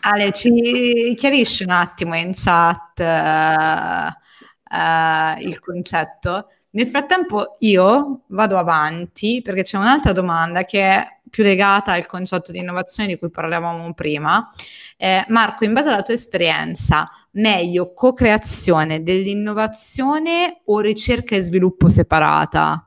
Ale, 0.00 0.32
ci 0.32 1.14
chiarisci 1.16 1.62
un 1.62 1.70
attimo 1.70 2.16
in 2.16 2.32
chat 2.34 2.98
uh, 2.98 4.74
uh, 4.74 5.46
il 5.46 5.60
concetto? 5.60 6.48
Nel 6.70 6.88
frattempo 6.88 7.54
io 7.60 8.22
vado 8.28 8.58
avanti 8.58 9.42
perché 9.44 9.62
c'è 9.62 9.76
un'altra 9.76 10.12
domanda 10.12 10.64
che 10.64 10.80
è 10.80 11.06
più 11.32 11.42
legata 11.42 11.92
al 11.92 12.04
concetto 12.04 12.52
di 12.52 12.58
innovazione 12.58 13.08
di 13.08 13.18
cui 13.18 13.30
parlavamo 13.30 13.94
prima. 13.94 14.52
Eh, 14.98 15.24
Marco, 15.28 15.64
in 15.64 15.72
base 15.72 15.88
alla 15.88 16.02
tua 16.02 16.12
esperienza, 16.12 17.08
meglio 17.32 17.94
co-creazione 17.94 19.02
dell'innovazione 19.02 20.60
o 20.66 20.80
ricerca 20.80 21.34
e 21.34 21.40
sviluppo 21.40 21.88
separata? 21.88 22.86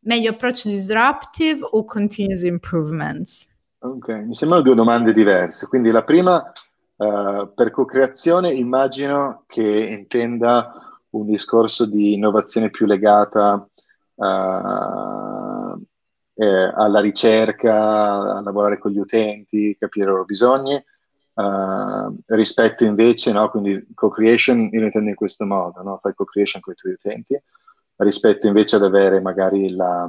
Meglio 0.00 0.30
approach 0.30 0.66
disruptive 0.66 1.60
o 1.62 1.84
continuous 1.84 2.42
improvements? 2.42 3.46
Ok, 3.78 4.08
mi 4.08 4.34
sembrano 4.34 4.64
due 4.64 4.74
domande 4.74 5.12
diverse. 5.12 5.68
Quindi 5.68 5.92
la 5.92 6.02
prima, 6.02 6.52
uh, 6.96 7.54
per 7.54 7.70
co-creazione, 7.70 8.52
immagino 8.52 9.44
che 9.46 9.62
intenda 9.62 10.72
un 11.10 11.24
discorso 11.24 11.86
di 11.86 12.14
innovazione 12.14 12.68
più 12.70 12.84
legata 12.86 13.64
uh, 14.16 15.80
eh, 16.34 16.72
alla 16.74 17.00
ricerca, 17.00 18.36
a 18.36 18.40
lavorare 18.40 18.78
con 18.78 18.90
gli 18.90 18.98
utenti, 18.98 19.76
capire 19.78 20.06
i 20.06 20.08
loro 20.08 20.24
bisogni, 20.24 20.74
uh, 21.34 22.16
rispetto 22.26 22.84
invece, 22.84 23.32
no, 23.32 23.48
quindi 23.50 23.86
co-creation 23.94 24.68
io 24.72 24.80
lo 24.80 24.86
intendo 24.86 25.10
in 25.10 25.14
questo 25.14 25.44
modo, 25.46 25.82
no? 25.82 25.98
fai 26.00 26.14
co-creation 26.14 26.62
con 26.62 26.72
i 26.72 26.76
tuoi 26.76 26.92
utenti, 26.92 27.40
rispetto 27.96 28.46
invece 28.46 28.76
ad 28.76 28.84
avere 28.84 29.20
magari 29.20 29.70
la 29.70 30.08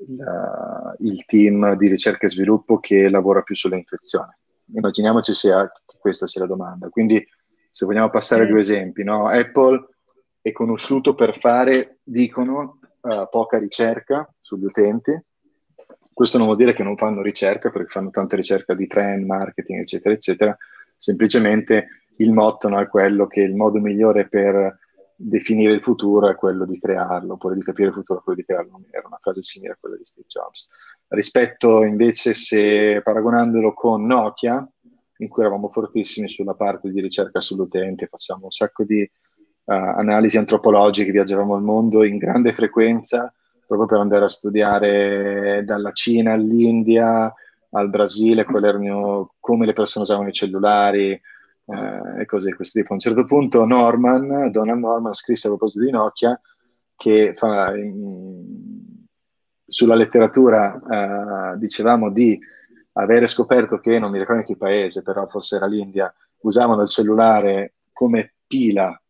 il, 0.00 0.96
il 1.00 1.24
team 1.24 1.74
di 1.76 1.88
ricerca 1.88 2.26
e 2.26 2.30
sviluppo 2.30 2.78
che 2.78 3.08
lavora 3.08 3.42
più 3.42 3.54
sulle 3.54 3.76
infezioni. 3.76 4.30
Immaginiamoci 4.74 5.34
sia, 5.34 5.68
che 5.68 5.98
questa 5.98 6.26
sia 6.26 6.42
la 6.42 6.46
domanda. 6.46 6.88
Quindi, 6.88 7.24
se 7.68 7.86
vogliamo 7.86 8.10
passare 8.10 8.44
a 8.44 8.46
due 8.46 8.60
esempi, 8.60 9.02
no? 9.04 9.26
Apple 9.26 9.88
è 10.40 10.52
conosciuto 10.52 11.14
per 11.14 11.38
fare, 11.38 11.98
dicono, 12.02 12.78
uh, 13.00 13.28
poca 13.28 13.58
ricerca 13.58 14.32
sugli 14.38 14.64
utenti. 14.64 15.18
Questo 16.12 16.36
non 16.36 16.46
vuol 16.46 16.58
dire 16.58 16.72
che 16.72 16.82
non 16.82 16.96
fanno 16.96 17.22
ricerca, 17.22 17.70
perché 17.70 17.88
fanno 17.90 18.10
tanta 18.10 18.36
ricerca 18.36 18.74
di 18.74 18.86
trend, 18.86 19.24
marketing, 19.24 19.80
eccetera, 19.80 20.14
eccetera. 20.14 20.56
Semplicemente 20.96 21.88
il 22.16 22.32
motto 22.32 22.68
no, 22.68 22.78
è 22.80 22.88
quello 22.88 23.26
che 23.26 23.40
il 23.40 23.54
modo 23.54 23.80
migliore 23.80 24.28
per 24.28 24.78
definire 25.16 25.74
il 25.74 25.82
futuro 25.82 26.28
è 26.28 26.34
quello 26.34 26.64
di 26.64 26.78
crearlo, 26.78 27.34
oppure 27.34 27.54
di 27.54 27.62
capire 27.62 27.88
il 27.88 27.94
futuro 27.94 28.20
è 28.20 28.22
quello 28.22 28.38
di 28.38 28.44
crearlo. 28.44 28.82
Era 28.90 29.06
una 29.06 29.18
frase 29.20 29.42
simile 29.42 29.72
a 29.72 29.76
quella 29.78 29.96
di 29.96 30.04
Steve 30.04 30.26
Jobs. 30.26 30.68
Rispetto 31.08 31.82
invece 31.82 32.34
se 32.34 33.00
paragonandolo 33.02 33.72
con 33.74 34.06
Nokia, 34.06 34.66
in 35.18 35.28
cui 35.28 35.42
eravamo 35.42 35.68
fortissimi 35.68 36.28
sulla 36.28 36.54
parte 36.54 36.90
di 36.90 37.00
ricerca 37.00 37.40
sull'utente, 37.40 38.06
facciamo 38.06 38.44
un 38.44 38.50
sacco 38.50 38.84
di 38.84 39.08
analisi 39.64 40.36
antropologiche, 40.36 41.12
viaggiavamo 41.12 41.54
al 41.54 41.62
mondo 41.62 42.04
in 42.04 42.18
grande 42.18 42.52
frequenza 42.52 43.32
proprio 43.66 43.86
per 43.86 43.98
andare 43.98 44.24
a 44.24 44.28
studiare 44.28 45.62
dalla 45.64 45.92
Cina 45.92 46.32
all'India 46.32 47.32
al 47.70 47.88
Brasile, 47.88 48.44
erano, 48.44 49.34
come 49.38 49.64
le 49.64 49.72
persone 49.72 50.04
usavano 50.04 50.28
i 50.28 50.32
cellulari, 50.32 51.12
eh, 51.12 52.20
e 52.20 52.26
cose 52.26 52.50
di 52.50 52.56
questo 52.56 52.80
tipo. 52.80 52.90
A 52.90 52.94
un 52.94 53.00
certo 53.00 53.24
punto 53.24 53.64
Norman, 53.64 54.50
Donald 54.50 54.80
Norman, 54.80 55.14
scrisse 55.14 55.46
a 55.46 55.50
proposito 55.50 55.84
di 55.84 55.92
Nokia 55.92 56.40
che 56.96 57.34
fa, 57.36 57.74
in, 57.76 59.04
sulla 59.64 59.94
letteratura 59.94 61.54
eh, 61.54 61.58
dicevamo 61.58 62.10
di 62.10 62.38
avere 62.94 63.28
scoperto 63.28 63.78
che, 63.78 64.00
non 64.00 64.10
mi 64.10 64.18
ricordo 64.18 64.40
in 64.40 64.46
che 64.46 64.56
paese, 64.56 65.02
però 65.02 65.28
forse 65.28 65.56
era 65.56 65.66
l'India, 65.66 66.12
usavano 66.40 66.82
il 66.82 66.88
cellulare 66.88 67.74
come 67.92 68.32
pila, 68.46 69.00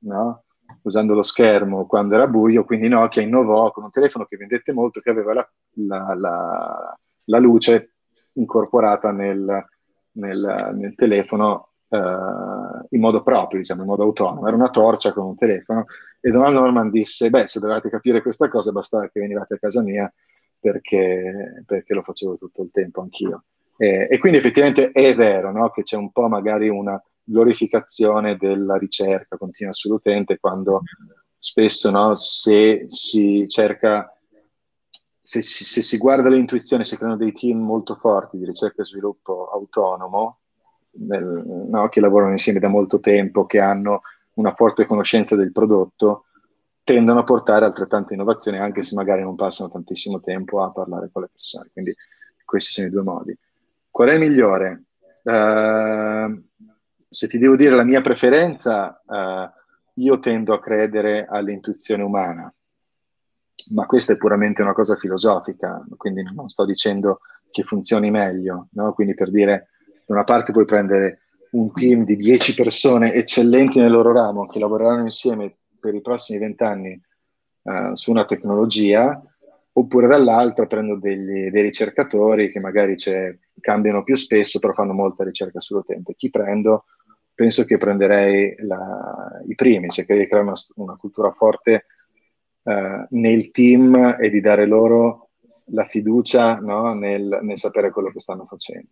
no? 0.00 0.42
usando 0.82 1.14
lo 1.14 1.22
schermo 1.22 1.86
quando 1.86 2.14
era 2.14 2.26
buio, 2.26 2.64
quindi 2.64 2.88
Nokia 2.88 3.22
innovò 3.22 3.70
con 3.70 3.84
un 3.84 3.90
telefono 3.90 4.24
che 4.24 4.36
vendette 4.36 4.72
molto, 4.72 5.00
che 5.00 5.10
aveva 5.10 5.32
la, 5.34 5.50
la, 5.74 6.14
la, 6.14 6.98
la 7.24 7.38
luce 7.38 7.94
incorporata 8.34 9.10
nel, 9.10 9.66
nel, 10.12 10.70
nel 10.74 10.94
telefono 10.94 11.70
uh, 11.88 12.86
in 12.90 13.00
modo 13.00 13.22
proprio, 13.22 13.60
diciamo, 13.60 13.82
in 13.82 13.88
modo 13.88 14.02
autonomo. 14.02 14.46
Era 14.46 14.56
una 14.56 14.70
torcia 14.70 15.12
con 15.12 15.26
un 15.26 15.36
telefono 15.36 15.86
e 16.20 16.30
Donald 16.30 16.54
Norman 16.54 16.90
disse, 16.90 17.30
beh, 17.30 17.48
se 17.48 17.60
dovevate 17.60 17.90
capire 17.90 18.22
questa 18.22 18.48
cosa 18.48 18.72
bastava 18.72 19.08
che 19.08 19.20
venivate 19.20 19.54
a 19.54 19.58
casa 19.58 19.82
mia 19.82 20.12
perché, 20.60 21.62
perché 21.64 21.94
lo 21.94 22.02
facevo 22.02 22.36
tutto 22.36 22.62
il 22.62 22.70
tempo 22.72 23.00
anch'io. 23.00 23.44
E, 23.76 24.08
e 24.10 24.18
quindi 24.18 24.38
effettivamente 24.38 24.90
è 24.90 25.14
vero 25.14 25.52
no? 25.52 25.70
che 25.70 25.82
c'è 25.82 25.96
un 25.96 26.10
po' 26.10 26.28
magari 26.28 26.68
una 26.68 27.00
glorificazione 27.28 28.36
della 28.36 28.76
ricerca 28.76 29.36
continua 29.36 29.72
sull'utente 29.72 30.38
quando 30.38 30.82
spesso 31.36 31.90
no, 31.90 32.14
se 32.16 32.86
si 32.88 33.46
cerca, 33.48 34.12
se, 35.20 35.42
se, 35.42 35.82
si 35.82 35.96
guarda 35.98 36.28
l'intuizione, 36.28 36.84
si 36.84 36.96
creano 36.96 37.16
dei 37.16 37.32
team 37.32 37.60
molto 37.60 37.94
forti 37.94 38.38
di 38.38 38.44
ricerca 38.44 38.82
e 38.82 38.86
sviluppo 38.86 39.48
autonomo, 39.52 40.38
nel, 40.92 41.24
no, 41.24 41.88
che 41.88 42.00
lavorano 42.00 42.32
insieme 42.32 42.58
da 42.58 42.68
molto 42.68 42.98
tempo, 42.98 43.46
che 43.46 43.60
hanno 43.60 44.00
una 44.34 44.54
forte 44.54 44.86
conoscenza 44.86 45.36
del 45.36 45.52
prodotto, 45.52 46.24
tendono 46.82 47.20
a 47.20 47.24
portare 47.24 47.66
altrettante 47.66 48.14
innovazioni, 48.14 48.58
anche 48.58 48.82
se 48.82 48.94
magari 48.94 49.22
non 49.22 49.36
passano 49.36 49.68
tantissimo 49.68 50.20
tempo 50.20 50.62
a 50.62 50.70
parlare 50.70 51.10
con 51.12 51.22
le 51.22 51.28
persone. 51.30 51.68
Quindi 51.72 51.94
questi 52.44 52.72
sono 52.72 52.86
i 52.86 52.90
due 52.90 53.02
modi. 53.02 53.38
Qual 53.90 54.08
è 54.08 54.14
il 54.14 54.20
migliore? 54.20 54.84
Uh, 55.22 56.47
se 57.08 57.28
ti 57.28 57.38
devo 57.38 57.56
dire 57.56 57.74
la 57.74 57.84
mia 57.84 58.00
preferenza, 58.00 59.02
uh, 59.04 60.00
io 60.00 60.18
tendo 60.20 60.52
a 60.52 60.60
credere 60.60 61.26
all'intuizione 61.28 62.02
umana, 62.02 62.52
ma 63.74 63.86
questa 63.86 64.12
è 64.12 64.16
puramente 64.16 64.62
una 64.62 64.72
cosa 64.72 64.96
filosofica, 64.96 65.84
quindi 65.96 66.22
non 66.22 66.48
sto 66.48 66.64
dicendo 66.64 67.20
che 67.50 67.62
funzioni 67.62 68.10
meglio, 68.10 68.68
no? 68.72 68.92
quindi 68.92 69.14
per 69.14 69.30
dire, 69.30 69.68
da 70.06 70.14
una 70.14 70.24
parte 70.24 70.52
puoi 70.52 70.64
prendere 70.64 71.22
un 71.50 71.72
team 71.72 72.04
di 72.04 72.16
10 72.16 72.54
persone 72.54 73.14
eccellenti 73.14 73.78
nel 73.78 73.90
loro 73.90 74.12
ramo 74.12 74.46
che 74.46 74.58
lavoreranno 74.58 75.02
insieme 75.02 75.56
per 75.80 75.94
i 75.94 76.02
prossimi 76.02 76.38
vent'anni 76.38 77.00
uh, 77.62 77.94
su 77.94 78.10
una 78.10 78.26
tecnologia, 78.26 79.20
oppure 79.72 80.08
dall'altra 80.08 80.66
prendo 80.66 80.98
degli, 80.98 81.50
dei 81.50 81.62
ricercatori 81.62 82.50
che 82.50 82.58
magari 82.58 82.96
cambiano 83.60 84.02
più 84.02 84.16
spesso, 84.16 84.58
però 84.58 84.72
fanno 84.72 84.92
molta 84.92 85.24
ricerca 85.24 85.60
sull'utente. 85.60 86.14
Chi 86.16 86.30
prendo? 86.30 86.84
Penso 87.38 87.62
che 87.62 87.76
prenderei 87.76 88.52
la, 88.66 89.40
i 89.46 89.54
primi, 89.54 89.90
cercherei 89.90 90.22
di 90.22 90.28
creare 90.28 90.44
una, 90.44 90.56
una 90.74 90.96
cultura 90.96 91.30
forte 91.30 91.86
uh, 92.62 93.06
nel 93.10 93.52
team 93.52 94.16
e 94.18 94.28
di 94.28 94.40
dare 94.40 94.66
loro 94.66 95.28
la 95.66 95.84
fiducia 95.84 96.58
no, 96.58 96.94
nel, 96.94 97.38
nel 97.42 97.56
sapere 97.56 97.92
quello 97.92 98.10
che 98.10 98.18
stanno 98.18 98.44
facendo. 98.44 98.90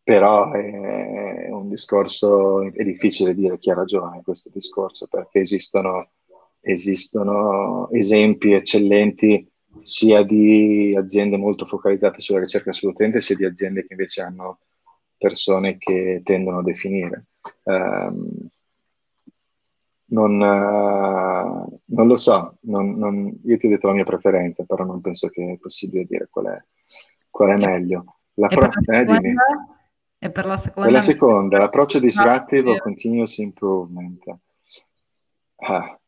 Però 0.00 0.52
è 0.52 1.48
un 1.50 1.68
discorso, 1.68 2.62
è 2.62 2.84
difficile 2.84 3.34
dire 3.34 3.58
chi 3.58 3.70
ha 3.70 3.74
ragione 3.74 4.18
in 4.18 4.22
questo 4.22 4.48
discorso, 4.52 5.08
perché 5.08 5.40
esistono, 5.40 6.10
esistono 6.60 7.90
esempi 7.90 8.52
eccellenti 8.52 9.44
sia 9.82 10.22
di 10.22 10.94
aziende 10.96 11.36
molto 11.36 11.66
focalizzate 11.66 12.20
sulla 12.20 12.38
ricerca 12.38 12.70
sull'utente, 12.70 13.20
sia 13.20 13.34
di 13.34 13.44
aziende 13.44 13.84
che 13.84 13.94
invece 13.94 14.22
hanno 14.22 14.60
persone 15.18 15.78
che 15.78 16.20
tendono 16.24 16.58
a 16.58 16.62
definire. 16.62 17.26
Um, 17.64 18.48
non, 20.08 20.40
uh, 20.40 21.80
non, 21.84 22.06
lo 22.06 22.16
so, 22.16 22.58
non, 22.62 22.96
non, 22.96 23.40
io 23.44 23.56
ti 23.56 23.66
ho 23.66 23.70
detto 23.70 23.88
la 23.88 23.94
mia 23.94 24.04
preferenza, 24.04 24.64
però 24.64 24.84
non 24.84 25.00
penso 25.00 25.28
che 25.28 25.52
è 25.52 25.58
possibile 25.58 26.04
dire 26.04 26.28
qual 26.30 26.46
è, 26.46 26.64
qual 27.28 27.50
è 27.50 27.56
meglio. 27.56 28.18
La 28.34 28.48
pro- 28.48 28.70
eh, 28.92 29.04
dimmi. 29.04 29.34
E 30.18 30.30
per 30.30 30.46
la 30.46 30.56
seconda? 30.56 30.88
Per 30.88 30.98
la 30.98 31.02
seconda, 31.04 31.58
l'approccio 31.58 31.98
disruptive 31.98 32.70
o 32.70 32.78
continuous 32.78 33.38
improvement. 33.38 34.38
Ah. 35.56 35.98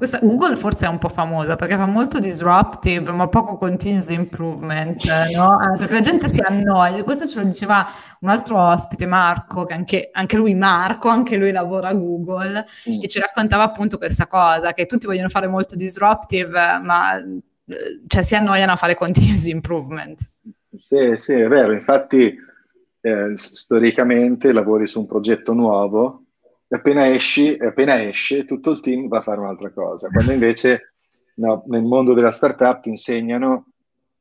Questa, 0.00 0.18
Google 0.22 0.56
forse 0.56 0.86
è 0.86 0.88
un 0.88 0.96
po' 0.96 1.10
famosa 1.10 1.56
perché 1.56 1.76
fa 1.76 1.84
molto 1.84 2.20
disruptive 2.20 3.12
ma 3.12 3.28
poco 3.28 3.58
continuous 3.58 4.08
improvement, 4.08 5.04
no? 5.30 5.58
Ah, 5.58 5.76
perché 5.76 5.92
la 5.92 6.00
gente 6.00 6.26
si 6.26 6.40
annoia. 6.40 7.04
Questo 7.04 7.26
ce 7.26 7.40
lo 7.40 7.44
diceva 7.44 7.86
un 8.20 8.30
altro 8.30 8.58
ospite, 8.58 9.04
Marco, 9.04 9.66
che 9.66 9.74
anche, 9.74 10.08
anche 10.10 10.38
lui 10.38 10.54
Marco, 10.54 11.08
anche 11.10 11.36
lui 11.36 11.52
lavora 11.52 11.88
a 11.88 11.92
Google 11.92 12.64
mm. 12.88 13.02
e 13.02 13.08
ci 13.08 13.20
raccontava 13.20 13.62
appunto 13.62 13.98
questa 13.98 14.26
cosa, 14.26 14.72
che 14.72 14.86
tutti 14.86 15.04
vogliono 15.04 15.28
fare 15.28 15.48
molto 15.48 15.76
disruptive 15.76 16.80
ma 16.82 17.22
cioè 18.06 18.22
si 18.22 18.34
annoiano 18.34 18.72
a 18.72 18.76
fare 18.76 18.94
continuous 18.94 19.44
improvement. 19.48 20.18
Sì, 20.78 21.12
sì, 21.16 21.34
è 21.34 21.46
vero, 21.46 21.72
infatti 21.72 22.34
eh, 23.02 23.32
storicamente 23.34 24.50
lavori 24.50 24.86
su 24.86 25.00
un 25.00 25.06
progetto 25.06 25.52
nuovo 25.52 26.24
appena 26.76 27.08
esci, 27.08 27.56
appena 27.58 28.02
esce 28.02 28.44
tutto 28.44 28.70
il 28.70 28.80
team 28.80 29.08
va 29.08 29.18
a 29.18 29.22
fare 29.22 29.40
un'altra 29.40 29.70
cosa, 29.70 30.08
quando 30.08 30.32
invece 30.32 30.94
no, 31.34 31.64
nel 31.66 31.82
mondo 31.82 32.14
della 32.14 32.32
startup 32.32 32.80
ti 32.80 32.90
insegnano 32.90 33.66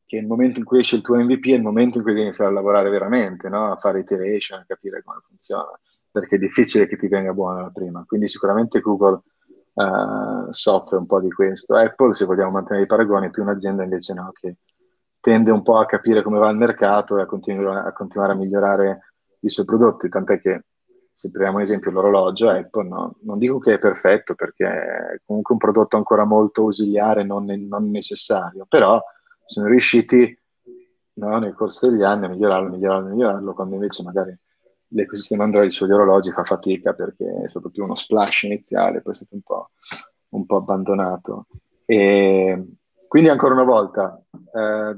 che 0.09 0.17
il 0.17 0.25
momento 0.25 0.57
in 0.57 0.65
cui 0.65 0.79
esce 0.79 0.95
il 0.95 1.03
tuo 1.03 1.17
MVP 1.17 1.49
è 1.49 1.53
il 1.53 1.61
momento 1.61 1.97
in 1.97 2.03
cui 2.03 2.13
devi 2.13 2.25
iniziare 2.25 2.49
a 2.49 2.53
lavorare 2.53 2.89
veramente, 2.89 3.47
no? 3.47 3.71
a 3.71 3.75
fare 3.75 3.99
iteration, 3.99 4.59
a 4.59 4.65
capire 4.67 5.03
come 5.03 5.19
funziona, 5.27 5.69
perché 6.09 6.37
è 6.37 6.39
difficile 6.39 6.87
che 6.87 6.97
ti 6.97 7.07
venga 7.07 7.31
buona 7.31 7.61
la 7.61 7.69
prima. 7.69 8.03
Quindi 8.07 8.27
sicuramente 8.27 8.79
Google 8.79 9.21
uh, 9.73 10.47
soffre 10.49 10.97
un 10.97 11.05
po' 11.05 11.21
di 11.21 11.29
questo. 11.29 11.75
Apple, 11.75 12.13
se 12.13 12.25
vogliamo 12.25 12.49
mantenere 12.49 12.85
i 12.85 12.87
paragoni, 12.87 13.27
è 13.27 13.29
più 13.29 13.43
un'azienda 13.43 13.83
invece 13.83 14.15
no, 14.15 14.31
che 14.33 14.55
tende 15.19 15.51
un 15.51 15.61
po' 15.61 15.77
a 15.77 15.85
capire 15.85 16.23
come 16.23 16.39
va 16.39 16.49
il 16.49 16.57
mercato 16.57 17.19
e 17.19 17.21
a, 17.21 17.25
continu- 17.27 17.67
a 17.67 17.93
continuare 17.93 18.31
a 18.31 18.35
migliorare 18.35 19.13
i 19.41 19.49
suoi 19.49 19.65
prodotti, 19.65 20.09
tant'è 20.09 20.39
che 20.39 20.63
se 21.19 21.31
prendiamo 21.31 21.57
un 21.57 21.63
esempio 21.63 21.91
l'orologio, 21.91 22.49
Apple 22.49 22.87
no, 22.87 23.15
non 23.23 23.37
dico 23.37 23.59
che 23.59 23.73
è 23.73 23.77
perfetto 23.77 24.35
perché 24.35 24.65
è 24.65 25.21
comunque 25.25 25.53
un 25.53 25.59
prodotto 25.59 25.97
ancora 25.97 26.23
molto 26.23 26.61
ausiliare, 26.61 27.25
non, 27.25 27.43
non 27.43 27.91
necessario, 27.91 28.65
però 28.69 29.03
sono 29.43 29.67
riusciti 29.67 30.33
no, 31.15 31.37
nel 31.39 31.53
corso 31.55 31.89
degli 31.89 32.03
anni 32.03 32.23
a 32.23 32.29
migliorarlo, 32.29 32.69
migliorarlo, 32.69 33.09
migliorarlo, 33.09 33.53
quando 33.53 33.75
invece 33.75 34.01
magari 34.03 34.33
l'ecosistema 34.87 35.43
Android 35.43 35.69
sugli 35.69 35.91
orologi 35.91 36.31
fa 36.31 36.45
fatica 36.45 36.93
perché 36.93 37.41
è 37.43 37.47
stato 37.49 37.69
più 37.69 37.83
uno 37.83 37.95
splash 37.95 38.43
iniziale, 38.43 39.01
poi 39.01 39.11
è 39.11 39.15
stato 39.15 39.35
un 39.35 39.41
po', 39.41 39.71
un 40.29 40.45
po 40.45 40.55
abbandonato. 40.55 41.47
E 41.83 42.65
quindi 43.09 43.27
ancora 43.27 43.55
una 43.55 43.63
volta, 43.63 44.23
eh, 44.53 44.97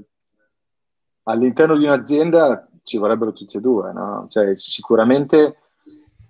all'interno 1.24 1.76
di 1.76 1.86
un'azienda 1.86 2.70
ci 2.84 3.00
vorrebbero 3.00 3.34
tutti 3.34 3.58
e 3.58 3.60
due, 3.60 3.92
no? 3.92 4.28
Cioè, 4.30 4.56
sicuramente 4.56 5.56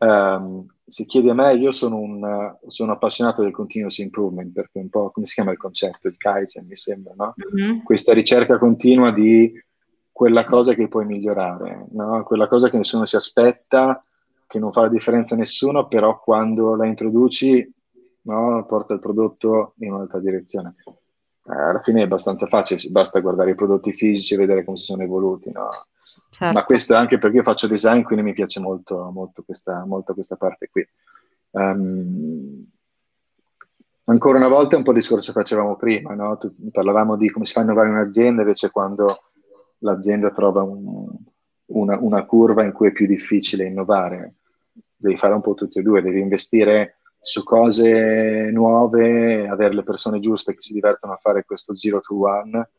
um, 0.01 0.65
se 0.85 1.05
chiedi 1.05 1.29
a 1.29 1.33
me, 1.33 1.53
io 1.55 1.71
sono, 1.71 1.97
un, 1.97 2.55
sono, 2.67 2.91
appassionato 2.91 3.41
del 3.41 3.51
continuous 3.51 3.99
improvement, 3.99 4.51
perché 4.51 4.79
un 4.79 4.89
po' 4.89 5.09
come 5.11 5.25
si 5.25 5.35
chiama 5.35 5.51
il 5.51 5.57
concetto, 5.57 6.07
il 6.07 6.17
Kaizen 6.17 6.67
mi 6.67 6.75
sembra, 6.75 7.13
no? 7.15 7.33
Mm-hmm. 7.55 7.79
Questa 7.83 8.13
ricerca 8.13 8.57
continua 8.57 9.11
di 9.11 9.53
quella 10.11 10.43
cosa 10.43 10.73
che 10.73 10.87
puoi 10.87 11.05
migliorare, 11.05 11.87
no? 11.91 12.23
quella 12.23 12.47
cosa 12.47 12.69
che 12.69 12.77
nessuno 12.77 13.05
si 13.05 13.15
aspetta, 13.15 14.03
che 14.45 14.59
non 14.59 14.71
fa 14.71 14.81
la 14.81 14.89
differenza 14.89 15.33
a 15.33 15.37
nessuno, 15.37 15.87
però 15.87 16.19
quando 16.19 16.75
la 16.75 16.85
introduci 16.85 17.73
no? 18.23 18.65
porta 18.67 18.93
il 18.93 18.99
prodotto 18.99 19.73
in 19.79 19.93
un'altra 19.93 20.19
direzione. 20.19 20.75
Eh, 20.85 21.53
alla 21.53 21.81
fine 21.81 22.01
è 22.01 22.03
abbastanza 22.03 22.45
facile, 22.47 22.81
basta 22.91 23.21
guardare 23.21 23.51
i 23.51 23.55
prodotti 23.55 23.93
fisici 23.93 24.33
e 24.33 24.37
vedere 24.37 24.63
come 24.63 24.77
si 24.77 24.83
sono 24.83 25.01
evoluti. 25.01 25.51
No? 25.51 25.69
Certo. 26.29 26.53
Ma 26.53 26.63
questo 26.65 26.93
è 26.93 26.97
anche 26.97 27.17
perché 27.17 27.37
io 27.37 27.43
faccio 27.43 27.67
design, 27.67 28.01
quindi 28.01 28.23
mi 28.23 28.33
piace 28.33 28.59
molto, 28.59 29.09
molto, 29.11 29.43
questa, 29.43 29.85
molto 29.85 30.13
questa, 30.13 30.35
parte 30.35 30.69
qui. 30.69 30.87
Um, 31.51 32.65
ancora 34.05 34.37
una 34.37 34.47
volta 34.47 34.75
è 34.75 34.77
un 34.77 34.83
po' 34.83 34.91
il 34.91 34.97
discorso 34.97 35.31
che 35.31 35.39
facevamo 35.39 35.75
prima, 35.75 36.13
no? 36.15 36.37
Tu, 36.37 36.53
parlavamo 36.71 37.15
di 37.15 37.29
come 37.29 37.45
si 37.45 37.53
fa 37.53 37.59
a 37.59 37.63
innovare 37.63 37.89
un'azienda, 37.89 38.41
invece 38.41 38.71
quando 38.71 39.23
l'azienda 39.79 40.31
trova 40.31 40.63
un, 40.63 41.07
una, 41.67 41.97
una, 41.99 42.25
curva 42.25 42.63
in 42.63 42.71
cui 42.71 42.87
è 42.87 42.91
più 42.91 43.05
difficile 43.05 43.65
innovare. 43.65 44.35
Devi 44.95 45.17
fare 45.17 45.33
un 45.33 45.41
po' 45.41 45.53
tutti 45.53 45.79
e 45.79 45.81
due, 45.81 46.01
devi 46.01 46.19
investire 46.19 46.97
su 47.19 47.43
cose 47.43 48.49
nuove, 48.51 49.47
avere 49.47 49.75
le 49.75 49.83
persone 49.83 50.19
giuste 50.19 50.55
che 50.55 50.61
si 50.61 50.73
divertono 50.73 51.13
a 51.13 51.19
fare 51.21 51.45
questo 51.45 51.73
zero 51.73 51.99
to 52.01 52.19
one 52.19 52.69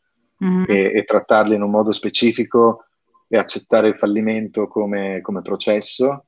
mm-hmm. 0.43 0.63
e, 0.67 0.91
e, 0.95 1.03
trattarli 1.05 1.55
in 1.55 1.61
un 1.61 1.71
modo 1.71 1.93
specifico 1.93 2.87
e 3.27 3.37
accettare 3.37 3.89
il 3.89 3.97
fallimento 3.97 4.67
come, 4.67 5.21
come 5.21 5.41
processo 5.41 6.25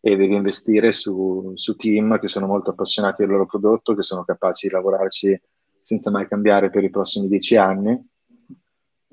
e 0.00 0.16
devi 0.16 0.34
investire 0.34 0.92
su, 0.92 1.52
su, 1.54 1.76
team 1.76 2.18
che 2.18 2.28
sono 2.28 2.46
molto 2.46 2.70
appassionati 2.70 3.22
del 3.22 3.30
loro 3.30 3.46
prodotto, 3.46 3.94
che 3.94 4.02
sono 4.02 4.24
capaci 4.24 4.68
di 4.68 4.74
lavorarci 4.74 5.40
senza 5.80 6.10
mai 6.10 6.28
cambiare 6.28 6.70
per 6.70 6.84
i 6.84 6.90
prossimi 6.90 7.28
dieci 7.28 7.56
anni 7.56 8.12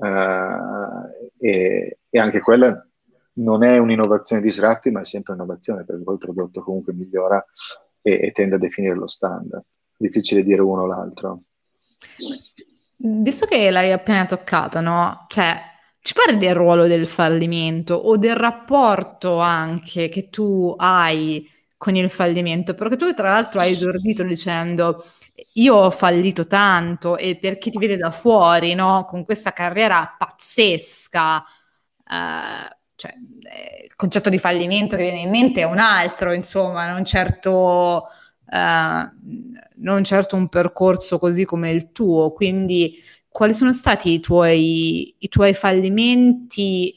Uh, 0.02 1.06
e, 1.38 2.00
e, 2.10 2.20
anche 2.20 2.40
quella 2.40 2.84
non 3.34 3.64
è 3.64 3.78
un'innovazione 3.78 4.42
disruptive, 4.42 4.96
ma 4.96 5.02
è 5.02 5.06
sempre 5.06 5.34
un'innovazione 5.34 5.86
perché 5.86 6.02
poi 6.02 6.16
il 6.16 6.20
prodotto 6.20 6.64
comunque 6.64 6.92
migliora 6.94 7.44
e, 8.02 8.20
e 8.20 8.32
tende 8.32 8.56
a 8.56 8.58
definire 8.58 8.96
lo 8.96 9.06
standard. 9.06 9.64
Difficile 9.96 10.44
dire 10.44 10.62
uno 10.62 10.82
o 10.82 10.86
l'altro. 10.88 11.42
Visto 12.98 13.46
che 13.46 13.70
l'hai 13.70 13.92
appena 13.92 14.26
toccato, 14.26 14.82
no? 14.82 15.26
Cioè, 15.28 15.56
ci 16.02 16.14
parli 16.14 16.38
del 16.38 16.56
ruolo 16.56 16.88
del 16.88 17.08
fallimento 17.08 17.93
o 17.95 18.18
del 18.18 18.36
rapporto 18.36 19.38
anche 19.39 20.10
che 20.10 20.30
tu 20.30 20.74
hai 20.78 21.47
con 21.78 21.95
il 21.95 22.10
fallimento? 22.10 22.74
Perché 22.76 22.97
tu 22.97 23.14
tra 23.14 23.32
l'altro 23.32 23.60
hai 23.60 23.72
esordito 23.74 24.24
dicendo 24.24 25.06
io 25.54 25.76
ho 25.76 25.91
fallito 25.91 26.47
tanto 26.47 27.18
e 27.18 27.38
per 27.38 27.58
chi 27.58 27.72
ti 27.72 27.78
vede 27.78 27.97
da 27.97 28.12
fuori, 28.12 28.74
no, 28.76 29.06
con 29.06 29.24
questa 29.26 29.52
carriera 29.54 30.16
pazzesca, 30.18 31.43
eh, 32.10 32.78
cioè, 32.95 33.14
eh, 33.52 33.86
il 33.86 33.95
concetto 33.95 34.30
di 34.30 34.38
fallimento 34.38 34.95
che 34.95 35.04
viene 35.04 35.20
in 35.20 35.30
mente 35.30 35.62
è 35.62 35.64
un 35.66 35.80
altro, 35.80 36.34
insomma, 36.34 36.89
non 36.91 37.04
certo, 37.06 38.08
eh, 38.49 39.10
non 39.78 40.04
certo 40.04 40.36
un 40.36 40.47
percorso 40.49 41.18
così 41.20 41.45
come 41.45 41.72
il 41.72 41.91
tuo. 41.91 42.32
Quindi, 42.32 43.02
quali 43.32 43.54
sono 43.54 43.72
stati 43.72 44.12
i 44.12 44.20
tuoi, 44.20 45.16
i 45.18 45.30
tuoi 45.30 45.54
fallimenti? 45.54 46.94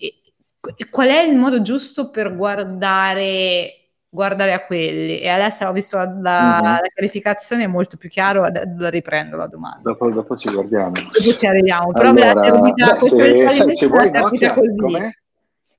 Qual 0.91 1.09
è 1.09 1.20
il 1.20 1.37
modo 1.37 1.62
giusto 1.62 2.11
per 2.11 2.35
guardare 2.35 3.85
guardare 4.14 4.53
a 4.53 4.64
quelli 4.64 5.18
e 5.18 5.28
adesso 5.28 5.66
ho 5.66 5.72
visto 5.72 5.97
la, 5.97 6.05
la, 6.05 6.61
mm-hmm. 6.62 6.62
la 6.62 6.89
chiarificazione 6.95 7.66
molto 7.66 7.97
più 7.97 8.09
chiaro 8.09 8.43
la 8.43 8.89
riprendo 8.89 9.35
la 9.35 9.49
domanda 9.49 9.80
dopo, 9.82 10.09
dopo 10.09 10.37
ci 10.37 10.53
guardiamo 10.53 10.93
dopo 10.93 11.32
ci 11.32 11.45
arriviamo 11.45 11.91
però 11.91 12.11
allora, 12.11 12.26
me 12.26 12.35
l'ha 12.35 12.43
servita 12.45 12.97
beh, 12.97 13.09
se, 13.09 13.49
se, 13.49 13.72
se 13.72 13.87
vuoi 13.89 14.12
Nokia, 14.12 14.53
così 14.55 14.76
com'è? 14.76 15.11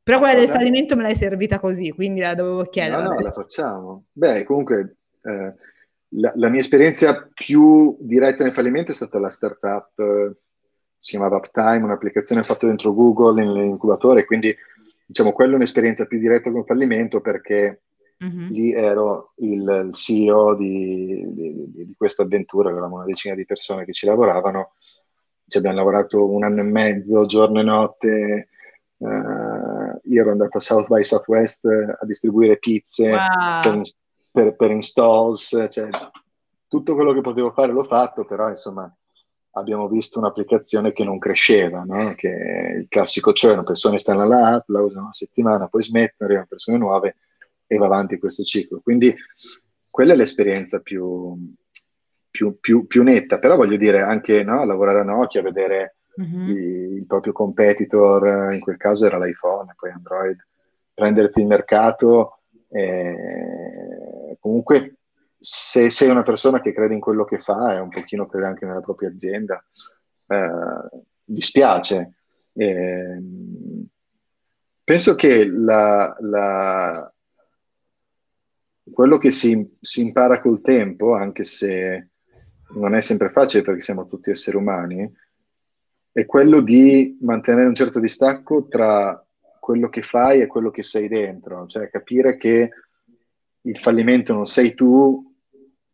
però 0.04 0.20
quella 0.20 0.34
del 0.34 0.50
fallimento 0.50 0.98
me 0.98 1.04
l'hai 1.04 1.16
servita 1.16 1.60
così 1.60 1.92
quindi 1.92 2.20
la 2.20 2.36
dovevo 2.36 2.64
chiedere 2.64 3.04
no 3.04 3.14
no 3.14 3.20
la 3.22 3.32
facciamo 3.32 4.04
beh 4.12 4.44
comunque 4.44 4.98
eh, 5.24 5.54
la, 6.10 6.34
la, 6.36 6.50
mia 6.50 6.60
esperienza 6.60 7.30
più 7.34 7.96
diretta 8.02 8.44
nel 8.44 8.54
fallimento 8.54 8.92
è 8.92 8.96
stata 8.96 9.18
la 9.18 9.30
startup 9.30 9.98
eh, 9.98 10.36
si 10.98 11.12
chiamava 11.12 11.38
Uptime 11.38 11.84
un'applicazione 11.84 12.44
fatta 12.44 12.68
dentro 12.68 12.94
Google 12.94 13.44
nell'incubatore 13.44 14.26
quindi 14.26 14.56
diciamo 15.06 15.32
quella 15.34 15.54
è 15.54 15.56
un'esperienza 15.56 16.06
più 16.06 16.20
diretta 16.20 16.52
con 16.52 16.66
fallimento 16.66 17.22
perché 17.22 17.82
Mm-hmm. 18.24 18.50
Lì 18.50 18.72
ero 18.72 19.34
il, 19.38 19.90
CEO 19.92 20.56
di, 20.56 21.26
di, 21.34 21.54
di, 21.70 21.86
di, 21.86 21.94
questa 21.98 22.24
avventura, 22.24 22.70
eravamo 22.70 22.96
una 22.96 23.06
decina 23.06 23.36
di 23.36 23.46
persone 23.46 23.84
che 23.84 23.92
ci 23.92 24.06
lavoravano, 24.06 24.74
ci 25.48 25.58
abbiamo 25.58 25.76
lavorato 25.76 26.26
un 26.32 26.44
anno 26.44 26.62
e 26.62 26.64
mezzo, 26.64 27.26
giorno 27.26 27.60
e 27.60 27.64
notte. 27.64 28.50
Uh, 28.98 30.00
io 30.04 30.22
ero 30.22 30.32
andato 30.32 30.58
a 30.58 30.62
South 30.62 30.88
by 30.88 31.04
Southwest 31.04 31.66
a 31.66 32.06
distribuire 32.06 32.58
pizze 32.58 33.10
wow. 33.10 33.62
per, 33.62 33.82
per, 34.32 34.56
per, 34.56 34.72
installs, 34.72 35.68
cioè, 35.70 35.90
tutto 36.70 36.96
quello 36.96 37.12
che 37.12 37.20
potevo 37.20 37.52
fare 37.52 37.74
l'ho 37.74 37.84
fatto, 37.84 38.24
però 38.24 38.48
insomma 38.48 38.92
abbiamo 39.58 39.88
visto 39.88 40.20
un'applicazione 40.20 40.92
che 40.92 41.04
non 41.04 41.18
cresceva, 41.18 41.84
no? 41.86 42.14
che 42.16 42.28
il 42.78 42.88
classico, 42.90 43.34
cioè 43.34 43.54
una 43.54 43.64
persona 43.64 43.98
sta 43.98 44.14
nella 44.14 44.54
app, 44.54 44.70
la 44.70 44.82
usano 44.82 45.04
una 45.04 45.14
settimana, 45.14 45.68
poi 45.68 45.84
smettono, 45.84 46.26
arrivano 46.26 46.48
persone 46.48 46.78
nuove 46.78 47.16
e 47.68 47.78
va 47.78 47.86
avanti 47.86 48.20
questo 48.20 48.44
ciclo. 48.44 48.82
Quindi 48.82 49.16
quella 49.90 50.14
è 50.14 50.16
l'esperienza 50.16 50.80
più, 50.80 51.38
più, 52.30 52.60
più, 52.60 52.86
più 52.86 53.04
netta, 53.04 53.40
però 53.40 53.56
voglio 53.56 53.78
dire 53.78 54.02
anche 54.02 54.44
no, 54.44 54.66
lavorare 54.66 55.00
a 55.00 55.04
Nokia, 55.04 55.42
vedere 55.42 55.98
mm-hmm. 56.22 56.50
il, 56.50 56.94
il 56.98 57.06
proprio 57.06 57.32
competitor, 57.32 58.52
in 58.52 58.60
quel 58.60 58.78
caso 58.78 59.06
era 59.06 59.18
l'iPhone, 59.18 59.74
poi 59.78 59.92
Android, 59.92 60.38
prenderti 60.94 61.40
il 61.40 61.48
mercato, 61.48 62.40
eh, 62.70 64.38
comunque 64.40 64.96
se 65.46 65.92
sei 65.92 66.10
una 66.10 66.24
persona 66.24 66.60
che 66.60 66.74
crede 66.74 66.96
in 66.96 67.00
quello 67.00 67.24
che 67.24 67.38
fa 67.38 67.76
e 67.76 67.80
un 67.80 67.90
pochino 67.90 68.26
crede 68.26 68.48
anche 68.48 68.66
nella 68.66 68.82
propria 68.82 69.10
azienda, 69.10 69.64
eh, 70.28 71.04
dispiace. 71.24 72.16
Eh, 72.52 73.22
penso 74.84 75.14
che 75.14 75.46
la, 75.46 76.16
la, 76.20 77.14
quello 78.92 79.20
che 79.20 79.30
si, 79.30 79.78
si, 79.80 80.02
impara 80.02 80.42
col 80.42 80.62
tempo, 80.62 81.14
anche 81.14 81.44
se 81.44 82.10
non 82.74 82.96
è 82.96 83.02
sempre 83.02 83.30
facile 83.30 83.62
perché 83.62 83.82
siamo 83.82 84.08
tutti 84.08 84.32
esseri 84.32 84.58
umani, 84.58 85.14
è 86.12 86.26
quello 86.26 86.62
di 86.62 87.20
mantenere 87.22 87.68
un 87.68 87.76
certo 87.76 88.00
distacco 88.00 88.68
tra 88.68 89.24
quello 89.60 89.90
che 89.90 90.02
fai 90.02 90.42
e 90.42 90.48
quello 90.48 90.72
che 90.72 90.82
sei 90.82 91.08
dentro, 91.08 91.68
cioè 91.68 91.92
capire 91.92 92.36
che 92.38 92.72
il 93.62 93.78
fallimento 93.78 94.34
non 94.34 94.46
sei 94.46 94.74
tu, 94.74 95.35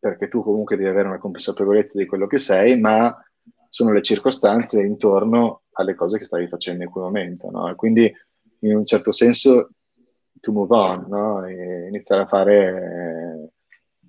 perché 0.01 0.27
tu 0.27 0.41
comunque 0.41 0.75
devi 0.75 0.89
avere 0.89 1.07
una 1.07 1.19
consapevolezza 1.19 1.99
di 1.99 2.07
quello 2.07 2.25
che 2.25 2.39
sei, 2.39 2.79
ma 2.79 3.15
sono 3.69 3.91
le 3.91 4.01
circostanze 4.01 4.81
intorno 4.81 5.61
alle 5.73 5.93
cose 5.93 6.17
che 6.17 6.23
stavi 6.23 6.47
facendo 6.47 6.83
in 6.83 6.89
quel 6.89 7.03
momento. 7.03 7.51
No? 7.51 7.71
quindi 7.75 8.11
in 8.61 8.75
un 8.75 8.83
certo 8.83 9.11
senso 9.11 9.69
to 10.39 10.51
move 10.51 10.75
on, 10.75 11.05
no? 11.07 11.47
iniziare 11.47 12.23
a 12.23 12.25
fare 12.25 13.51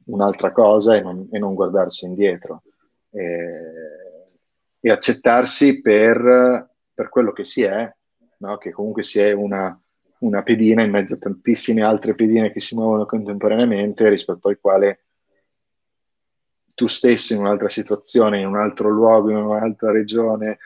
un'altra 0.07 0.51
cosa 0.51 0.97
e 0.97 1.03
non, 1.03 1.29
e 1.31 1.39
non 1.39 1.53
guardarsi 1.53 2.07
indietro 2.07 2.63
e, 3.11 3.61
e 4.81 4.91
accettarsi 4.91 5.83
per, 5.83 6.71
per, 6.95 7.11
quello 7.11 7.33
che 7.33 7.45
si 7.45 7.63
è, 7.65 7.95
no? 8.39 8.57
che 8.57 8.71
comunque 8.71 9.03
si 9.03 9.21
è 9.21 9.33
una, 9.33 9.79
una 10.21 10.43
pedina 10.43 10.83
in 10.83 10.91
mezzo 10.91 11.15
a 11.15 11.19
tantissime 11.19 11.83
altre 11.83 12.15
pedine 12.15 12.51
che 12.51 12.61
si 12.61 12.75
muovono 12.75 13.05
contemporaneamente 13.05 14.09
rispetto 14.09 14.49
al 14.49 14.59
quale 14.59 15.01
tu 16.83 16.89
stesso 16.89 17.33
in 17.33 17.39
un'altra 17.39 17.69
situazione, 17.69 18.41
in 18.41 18.47
un 18.49 18.57
altro 18.57 18.89
luogo, 18.89 19.31
in 19.31 19.37
un'altra 19.37 19.93
regione, 19.93 20.59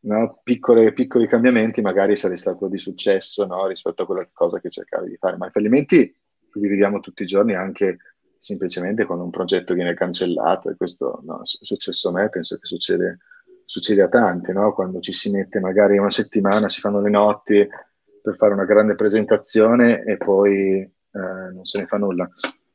no? 0.00 0.40
Piccole, 0.42 0.92
piccoli 0.92 1.26
cambiamenti, 1.26 1.80
magari 1.80 2.16
sarei 2.16 2.36
stato 2.36 2.68
di 2.68 2.76
successo 2.76 3.46
no? 3.46 3.66
rispetto 3.66 4.02
a 4.02 4.06
quella 4.06 4.28
cosa 4.30 4.60
che 4.60 4.68
cercavi 4.68 5.08
di 5.08 5.16
fare. 5.16 5.38
Ma 5.38 5.46
i 5.46 5.50
fallimenti 5.50 6.14
li 6.52 6.68
viviamo 6.68 7.00
tutti 7.00 7.22
i 7.22 7.26
giorni 7.26 7.54
anche 7.54 7.96
semplicemente 8.36 9.06
quando 9.06 9.24
un 9.24 9.30
progetto 9.30 9.72
viene 9.72 9.94
cancellato 9.94 10.68
e 10.68 10.76
questo 10.76 11.22
no, 11.24 11.40
è 11.40 11.44
successo 11.44 12.10
a 12.10 12.12
me, 12.12 12.28
penso 12.28 12.58
che 12.58 12.66
succede, 12.66 13.18
succede 13.64 14.02
a 14.02 14.08
tanti, 14.08 14.52
no? 14.52 14.74
quando 14.74 15.00
ci 15.00 15.14
si 15.14 15.30
mette 15.30 15.60
magari 15.60 15.96
una 15.96 16.10
settimana, 16.10 16.68
si 16.68 16.80
fanno 16.80 17.00
le 17.00 17.10
notti 17.10 17.66
per 18.22 18.36
fare 18.36 18.52
una 18.52 18.66
grande 18.66 18.94
presentazione 18.96 20.02
e 20.04 20.18
poi 20.18 20.80
eh, 20.80 20.90
non 21.10 21.64
se 21.64 21.78
ne 21.78 21.86
fa 21.86 21.96
nulla. 21.96 22.28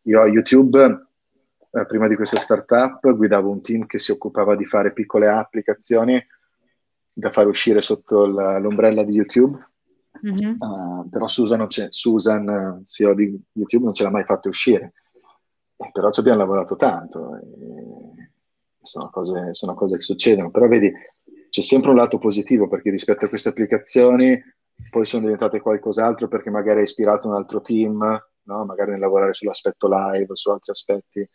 Io 0.05 0.21
a 0.21 0.27
YouTube, 0.27 1.11
eh, 1.75 1.85
prima 1.87 2.07
di 2.07 2.15
questa 2.15 2.37
startup, 2.37 2.99
guidavo 3.15 3.49
un 3.49 3.61
team 3.61 3.87
che 3.87 3.97
si 3.97 4.11
occupava 4.11 4.55
di 4.55 4.63
fare 4.63 4.93
piccole 4.93 5.27
applicazioni 5.27 6.23
da 7.11 7.31
far 7.31 7.47
uscire 7.47 7.81
sotto 7.81 8.27
la, 8.27 8.59
l'ombrella 8.59 9.03
di 9.03 9.13
YouTube. 9.13 9.71
Mm-hmm. 10.23 10.55
Uh, 10.59 11.09
però 11.09 11.27
Susan, 11.27 11.65
Susan, 11.89 12.81
CEO 12.85 13.15
di 13.15 13.41
YouTube, 13.53 13.85
non 13.85 13.93
ce 13.95 14.03
l'ha 14.03 14.11
mai 14.11 14.23
fatto 14.23 14.49
uscire. 14.49 14.93
Eh, 15.75 15.89
però 15.91 16.11
ci 16.11 16.19
abbiamo 16.19 16.39
lavorato 16.39 16.75
tanto. 16.75 17.39
sono, 18.79 19.09
cose, 19.09 19.55
sono 19.55 19.73
cose 19.73 19.97
che 19.97 20.03
succedono. 20.03 20.51
Però 20.51 20.67
vedi, 20.67 20.93
c'è 21.49 21.61
sempre 21.61 21.89
un 21.89 21.95
lato 21.95 22.19
positivo 22.19 22.67
perché 22.67 22.91
rispetto 22.91 23.25
a 23.25 23.29
queste 23.29 23.49
applicazioni 23.49 24.39
poi 24.89 25.05
sono 25.05 25.23
diventate 25.23 25.59
qualcos'altro 25.59 26.27
perché 26.27 26.49
magari 26.49 26.79
hai 26.79 26.83
ispirato 26.83 27.27
un 27.27 27.35
altro 27.35 27.61
team, 27.61 27.97
no? 28.43 28.65
magari 28.65 28.91
nel 28.91 28.99
lavorare 28.99 29.33
sull'aspetto 29.33 29.87
live, 29.87 30.35
su 30.35 30.49
altri 30.51 30.71
aspetti 30.71 31.29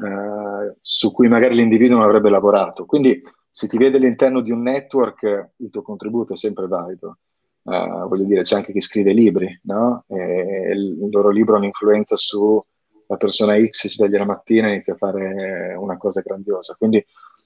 uh, 0.00 0.76
su 0.80 1.12
cui 1.12 1.28
magari 1.28 1.54
l'individuo 1.54 1.96
non 1.96 2.06
avrebbe 2.06 2.30
lavorato. 2.30 2.84
Quindi 2.84 3.22
se 3.50 3.68
ti 3.68 3.78
vede 3.78 3.96
all'interno 3.96 4.40
di 4.40 4.50
un 4.50 4.62
network, 4.62 5.52
il 5.56 5.70
tuo 5.70 5.82
contributo 5.82 6.34
è 6.34 6.36
sempre 6.36 6.66
valido. 6.66 7.18
Uh, 7.62 8.06
voglio 8.08 8.24
dire, 8.24 8.42
c'è 8.42 8.56
anche 8.56 8.72
chi 8.72 8.80
scrive 8.80 9.12
libri, 9.12 9.60
no? 9.64 10.04
E 10.08 10.72
il 10.72 11.08
loro 11.10 11.30
libro 11.30 11.54
ha 11.54 11.58
un'influenza 11.58 12.16
su 12.16 12.62
la 13.08 13.16
persona 13.16 13.56
X 13.56 13.70
si 13.70 13.88
sveglia 13.88 14.18
la 14.18 14.24
mattina 14.24 14.68
e 14.68 14.72
inizia 14.72 14.94
a 14.94 14.96
fare 14.96 15.74
una 15.74 15.96
cosa 15.96 16.20
grandiosa. 16.20 16.74
Quindi 16.76 17.04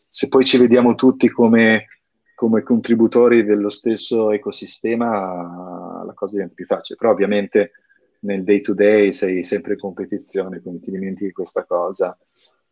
se 0.08 0.28
poi 0.28 0.44
ci 0.44 0.58
vediamo 0.58 0.94
tutti 0.94 1.28
come, 1.28 1.86
come 2.34 2.62
contributori 2.62 3.44
dello 3.44 3.68
stesso 3.68 4.30
ecosistema, 4.30 6.02
la 6.04 6.12
cosa 6.14 6.32
diventa 6.32 6.54
più 6.54 6.66
facile. 6.66 6.98
Però 6.98 7.12
ovviamente 7.12 7.72
nel 8.20 8.44
day 8.44 8.60
to 8.60 8.74
day 8.74 9.12
sei 9.12 9.44
sempre 9.44 9.74
in 9.74 9.78
competizione, 9.78 10.60
quindi 10.60 10.80
ti 10.80 10.90
dimentichi 10.90 11.32
questa 11.32 11.64
cosa 11.64 12.16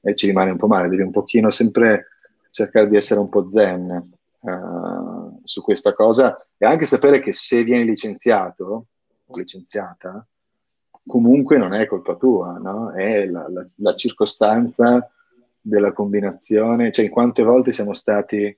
e 0.01 0.15
ci 0.15 0.27
rimane 0.27 0.51
un 0.51 0.57
po' 0.57 0.67
male. 0.67 0.89
Devi 0.89 1.03
un 1.03 1.11
pochino 1.11 1.51
sempre 1.51 2.07
cercare 2.51 2.89
di 2.89 2.97
essere 2.97 3.21
un 3.21 3.29
po' 3.29 3.47
zen 3.47 4.11
uh, 4.41 5.41
su 5.43 5.63
questa 5.63 5.93
cosa 5.95 6.45
e 6.57 6.67
anche 6.67 6.87
sapere 6.87 7.21
che 7.21 7.33
se 7.33 7.63
vieni 7.63 7.85
licenziato 7.85 8.87
o 9.27 9.37
licenziata, 9.37 10.27
comunque 11.07 11.59
non 11.59 11.73
è 11.75 11.87
colpa 11.87 12.17
tua, 12.17 12.59
no? 12.59 12.93
È 12.93 13.27
la, 13.27 13.49
la, 13.49 13.67
la 13.77 13.95
circostanza 13.95 15.11
della 15.61 15.93
combinazione, 15.93 16.91
cioè 16.93 17.07
in 17.07 17.11
quante 17.11 17.43
volte 17.43 17.73
siamo 17.73 17.93
stati 17.93 18.55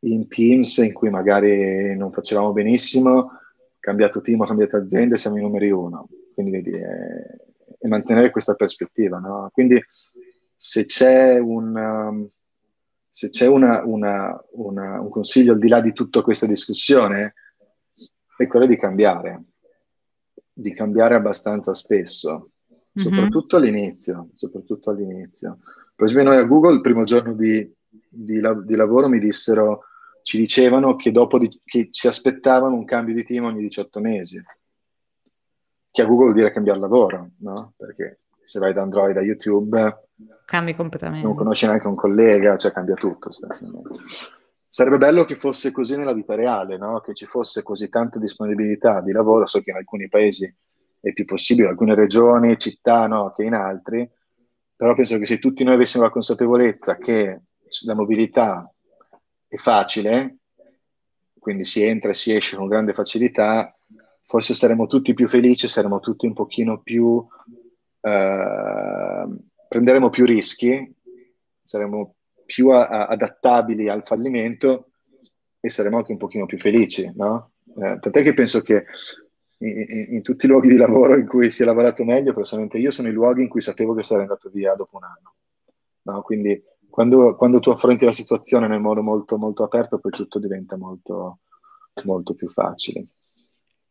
in 0.00 0.28
teams 0.28 0.76
in 0.78 0.92
cui 0.92 1.10
magari 1.10 1.96
non 1.96 2.12
facevamo 2.12 2.52
benissimo, 2.52 3.32
cambiato 3.88 4.20
team, 4.20 4.44
cambiato 4.44 4.76
azienda 4.76 5.14
e 5.14 5.18
siamo 5.18 5.38
i 5.38 5.40
numeri 5.40 5.70
uno. 5.70 6.08
Quindi 6.34 6.52
vedi, 6.52 6.72
è, 6.72 6.86
è 7.78 7.88
mantenere 7.88 8.30
questa 8.30 8.54
prospettiva, 8.54 9.18
no? 9.18 9.48
Quindi 9.52 9.82
se 10.54 10.84
c'è 10.84 11.38
un, 11.38 11.74
um, 11.74 12.28
se 13.08 13.30
c'è 13.30 13.46
una, 13.46 13.84
una, 13.84 14.38
una, 14.52 15.00
un 15.00 15.08
consiglio 15.08 15.52
al 15.54 15.58
di 15.58 15.68
là 15.68 15.80
di 15.80 15.92
tutta 15.92 16.22
questa 16.22 16.46
discussione, 16.46 17.34
è 18.36 18.46
quello 18.46 18.66
di 18.66 18.76
cambiare, 18.76 19.42
di 20.52 20.72
cambiare 20.74 21.14
abbastanza 21.14 21.72
spesso, 21.74 22.30
mm-hmm. 22.30 22.92
soprattutto 22.92 23.56
all'inizio, 23.56 24.28
soprattutto 24.34 24.90
all'inizio. 24.90 25.58
Per 25.96 26.06
esempio 26.06 26.30
noi 26.30 26.38
a 26.38 26.46
Google 26.46 26.74
il 26.74 26.80
primo 26.80 27.04
giorno 27.04 27.34
di, 27.34 27.68
di, 28.08 28.40
di 28.64 28.76
lavoro 28.76 29.08
mi 29.08 29.18
dissero, 29.18 29.84
ci 30.28 30.36
dicevano 30.36 30.94
che 30.94 31.10
dopo 31.10 31.38
di, 31.38 31.48
che 31.64 31.88
ci 31.90 32.06
aspettavano 32.06 32.74
un 32.74 32.84
cambio 32.84 33.14
di 33.14 33.24
team 33.24 33.46
ogni 33.46 33.60
18 33.60 33.98
mesi. 33.98 34.38
che 35.90 36.02
a 36.02 36.04
Google 36.04 36.24
vuol 36.24 36.34
dire 36.34 36.52
cambiare 36.52 36.78
lavoro, 36.78 37.30
no? 37.38 37.72
Perché 37.78 38.20
se 38.44 38.58
vai 38.58 38.74
da 38.74 38.82
Android 38.82 39.16
a 39.16 39.22
YouTube 39.22 40.08
cambi 40.44 40.74
completamente. 40.74 41.24
Non 41.24 41.34
conosci 41.34 41.64
neanche 41.64 41.86
un 41.86 41.94
collega, 41.94 42.58
cioè 42.58 42.72
cambia 42.72 42.94
tutto. 42.94 43.30
Sarebbe 44.68 44.98
bello 44.98 45.24
che 45.24 45.34
fosse 45.34 45.72
così 45.72 45.96
nella 45.96 46.12
vita 46.12 46.34
reale, 46.34 46.76
no? 46.76 47.00
Che 47.00 47.14
ci 47.14 47.24
fosse 47.24 47.62
così 47.62 47.88
tanta 47.88 48.18
disponibilità 48.18 49.00
di 49.00 49.12
lavoro, 49.12 49.46
so 49.46 49.62
che 49.62 49.70
in 49.70 49.76
alcuni 49.76 50.08
paesi 50.08 50.54
è 51.00 51.10
più 51.14 51.24
possibile, 51.24 51.68
in 51.68 51.72
alcune 51.72 51.94
regioni, 51.94 52.58
città, 52.58 53.06
no? 53.06 53.32
Che 53.34 53.44
in 53.44 53.54
altri, 53.54 54.06
però 54.76 54.94
penso 54.94 55.16
che 55.16 55.24
se 55.24 55.38
tutti 55.38 55.64
noi 55.64 55.76
avessimo 55.76 56.02
la 56.02 56.10
consapevolezza 56.10 56.98
che 56.98 57.40
la 57.86 57.94
mobilità 57.94 58.70
è 59.48 59.56
facile, 59.56 60.36
quindi 61.38 61.64
si 61.64 61.82
entra 61.82 62.10
e 62.10 62.14
si 62.14 62.34
esce 62.34 62.56
con 62.56 62.68
grande 62.68 62.92
facilità, 62.92 63.74
forse 64.22 64.54
saremmo 64.54 64.86
tutti 64.86 65.14
più 65.14 65.26
felici, 65.26 65.66
saremmo 65.66 66.00
tutti 66.00 66.26
un 66.26 66.34
pochino 66.34 66.80
più... 66.80 67.26
Eh, 68.00 69.26
prenderemo 69.68 70.08
più 70.08 70.24
rischi, 70.24 70.94
saremo 71.62 72.14
più 72.46 72.70
a, 72.70 72.86
a, 72.88 73.06
adattabili 73.06 73.88
al 73.88 74.04
fallimento 74.04 74.92
e 75.60 75.68
saremo 75.68 75.98
anche 75.98 76.12
un 76.12 76.18
pochino 76.18 76.46
più 76.46 76.58
felici, 76.58 77.10
no? 77.14 77.52
Eh, 77.76 77.98
tant'è 78.00 78.22
che 78.22 78.32
penso 78.32 78.62
che 78.62 78.86
in, 79.58 79.84
in, 79.88 80.06
in, 80.14 80.22
tutti 80.22 80.46
i 80.46 80.48
luoghi 80.48 80.68
di 80.68 80.76
lavoro 80.76 81.16
in 81.16 81.26
cui 81.26 81.50
si 81.50 81.62
è 81.62 81.64
lavorato 81.66 82.04
meglio, 82.04 82.32
personalmente 82.32 82.78
io 82.78 82.90
sono 82.90 83.08
i 83.08 83.12
luoghi 83.12 83.42
in 83.42 83.48
cui 83.48 83.60
sapevo 83.60 83.94
che 83.94 84.02
sarei 84.02 84.22
andato 84.22 84.48
via 84.48 84.74
dopo 84.74 84.96
un 84.96 85.04
anno. 85.04 85.34
No? 86.02 86.22
Quindi 86.22 86.60
quando, 86.98 87.36
quando, 87.36 87.60
tu 87.60 87.70
affronti 87.70 88.04
la 88.04 88.10
situazione 88.10 88.66
nel 88.66 88.80
modo 88.80 89.04
molto, 89.04 89.38
molto 89.38 89.62
aperto, 89.62 90.00
poi 90.00 90.10
tutto 90.10 90.40
diventa 90.40 90.76
molto, 90.76 91.38
molto 92.02 92.34
più 92.34 92.48
facile. 92.48 93.06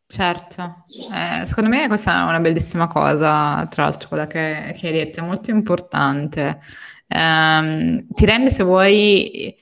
Certo, 0.06 0.84
eh, 1.14 1.46
secondo 1.46 1.70
me 1.70 1.88
questa 1.88 2.20
è 2.20 2.28
una 2.28 2.38
bellissima 2.38 2.86
cosa, 2.86 3.66
tra 3.70 3.84
l'altro 3.84 4.08
quella 4.08 4.26
che, 4.26 4.74
che 4.78 4.88
hai 4.88 4.92
detto, 4.92 5.20
è 5.20 5.22
molto 5.22 5.50
importante. 5.50 6.60
Eh, 7.06 8.06
ti 8.10 8.24
rende, 8.26 8.50
se 8.50 8.62
vuoi, 8.62 9.56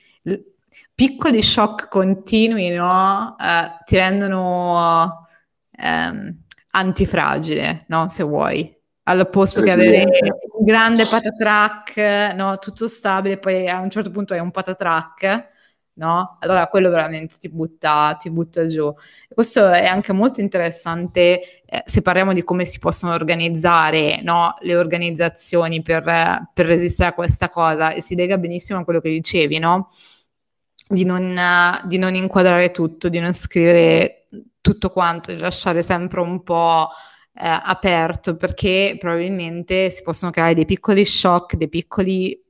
piccoli 0.93 1.41
shock 1.41 1.89
continui, 1.89 2.71
no? 2.71 3.37
Eh, 3.39 3.85
ti 3.85 3.95
rendono 3.95 5.25
ehm, 5.71 6.37
antifragile, 6.71 7.85
no? 7.87 8.09
Se 8.09 8.25
vuoi. 8.25 8.76
Al 9.09 9.29
posto 9.31 9.63
che 9.63 9.71
avere 9.71 10.05
un 10.59 10.65
grande 10.65 11.07
patatrack, 11.07 12.35
no? 12.35 12.59
Tutto 12.59 12.89
stabile, 12.89 13.39
poi 13.39 13.69
a 13.69 13.81
un 13.81 13.91
certo 13.91 14.11
punto 14.11 14.35
hai 14.35 14.41
un 14.41 14.51
patatrack 14.51 15.55
no? 15.97 16.37
Allora 16.41 16.67
quello 16.69 16.91
veramente 16.91 17.37
ti 17.39 17.49
butta, 17.49 18.17
ti 18.19 18.31
butta 18.31 18.67
giù. 18.67 18.93
Questo 19.29 19.71
è 19.71 19.87
anche 19.87 20.13
molto 20.13 20.41
interessante 20.41 21.63
eh, 21.65 21.83
se 21.85 22.03
parliamo 22.03 22.33
di 22.33 22.43
come 22.45 22.65
si 22.65 22.79
possono 22.79 23.13
organizzare 23.13 24.21
no? 24.23 24.57
le 24.61 24.77
organizzazioni 24.77 25.83
per, 25.83 26.03
per, 26.53 26.67
resistere 26.67 27.11
a 27.11 27.15
questa 27.15 27.49
cosa 27.49 27.93
e 27.93 28.01
si 28.01 28.15
lega 28.15 28.39
benissimo 28.39 28.79
a 28.81 28.85
quello 28.85 29.01
che 29.01 29.11
dicevi, 29.11 29.59
no? 29.59 29.91
Di 30.89 31.05
non, 31.05 31.37
di 31.85 31.99
non 31.99 32.15
inquadrare 32.15 32.71
tutto, 32.71 33.09
di 33.09 33.19
non 33.19 33.33
scrivere 33.33 34.29
tutto 34.61 34.91
quanto, 34.91 35.33
di 35.33 35.39
lasciare 35.39 35.83
sempre 35.83 36.21
un 36.21 36.43
po' 36.43 36.91
aperto 37.39 38.37
perché 38.37 38.97
probabilmente 38.99 39.91
si 39.91 40.03
possono 40.03 40.31
creare 40.31 40.55
dei 40.55 40.65
piccoli 40.65 41.05
shock, 41.05 41.57
dei 41.57 41.69
piccoli 41.69 42.43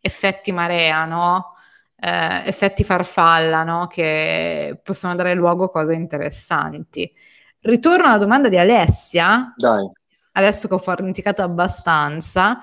effetti 0.00 0.52
marea, 0.52 1.04
no? 1.04 1.54
eh, 2.00 2.42
effetti 2.46 2.84
farfalla, 2.84 3.64
no? 3.64 3.86
che 3.86 4.78
possono 4.82 5.14
dare 5.14 5.34
luogo 5.34 5.64
a 5.64 5.70
cose 5.70 5.94
interessanti. 5.94 7.12
Ritorno 7.60 8.06
alla 8.06 8.18
domanda 8.18 8.48
di 8.48 8.58
Alessia. 8.58 9.52
Dai. 9.56 9.90
Adesso 10.32 10.68
che 10.68 10.74
ho 10.74 10.78
fornicato 10.78 11.42
abbastanza. 11.42 12.60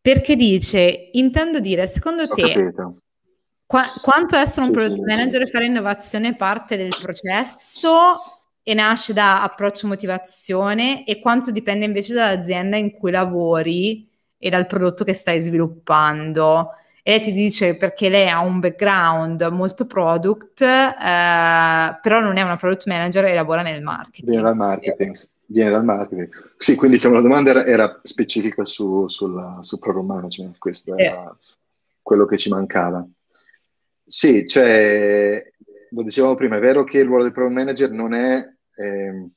Perché 0.00 0.36
dice, 0.36 1.10
intendo 1.12 1.60
dire, 1.60 1.86
secondo 1.86 2.22
ho 2.22 2.28
te, 2.28 2.74
qua, 3.66 3.84
quanto 4.02 4.36
essere 4.36 4.66
un 4.66 4.72
sì, 4.72 4.76
product 4.76 4.98
sì, 4.98 5.04
manager 5.06 5.42
e 5.42 5.46
fare 5.46 5.64
innovazione 5.66 6.36
parte 6.36 6.76
del 6.76 6.94
processo 7.00 8.33
e 8.64 8.74
nasce 8.74 9.12
da 9.12 9.42
approccio 9.42 9.86
motivazione 9.86 11.04
e 11.04 11.20
quanto 11.20 11.52
dipende 11.52 11.84
invece 11.84 12.14
dall'azienda 12.14 12.76
in 12.76 12.90
cui 12.92 13.12
lavori 13.12 14.08
e 14.36 14.50
dal 14.50 14.66
prodotto 14.66 15.04
che 15.04 15.14
stai 15.14 15.38
sviluppando 15.38 16.70
e 17.06 17.10
lei 17.10 17.20
ti 17.20 17.32
dice 17.34 17.76
perché 17.76 18.08
lei 18.08 18.30
ha 18.30 18.40
un 18.40 18.60
background 18.60 19.42
molto 19.52 19.84
product, 19.84 20.62
eh, 20.62 21.98
però 22.00 22.20
non 22.20 22.38
è 22.38 22.42
una 22.42 22.56
product 22.56 22.86
manager 22.86 23.26
e 23.26 23.34
lavora 23.34 23.60
nel 23.60 23.82
marketing. 23.82 24.26
Viene 24.26 24.42
dal 24.42 24.56
marketing, 24.56 25.14
viene 25.44 25.70
dal 25.70 25.84
marketing. 25.84 26.30
Sì, 26.56 26.74
quindi 26.76 26.96
diciamo 26.96 27.16
la 27.16 27.20
domanda 27.20 27.50
era, 27.50 27.66
era 27.66 28.00
specifica 28.02 28.64
su, 28.64 29.06
sul, 29.06 29.58
sul 29.60 29.78
program 29.80 30.06
management, 30.06 30.56
questo 30.56 30.94
sì. 30.94 31.02
era 31.02 31.36
quello 32.00 32.24
che 32.24 32.38
ci 32.38 32.48
mancava. 32.48 33.06
Sì, 34.02 34.46
cioè, 34.46 35.46
lo 35.90 36.02
dicevamo 36.02 36.34
prima, 36.36 36.56
è 36.56 36.60
vero 36.60 36.84
che 36.84 37.00
il 37.00 37.04
ruolo 37.04 37.24
del 37.24 37.32
program 37.32 37.54
manager 37.54 37.90
non 37.90 38.14
è, 38.14 38.50
eh, 38.76 39.28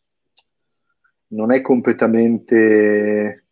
non 1.29 1.51
è 1.51 1.61
completamente 1.61 3.45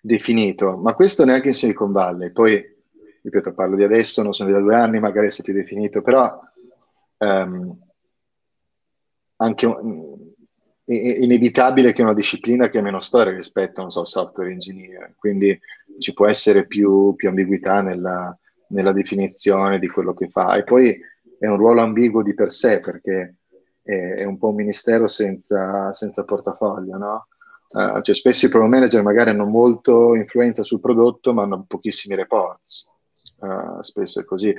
definito, 0.00 0.76
ma 0.76 0.94
questo 0.94 1.24
neanche 1.24 1.48
in 1.48 1.54
Silicon 1.54 1.92
Valley. 1.92 2.30
Poi 2.30 2.74
ripeto, 3.26 3.52
parlo 3.54 3.74
di 3.74 3.82
adesso, 3.82 4.22
non 4.22 4.32
sono 4.32 4.52
da 4.52 4.60
due 4.60 4.76
anni, 4.76 5.00
magari 5.00 5.30
si 5.30 5.40
è 5.40 5.44
più 5.44 5.52
definito, 5.52 6.00
però 6.00 6.40
um, 7.18 7.76
anche 9.36 9.66
è, 10.84 10.92
inevitabile 10.92 11.92
che 11.92 12.02
una 12.02 12.14
disciplina 12.14 12.68
che 12.68 12.78
ha 12.78 12.82
meno 12.82 13.00
storia 13.00 13.34
rispetto 13.34 13.80
non 13.80 13.90
so, 13.90 14.04
software 14.04 14.52
engineer, 14.52 15.14
quindi 15.16 15.58
ci 15.98 16.12
può 16.12 16.28
essere 16.28 16.66
più, 16.66 17.14
più 17.16 17.28
ambiguità 17.28 17.82
nella, 17.82 18.36
nella, 18.68 18.92
definizione 18.92 19.80
di 19.80 19.88
quello 19.88 20.14
che 20.14 20.28
fa. 20.28 20.56
E 20.56 20.62
poi 20.62 20.96
è 21.38 21.46
un 21.46 21.56
ruolo 21.56 21.80
ambiguo 21.80 22.22
di 22.22 22.34
per 22.34 22.52
sé, 22.52 22.78
perché 22.78 23.34
è, 23.86 24.24
un 24.24 24.36
po' 24.38 24.48
un 24.48 24.56
ministero 24.56 25.06
senza, 25.06 25.92
senza 25.92 26.24
portafoglio, 26.24 26.96
no? 26.96 27.26
Uh, 27.68 28.00
cioè 28.00 28.14
spesso 28.14 28.46
i 28.46 28.48
program 28.48 28.70
manager 28.70 29.02
magari 29.02 29.30
hanno 29.30 29.44
molto 29.44 30.14
influenza 30.14 30.62
sul 30.62 30.78
prodotto 30.78 31.34
ma 31.34 31.42
hanno 31.42 31.64
pochissimi 31.66 32.14
reports 32.14 32.86
uh, 33.40 33.82
spesso 33.82 34.20
è 34.20 34.24
così. 34.24 34.54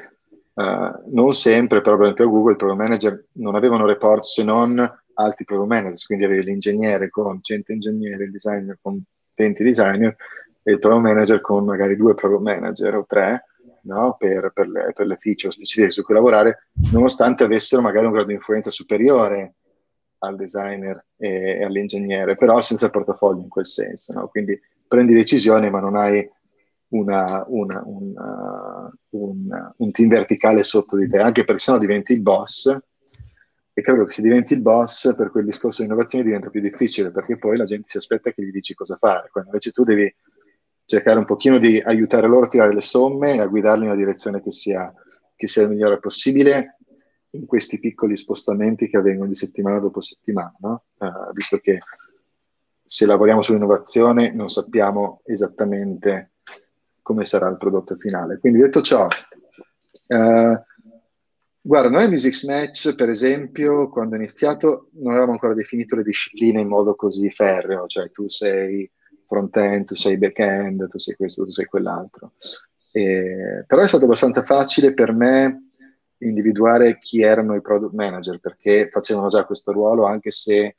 Uh, 0.54 1.14
non 1.14 1.34
sempre, 1.34 1.82
però 1.82 1.96
per 1.96 2.06
esempio 2.06 2.26
a 2.26 2.30
Google 2.30 2.54
i 2.54 2.58
program 2.58 2.80
manager 2.80 3.26
non 3.34 3.56
avevano 3.56 3.86
report 3.86 4.24
se 4.24 4.44
non 4.44 4.80
altri 5.14 5.46
program 5.46 5.70
manager, 5.70 6.06
quindi 6.06 6.26
avevi 6.26 6.44
l'ingegnere 6.44 7.10
con 7.10 7.40
100 7.42 7.72
ingegneri, 7.72 8.24
il 8.24 8.32
designer 8.32 8.78
con 8.82 9.02
20 9.36 9.64
designer 9.64 10.16
e 10.64 10.72
il 10.72 10.80
program 10.80 11.04
manager 11.04 11.42
con 11.42 11.66
magari 11.66 11.96
due 11.96 12.14
program 12.16 12.42
manager 12.42 12.96
o 12.96 13.06
tre 13.08 13.46
no? 13.88 14.16
per, 14.18 14.52
per, 14.54 14.68
le, 14.68 14.92
per, 14.94 15.08
le, 15.08 15.18
feature 15.18 15.52
specifiche 15.52 15.92
su 15.92 16.04
cui 16.04 16.14
lavorare, 16.14 16.70
nonostante 16.92 17.44
avessero 17.44 17.82
magari 17.82 18.06
un 18.06 18.12
grado 18.12 18.28
di 18.28 18.34
influenza 18.34 18.70
superiore 18.70 19.56
al 20.20 20.36
designer 20.36 21.06
e, 21.18 21.60
e 21.60 21.64
all'ingegnere, 21.64 22.36
però 22.36 22.60
senza 22.62 22.90
portafoglio 22.90 23.42
in 23.42 23.50
quel 23.50 23.66
senso. 23.66 24.14
No? 24.14 24.28
Quindi 24.28 24.60
prendi 24.88 25.14
decisioni 25.14 25.70
ma 25.70 25.80
non 25.80 25.96
hai 25.96 26.28
una, 26.90 27.44
una, 27.48 27.82
una, 27.86 28.92
un, 29.10 29.72
un 29.76 29.92
team 29.92 30.10
verticale 30.10 30.64
sotto 30.64 30.98
di 30.98 31.10
te, 31.10 31.18
anche 31.18 31.44
perché 31.44 31.62
sennò 31.62 31.78
diventi 31.78 32.14
il 32.14 32.22
boss 32.22 32.78
e 33.74 33.82
credo 33.84 34.06
che 34.06 34.12
se 34.12 34.22
diventi 34.24 34.54
il 34.54 34.62
boss 34.62 35.16
per 35.16 35.30
quel 35.30 35.46
discorso 35.46 35.82
di 35.82 35.88
innovazione 35.88 36.24
diventa 36.24 36.50
più 36.50 36.62
difficile 36.62 37.12
perché 37.12 37.38
poi 37.38 37.58
la 37.58 37.66
gente 37.66 37.86
si 37.90 37.98
aspetta 37.98 38.32
che 38.32 38.44
gli 38.44 38.52
dici 38.52 38.74
cosa 38.74 38.98
fare, 38.98 39.30
quando 39.30 39.52
invece 39.52 39.72
tu 39.72 39.84
devi 39.84 40.12
cercare 40.88 41.20
un 41.20 41.26
pochino 41.26 41.60
di 41.60 41.82
aiutare 41.82 42.28
loro 42.28 42.46
a 42.46 42.50
tirare 42.50 42.74
le 42.74 42.82
somme 42.82 43.36
e 43.36 43.42
a 43.42 43.48
guidarli 43.48 43.84
in 43.84 43.90
una 43.90 43.98
direzione 43.98 44.42
che 44.42 44.54
sia, 44.54 44.92
che 45.36 45.48
sia 45.50 45.64
il 45.64 45.70
migliore 45.70 46.00
possibile 46.00 46.78
in 47.32 47.46
questi 47.46 47.78
piccoli 47.78 48.16
spostamenti 48.16 48.88
che 48.88 48.96
avvengono 48.96 49.28
di 49.28 49.36
settimana 49.36 49.80
dopo 49.80 50.00
settimana, 50.00 50.56
no? 50.60 50.86
uh, 51.00 51.34
visto 51.34 51.58
che 51.58 51.80
se 52.86 53.06
lavoriamo 53.06 53.42
sull'innovazione 53.42 54.32
non 54.32 54.48
sappiamo 54.48 55.20
esattamente 55.26 56.32
come 57.02 57.26
sarà 57.26 57.50
il 57.50 57.58
prodotto 57.58 57.98
finale. 57.98 58.40
Quindi 58.40 58.60
detto 58.60 58.82
ciò, 58.82 59.10
eh, 60.08 60.62
guarda, 61.60 61.90
noi 61.90 62.06
a 62.06 62.08
Music 62.08 62.46
Match, 62.46 62.96
per 62.96 63.10
esempio, 63.10 63.90
quando 63.90 64.16
ho 64.16 64.18
iniziato 64.18 64.88
non 64.94 65.12
avevamo 65.12 65.34
ancora 65.34 65.54
definito 65.54 65.98
le 65.98 66.04
discipline 66.04 66.62
in 66.62 66.70
modo 66.70 66.96
così 66.96 67.30
ferreo, 67.30 67.88
cioè 67.88 68.10
tu 68.10 68.30
sei 68.30 68.90
front-end, 69.28 69.86
tu 69.86 69.96
sei 69.96 70.18
back-end, 70.18 70.88
tu 70.88 70.98
sei 70.98 71.16
questo, 71.16 71.44
tu 71.44 71.52
sei 71.52 71.66
quell'altro. 71.66 72.34
E, 72.92 73.64
però 73.68 73.82
è 73.82 73.88
stato 73.88 74.06
abbastanza 74.06 74.44
facile 74.44 74.94
per 74.94 75.12
me 75.14 75.72
individuare 76.20 76.98
chi 76.98 77.22
erano 77.22 77.56
i 77.56 77.62
product 77.62 77.94
manager, 77.94 78.40
perché 78.40 78.90
facevano 78.92 79.28
già 79.28 79.46
questo 79.46 79.72
ruolo, 79.72 80.06
anche 80.06 80.32
se 80.32 80.78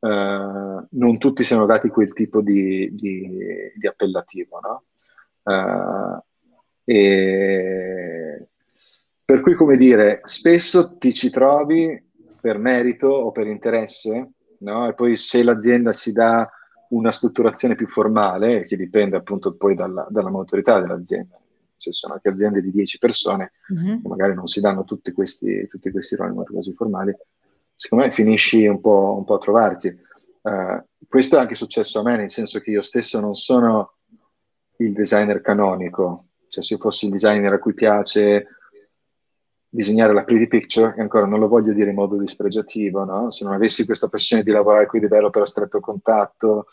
uh, 0.00 0.86
non 0.90 1.18
tutti 1.18 1.42
si 1.44 1.52
sono 1.52 1.66
dati 1.66 1.88
quel 1.88 2.12
tipo 2.12 2.40
di, 2.40 2.90
di, 2.92 3.72
di 3.76 3.86
appellativo, 3.86 4.60
no? 4.60 4.84
Uh, 5.42 6.22
e 6.84 8.48
per 9.24 9.40
cui, 9.40 9.54
come 9.54 9.76
dire, 9.76 10.20
spesso 10.24 10.96
ti 10.98 11.12
ci 11.12 11.30
trovi 11.30 12.02
per 12.40 12.58
merito 12.58 13.08
o 13.08 13.30
per 13.30 13.46
interesse, 13.46 14.32
no? 14.58 14.88
E 14.88 14.94
poi 14.94 15.16
se 15.16 15.42
l'azienda 15.42 15.92
si 15.92 16.12
dà 16.12 16.48
una 16.90 17.12
strutturazione 17.12 17.74
più 17.74 17.88
formale, 17.88 18.64
che 18.64 18.76
dipende 18.76 19.16
appunto 19.16 19.54
poi 19.54 19.74
dalla, 19.74 20.06
dalla 20.10 20.30
maturità 20.30 20.80
dell'azienda, 20.80 21.38
se 21.76 21.92
sono 21.92 22.14
anche 22.14 22.28
aziende 22.28 22.60
di 22.60 22.70
10 22.70 22.98
persone, 22.98 23.52
mm-hmm. 23.72 23.98
magari 24.04 24.34
non 24.34 24.46
si 24.46 24.60
danno 24.60 24.84
tutti 24.84 25.12
questi, 25.12 25.66
tutti 25.66 25.90
questi 25.90 26.16
ruoli 26.16 26.34
molto 26.34 26.52
così 26.52 26.72
formali, 26.72 27.14
secondo 27.74 28.04
me 28.04 28.10
finisci 28.10 28.66
un 28.66 28.80
po', 28.80 29.14
un 29.18 29.24
po 29.24 29.34
a 29.34 29.38
trovarti. 29.38 29.98
Uh, 30.42 30.82
questo 31.08 31.36
è 31.36 31.40
anche 31.40 31.54
successo 31.54 32.00
a 32.00 32.02
me, 32.02 32.16
nel 32.16 32.30
senso 32.30 32.60
che 32.60 32.70
io 32.70 32.82
stesso 32.82 33.20
non 33.20 33.34
sono 33.34 33.94
il 34.76 34.92
designer 34.92 35.40
canonico, 35.40 36.26
cioè 36.48 36.62
se 36.62 36.76
fossi 36.76 37.06
il 37.06 37.12
designer 37.12 37.52
a 37.52 37.58
cui 37.58 37.74
piace 37.74 38.46
disegnare 39.74 40.12
la 40.12 40.22
pretty 40.22 40.46
picture, 40.46 40.94
e 40.96 41.00
ancora 41.00 41.26
non 41.26 41.40
lo 41.40 41.48
voglio 41.48 41.72
dire 41.72 41.90
in 41.90 41.96
modo 41.96 42.16
dispregiativo, 42.16 43.02
no? 43.04 43.30
se 43.30 43.44
non 43.44 43.54
avessi 43.54 43.84
questa 43.84 44.08
passione 44.08 44.44
di 44.44 44.52
lavorare 44.52 44.86
con 44.86 45.00
i 45.00 45.02
developer 45.02 45.42
a 45.42 45.46
stretto 45.46 45.80
contatto, 45.80 46.66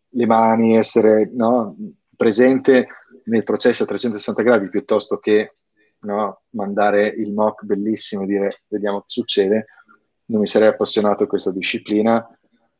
le 0.07 0.25
mani, 0.27 0.77
essere 0.77 1.31
no, 1.33 1.75
presente 2.15 2.87
nel 3.25 3.41
processo 3.41 3.83
a 3.83 3.87
360 3.87 4.43
gradi 4.43 4.69
piuttosto 4.69 5.17
che 5.17 5.55
no, 6.01 6.41
mandare 6.51 7.07
il 7.07 7.33
mock 7.33 7.63
bellissimo 7.65 8.21
e 8.21 8.27
dire 8.27 8.61
vediamo 8.67 8.99
che 8.99 9.05
succede, 9.07 9.65
non 10.25 10.41
mi 10.41 10.47
sarei 10.47 10.67
appassionato 10.67 11.23
a 11.23 11.27
questa 11.27 11.51
disciplina 11.51 12.23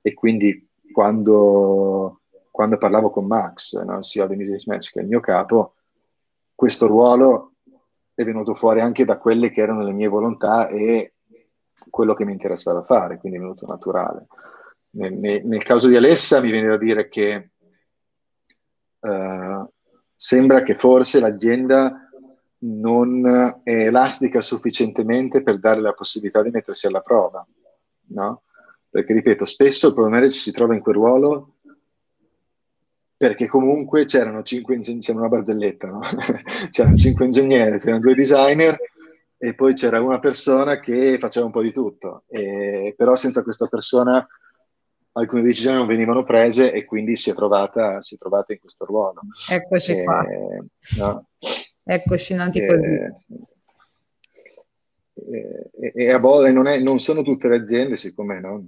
e 0.02 0.14
quindi 0.14 0.70
quando, 0.92 2.22
quando 2.52 2.78
parlavo 2.78 3.10
con 3.10 3.26
Max, 3.26 3.82
no, 3.84 4.02
CEO 4.02 4.28
di 4.28 4.36
Music 4.36 4.68
Match, 4.68 4.92
che 4.92 5.00
è 5.00 5.02
il 5.02 5.10
mio 5.10 5.20
capo, 5.20 5.77
questo 6.58 6.88
ruolo 6.88 7.52
è 8.16 8.24
venuto 8.24 8.56
fuori 8.56 8.82
anche 8.82 9.06
da 9.06 9.20
quelle 9.20 9.52
che 9.52 9.62
erano 9.62 9.84
le 9.84 9.92
mie 9.92 10.08
volontà 10.08 10.70
e 10.70 11.14
quello 11.88 12.16
che 12.16 12.26
mi 12.26 12.32
interessava 12.32 12.82
fare, 12.84 13.20
quindi 13.20 13.38
è 13.38 13.42
venuto 13.42 13.68
naturale. 13.68 14.26
Nel, 14.98 15.46
nel, 15.46 15.62
caso 15.62 15.88
di 15.88 15.96
Alessa 15.96 16.42
mi 16.42 16.50
viene 16.50 16.70
da 16.70 16.78
dire 16.78 17.10
che 17.10 17.52
uh, 19.02 19.72
sembra 20.16 20.64
che 20.64 20.74
forse 20.74 21.20
l'azienda 21.20 22.10
non 22.62 23.62
è 23.64 23.86
elastica 23.86 24.42
sufficientemente 24.42 25.44
per 25.44 25.60
dare 25.60 25.80
la 25.80 25.94
possibilità 25.94 26.42
di 26.42 26.50
mettersi 26.50 26.88
alla 26.88 27.02
prova, 27.02 27.46
no? 28.14 28.42
Perché, 28.90 29.14
ripeto, 29.14 29.46
spesso 29.46 29.90
il 29.90 29.94
programmare 29.94 30.32
ci 30.32 30.40
si 30.40 30.52
trova 30.52 30.74
in 30.74 30.82
quel 30.82 30.96
ruolo 30.96 31.57
perché 33.18 33.48
comunque 33.48 34.06
c'erano 34.06 34.44
cinque 34.44 34.76
ingegneri, 34.76 35.04
c'era 35.04 35.18
una 35.18 35.28
barzelletta, 35.28 35.88
no? 35.88 36.02
c'erano 36.70 36.96
cinque 36.96 37.26
ingegneri, 37.26 37.80
c'erano 37.80 38.00
due 38.00 38.14
designer 38.14 38.78
e 39.40 39.56
poi 39.56 39.74
c'era 39.74 40.00
una 40.02 40.20
persona 40.20 40.80
che 40.80 41.18
faceva 41.18 41.48
un 41.48 41.52
po' 41.52 41.64
di 41.64 41.74
tutto, 41.74 42.24
e, 42.28 42.94
però 42.96 43.16
senza 43.16 43.42
questa 43.42 43.66
persona 43.66 44.26
alcune 45.14 45.42
decisioni 45.42 45.78
non 45.78 45.88
venivano 45.88 46.24
prese 46.24 46.72
e 46.72 46.86
quindi 46.86 47.16
si 47.16 47.32
è 47.32 47.34
trovata, 47.34 48.02
si 48.04 48.14
è 48.14 48.18
trovata 48.20 48.54
in 48.54 48.60
questo 48.60 48.86
ruolo. 48.86 49.22
Eccoci 49.50 49.94
e, 49.94 50.04
qua. 50.04 50.24
No? 51.00 51.28
Eccoci 51.84 52.34
nati 52.36 52.60
e, 52.60 52.68
così. 52.68 53.46
E, 55.32 55.92
e, 55.96 56.12
a 56.12 56.20
volte 56.20 56.52
non, 56.52 56.66
non, 56.84 57.00
sono 57.00 57.24
tutte 57.24 57.48
le 57.48 57.56
aziende, 57.56 57.98
siccome 57.98 58.40
no? 58.40 58.64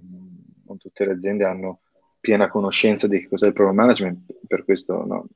non 0.66 0.78
tutte 0.78 1.06
le 1.06 1.12
aziende 1.12 1.46
hanno 1.46 1.82
piena 2.20 2.50
conoscenza 2.50 3.08
di 3.08 3.28
cos'è 3.28 3.48
il 3.48 3.54
program 3.54 3.76
management, 3.76 4.34
per 4.48 4.64
questo 4.64 5.06
no, 5.06 5.28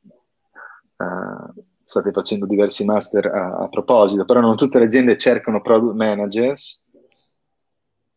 uh, 0.98 1.64
state 1.84 2.12
facendo 2.12 2.46
diversi 2.46 2.86
master 2.86 3.28
a, 3.28 3.56
a, 3.58 3.70
proposito, 3.70 4.26
però 4.26 4.40
non 4.40 4.56
tutte 4.56 4.80
le 4.80 4.86
aziende 4.86 5.18
cercano 5.18 5.62
product 5.62 5.96
managers, 5.96 6.84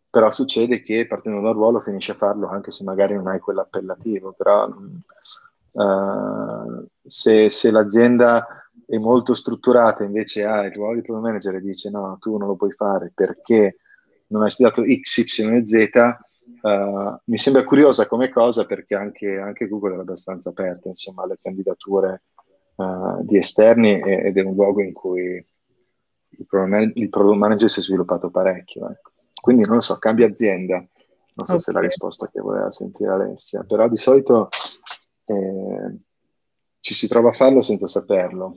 però 0.09 0.31
succede 0.31 0.83
che 0.83 1.07
partendo 1.07 1.41
dal 1.41 1.55
ruolo 1.55 1.81
finisci 1.81 2.11
a 2.11 2.15
farlo 2.15 2.49
anche 2.49 2.71
se 2.71 2.85
magari 2.85 3.15
non 3.15 3.27
hai 3.27 3.39
quell'appellativo, 3.39 4.33
però 4.33 4.67
uh, 5.73 6.87
se, 7.05 7.51
se, 7.51 7.71
l'azienda 7.71 8.47
è 8.87 8.97
molto 8.97 9.35
strutturata 9.35 10.05
invece 10.05 10.45
ha 10.45 10.65
il 10.65 10.73
ruolo 10.73 10.95
di 10.95 11.03
product 11.03 11.27
manager 11.27 11.55
e 11.57 11.61
dice 11.61 11.91
no, 11.91 12.17
tu 12.21 12.37
non 12.37 12.49
lo 12.49 12.57
puoi 12.57 12.73
fare 12.73 13.13
perché 13.15 13.79
non 14.29 14.43
hai 14.43 14.51
studiato 14.51 14.83
X, 14.83 15.19
Y 15.19 15.55
e 15.55 15.67
Z, 15.67 15.91
Uh, 16.63 17.19
mi 17.25 17.39
sembra 17.39 17.65
curiosa 17.65 18.07
come 18.07 18.29
cosa 18.29 18.65
perché 18.65 18.95
anche, 18.95 19.39
anche, 19.39 19.69
Google 19.69 19.97
è 19.97 19.99
abbastanza 19.99 20.51
aperta 20.51 20.89
insomma, 20.89 21.25
alle 21.25 21.37
candidature 21.41 22.23
uh, 22.77 23.23
di 23.23 23.37
esterni 23.37 24.01
ed 24.01 24.37
è 24.37 24.43
un 24.43 24.55
luogo 24.55 24.81
in 24.81 24.93
cui 24.93 25.45
il 26.29 26.47
product, 26.47 26.97
il 26.97 27.09
product 27.09 27.39
manager 27.39 27.71
si 27.71 27.81
è 27.81 27.83
sviluppato 27.83 28.31
parecchio. 28.31 28.89
Ecco. 28.89 29.11
Quindi 29.41 29.65
non 29.65 29.75
lo 29.77 29.81
so, 29.81 29.99
cambia 29.99 30.27
azienda. 30.27 30.77
Non 30.77 31.45
so 31.45 31.53
okay. 31.53 31.59
se 31.59 31.71
è 31.71 31.75
la 31.75 31.81
risposta 31.81 32.29
che 32.29 32.41
voleva 32.41 32.71
sentire 32.71 33.11
Alessia, 33.11 33.63
però 33.63 33.89
di 33.89 33.97
solito 33.97 34.49
eh, 35.27 35.99
ci 36.81 36.95
si 36.95 37.07
trova 37.09 37.29
a 37.29 37.35
farlo 37.35 37.61
senza 37.61 37.87
saperlo. 37.87 38.57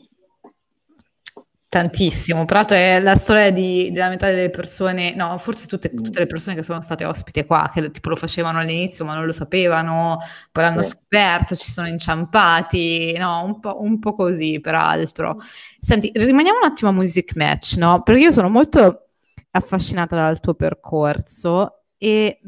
Tantissimo, 1.70 2.46
peraltro 2.46 2.76
è 2.76 3.00
la 3.00 3.16
storia 3.16 3.52
di, 3.52 3.92
della 3.92 4.10
metà 4.10 4.26
delle 4.26 4.50
persone, 4.50 5.14
no, 5.14 5.38
forse 5.38 5.68
tutte, 5.68 5.92
mm. 5.94 6.04
tutte, 6.04 6.18
le 6.18 6.26
persone 6.26 6.56
che 6.56 6.64
sono 6.64 6.82
state 6.82 7.06
ospite 7.06 7.46
qua, 7.46 7.70
che 7.72 7.92
tipo 7.92 8.10
lo 8.10 8.16
facevano 8.16 8.58
all'inizio 8.58 9.06
ma 9.06 9.14
non 9.14 9.28
lo 9.28 9.32
sapevano, 9.32 10.18
poi 10.52 10.64
l'hanno 10.64 10.82
sì. 10.82 10.90
scoperto, 10.90 11.56
ci 11.56 11.70
sono 11.72 11.88
inciampati, 11.88 13.16
no, 13.20 13.44
un 13.44 13.60
po', 13.60 13.84
un 13.84 14.00
po', 14.00 14.16
così 14.16 14.60
peraltro. 14.60 15.38
Senti, 15.80 16.10
rimaniamo 16.12 16.58
un 16.58 16.66
attimo 16.66 16.90
a 16.90 16.94
Music 16.94 17.36
Match, 17.36 17.76
no? 17.76 18.02
Perché 18.02 18.22
io 18.22 18.32
sono 18.32 18.50
molto 18.50 19.10
affascinata 19.52 20.16
dal 20.16 20.40
tuo 20.40 20.56
percorso 20.56 21.84
e 22.00 22.42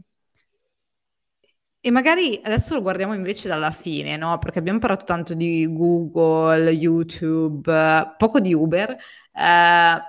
e 1.82 1.90
magari 1.90 2.40
adesso 2.44 2.76
lo 2.76 2.82
guardiamo 2.84 3.14
invece 3.16 3.48
dalla 3.48 3.72
fine, 3.72 4.16
no? 4.16 4.38
Perché 4.38 4.60
abbiamo 4.60 4.78
parlato 4.78 5.04
tanto 5.04 5.34
di 5.34 5.68
Google, 5.68 6.70
YouTube, 6.70 8.14
poco 8.18 8.40
di 8.40 8.54
Uber, 8.54 8.92
eh, 8.92 10.02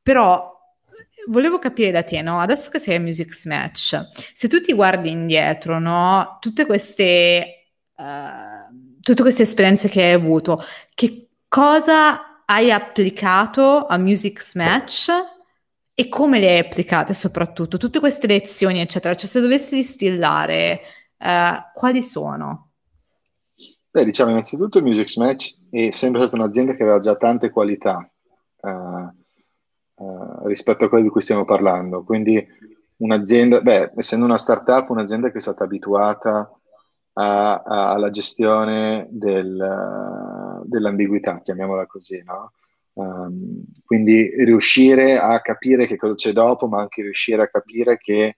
però 0.00 0.52
volevo 1.28 1.58
capire 1.58 1.90
da 1.90 2.04
te, 2.04 2.22
no? 2.22 2.38
Adesso 2.38 2.70
che 2.70 2.78
sei 2.78 2.94
a 2.96 3.00
Music 3.00 3.34
Smash, 3.34 4.10
se 4.32 4.48
tu 4.48 4.60
ti 4.60 4.72
guardi 4.72 5.10
indietro, 5.10 5.80
no? 5.80 6.38
Tutte 6.40 6.64
queste, 6.64 7.70
uh, 7.96 8.98
tutte 9.00 9.22
queste 9.22 9.42
esperienze 9.42 9.88
che 9.88 10.02
hai 10.02 10.12
avuto, 10.12 10.62
che 10.94 11.28
cosa 11.48 12.44
hai 12.44 12.70
applicato 12.70 13.86
a 13.86 13.96
Music 13.96 14.40
Smash? 14.42 15.10
E 15.96 16.08
come 16.08 16.40
le 16.40 16.50
hai 16.50 16.58
applicate 16.58 17.14
soprattutto? 17.14 17.78
Tutte 17.78 18.00
queste 18.00 18.26
lezioni, 18.26 18.80
eccetera. 18.80 19.14
Cioè, 19.14 19.28
se 19.28 19.40
dovessi 19.40 19.76
distillare, 19.76 20.80
eh, 21.16 21.70
quali 21.72 22.02
sono? 22.02 22.70
Beh, 23.90 24.04
diciamo, 24.04 24.30
innanzitutto 24.30 24.82
Music 24.82 25.16
Match 25.18 25.56
è 25.70 25.92
sempre 25.92 26.22
stata 26.22 26.34
un'azienda 26.34 26.74
che 26.74 26.82
aveva 26.82 26.98
già 26.98 27.14
tante 27.14 27.50
qualità 27.50 28.10
uh, 28.56 28.68
uh, 30.02 30.46
rispetto 30.48 30.84
a 30.84 30.88
quelle 30.88 31.04
di 31.04 31.10
cui 31.10 31.20
stiamo 31.20 31.44
parlando. 31.44 32.02
Quindi 32.02 32.44
un'azienda, 32.96 33.60
beh, 33.60 33.92
essendo 33.94 34.24
una 34.24 34.36
startup, 34.36 34.90
un'azienda 34.90 35.30
che 35.30 35.38
è 35.38 35.40
stata 35.40 35.62
abituata 35.62 36.50
a, 37.12 37.54
a, 37.62 37.92
alla 37.92 38.10
gestione 38.10 39.06
del, 39.10 40.60
dell'ambiguità, 40.64 41.40
chiamiamola 41.40 41.86
così, 41.86 42.20
no? 42.24 42.50
Um, 42.96 43.64
quindi 43.84 44.30
riuscire 44.44 45.18
a 45.18 45.40
capire 45.40 45.86
che 45.86 45.96
cosa 45.96 46.14
c'è 46.14 46.32
dopo, 46.32 46.68
ma 46.68 46.80
anche 46.80 47.02
riuscire 47.02 47.42
a 47.42 47.48
capire 47.48 47.96
che 47.98 48.36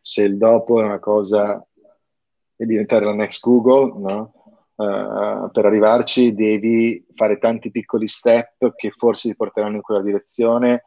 se 0.00 0.22
il 0.22 0.38
dopo 0.38 0.80
è 0.80 0.84
una 0.84 0.98
cosa 0.98 1.64
e 2.56 2.66
diventare 2.66 3.04
la 3.04 3.14
next 3.14 3.44
Google, 3.44 4.00
no? 4.00 4.32
uh, 4.76 5.50
per 5.50 5.66
arrivarci 5.66 6.34
devi 6.34 7.04
fare 7.12 7.38
tanti 7.38 7.70
piccoli 7.70 8.08
step 8.08 8.74
che 8.74 8.90
forse 8.90 9.28
ti 9.28 9.36
porteranno 9.36 9.76
in 9.76 9.82
quella 9.82 10.02
direzione 10.02 10.86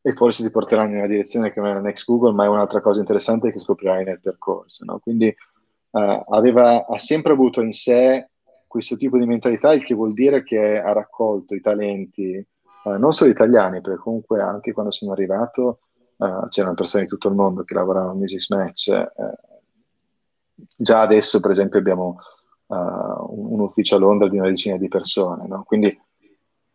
e 0.00 0.12
forse 0.12 0.42
ti 0.42 0.50
porteranno 0.50 0.90
in 0.90 0.96
una 0.96 1.06
direzione 1.06 1.52
che 1.52 1.60
non 1.60 1.70
è 1.70 1.74
la 1.74 1.80
next 1.80 2.06
Google, 2.06 2.32
ma 2.32 2.44
è 2.44 2.48
un'altra 2.48 2.80
cosa 2.80 2.98
interessante 2.98 3.52
che 3.52 3.60
scoprirai 3.60 4.04
nel 4.04 4.20
percorso. 4.20 4.84
No? 4.84 4.98
Quindi 4.98 5.28
uh, 5.90 6.24
aveva, 6.28 6.86
ha 6.86 6.98
sempre 6.98 7.32
avuto 7.32 7.60
in 7.60 7.70
sé 7.70 8.30
questo 8.72 8.96
tipo 8.96 9.18
di 9.18 9.26
mentalità, 9.26 9.74
il 9.74 9.84
che 9.84 9.92
vuol 9.94 10.14
dire 10.14 10.42
che 10.42 10.80
ha 10.80 10.94
raccolto 10.94 11.54
i 11.54 11.60
talenti, 11.60 12.32
eh, 12.32 12.46
non 12.96 13.12
solo 13.12 13.30
italiani, 13.30 13.82
perché 13.82 14.00
comunque 14.00 14.40
anche 14.40 14.72
quando 14.72 14.90
sono 14.90 15.12
arrivato 15.12 15.80
eh, 16.16 16.46
c'erano 16.48 16.72
persone 16.72 17.02
di 17.02 17.08
tutto 17.10 17.28
il 17.28 17.34
mondo 17.34 17.64
che 17.64 17.74
lavoravano 17.74 18.12
a 18.12 18.14
Music 18.14 18.48
Match. 18.48 18.88
Eh, 18.88 19.10
già 20.74 21.02
adesso, 21.02 21.40
per 21.40 21.50
esempio, 21.50 21.80
abbiamo 21.80 22.16
uh, 22.68 22.74
un, 22.74 23.60
ufficio 23.60 23.96
a 23.96 23.98
Londra 23.98 24.26
di 24.30 24.38
una 24.38 24.48
decina 24.48 24.78
di 24.78 24.88
persone, 24.88 25.46
no? 25.46 25.64
quindi 25.66 25.94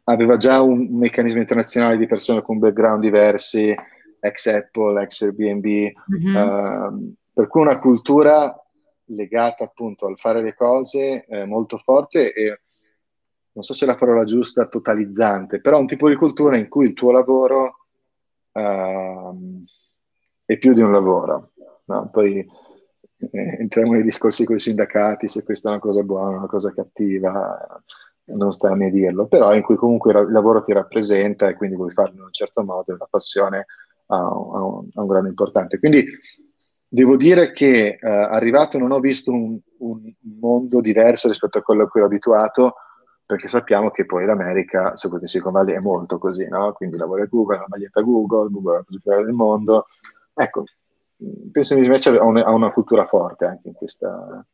aveva 0.04 0.38
già 0.38 0.62
un 0.62 0.88
meccanismo 0.92 1.40
internazionale 1.40 1.98
di 1.98 2.06
persone 2.06 2.44
con 2.44 2.60
background 2.60 3.02
diversi, 3.02 3.74
ex 4.20 4.46
Apple, 4.46 5.02
ex 5.02 5.24
Airbnb, 5.24 5.66
mm-hmm. 5.66 6.36
uh, 6.36 7.16
per 7.34 7.48
cui 7.48 7.62
una 7.62 7.80
cultura 7.80 8.56
legata 9.08 9.64
appunto 9.64 10.06
al 10.06 10.18
fare 10.18 10.42
le 10.42 10.54
cose 10.54 11.26
eh, 11.26 11.46
molto 11.46 11.78
forte 11.78 12.34
e 12.34 12.60
non 13.58 13.64
so 13.64 13.74
se 13.74 13.86
è 13.86 13.88
la 13.88 13.96
parola 13.96 14.24
giusta, 14.24 14.68
totalizzante, 14.68 15.60
però 15.60 15.80
un 15.80 15.88
tipo 15.88 16.08
di 16.08 16.16
cultura 16.16 16.58
in 16.58 16.68
cui 16.68 16.86
il 16.86 16.94
tuo 16.94 17.12
lavoro 17.12 17.88
uh, 18.52 19.64
è 20.46 20.58
più 20.60 20.74
di 20.74 20.82
un 20.82 20.92
lavoro. 20.92 21.54
No? 21.86 22.08
Poi 22.12 22.38
eh, 22.38 23.58
entriamo 23.60 23.94
nei 23.94 24.04
discorsi 24.04 24.46
con 24.46 24.58
i 24.58 24.60
sindacati, 24.60 25.28
se 25.28 25.44
questa 25.44 25.70
è 25.70 25.72
una 25.72 25.82
cosa 25.82 26.04
buona, 26.04 26.38
una 26.38 26.46
cosa 26.46 26.72
cattiva, 26.72 27.82
non 28.26 28.52
sta 28.52 28.70
a 28.70 28.76
me 28.76 28.92
dirlo, 28.92 29.26
però 29.26 29.56
in 29.56 29.64
cui 29.64 29.76
comunque 29.76 30.12
il 30.12 30.32
lavoro 30.32 30.62
ti 30.62 30.74
rappresenta 30.74 31.48
e 31.48 31.56
quindi 31.56 31.76
vuoi 31.76 31.92
farlo 31.92 32.16
in 32.16 32.24
un 32.24 32.32
certo 32.32 32.64
modo 32.64 32.94
e 32.94 32.98
la 32.98 33.08
passione 33.10 33.66
ha, 34.08 34.38
un, 34.38 34.88
ha 34.94 35.02
un, 35.02 35.08
grande 35.08 35.30
importante. 35.30 35.80
Quindi 35.80 36.06
devo 36.88 37.18
dire 37.18 37.52
che 37.52 37.98
eh, 38.02 38.08
arrivato 38.08 38.78
non 38.78 38.92
ho 38.92 39.00
visto 39.00 39.32
un, 39.32 39.60
un, 39.80 40.14
mondo 40.40 40.82
diverso 40.82 41.28
rispetto 41.28 41.58
a 41.58 41.62
quello 41.62 41.84
a 41.84 41.88
cui 41.88 42.00
ero 42.00 42.10
abituato, 42.10 42.76
perché 43.26 43.48
sappiamo 43.48 43.92
che 43.92 44.06
poi 44.06 44.26
l'America, 44.26 44.96
soprattutto 44.96 45.24
in 45.24 45.28
Silicon 45.28 45.52
Valley, 45.52 45.76
è 45.76 45.80
molto 45.80 46.18
così, 46.18 46.48
no? 46.48 46.72
Quindi 46.74 46.98
lavora 46.98 47.26
Google, 47.26 47.58
la 47.58 47.66
maglietta 47.68 48.02
Google, 48.02 48.50
Google 48.50 48.74
è 48.74 48.78
la 48.78 48.84
più 48.84 49.02
bella 49.04 49.24
del 49.24 49.34
mondo. 49.34 49.88
Ecco, 50.34 50.64
penso 51.52 51.76
che 51.76 51.82
invece 51.82 52.10
ha 52.18 52.24
una, 52.24 52.46
ha 52.46 52.52
una 52.52 52.72
cultura 52.72 53.06
forte 53.06 53.46
anche 53.46 53.68
in 53.68 53.74
questa, 53.74 54.46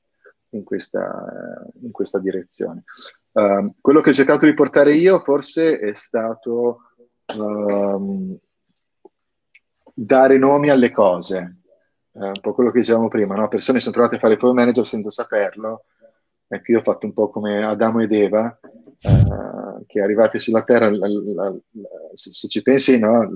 in 0.50 0.64
questa, 0.64 1.72
in 1.82 1.92
questa 1.92 2.20
direzione. 2.20 2.84
Uh, 3.32 3.74
quello 3.80 4.02
che 4.02 4.10
ho 4.12 4.14
cercato 4.14 4.46
di 4.46 4.54
portare 4.54 4.96
io 4.96 5.20
forse 5.20 5.78
è 5.78 5.94
stato 5.94 6.82
um, 7.36 8.36
dare 9.94 10.38
nomi 10.38 10.70
alle 10.70 10.92
cose, 10.92 11.63
uh, 12.14 12.26
un 12.26 12.40
po' 12.42 12.54
quello 12.54 12.72
che 12.72 12.80
dicevamo 12.80 13.08
prima, 13.08 13.36
no? 13.36 13.48
persone 13.48 13.80
sono 13.80 13.94
trovate 13.94 14.16
a 14.16 14.20
fare 14.20 14.38
proprio 14.38 14.60
manager 14.60 14.86
senza 14.86 15.10
saperlo, 15.10 15.86
ecco 16.48 16.72
io 16.72 16.80
ho 16.80 16.84
fatto 16.84 17.06
un 17.06 17.14
po' 17.14 17.30
come 17.30 17.64
Adamo 17.64 18.02
ed 18.02 18.12
Eva, 18.12 18.60
uh, 18.62 19.86
che 19.86 20.02
arrivati 20.02 20.40
sulla 20.40 20.64
terra, 20.64 20.90
la, 20.90 21.08
la, 21.08 21.50
la, 21.50 21.56
se, 22.14 22.32
se, 22.32 22.48
ci 22.48 22.62
pensi, 22.62 22.98
no? 23.00 23.28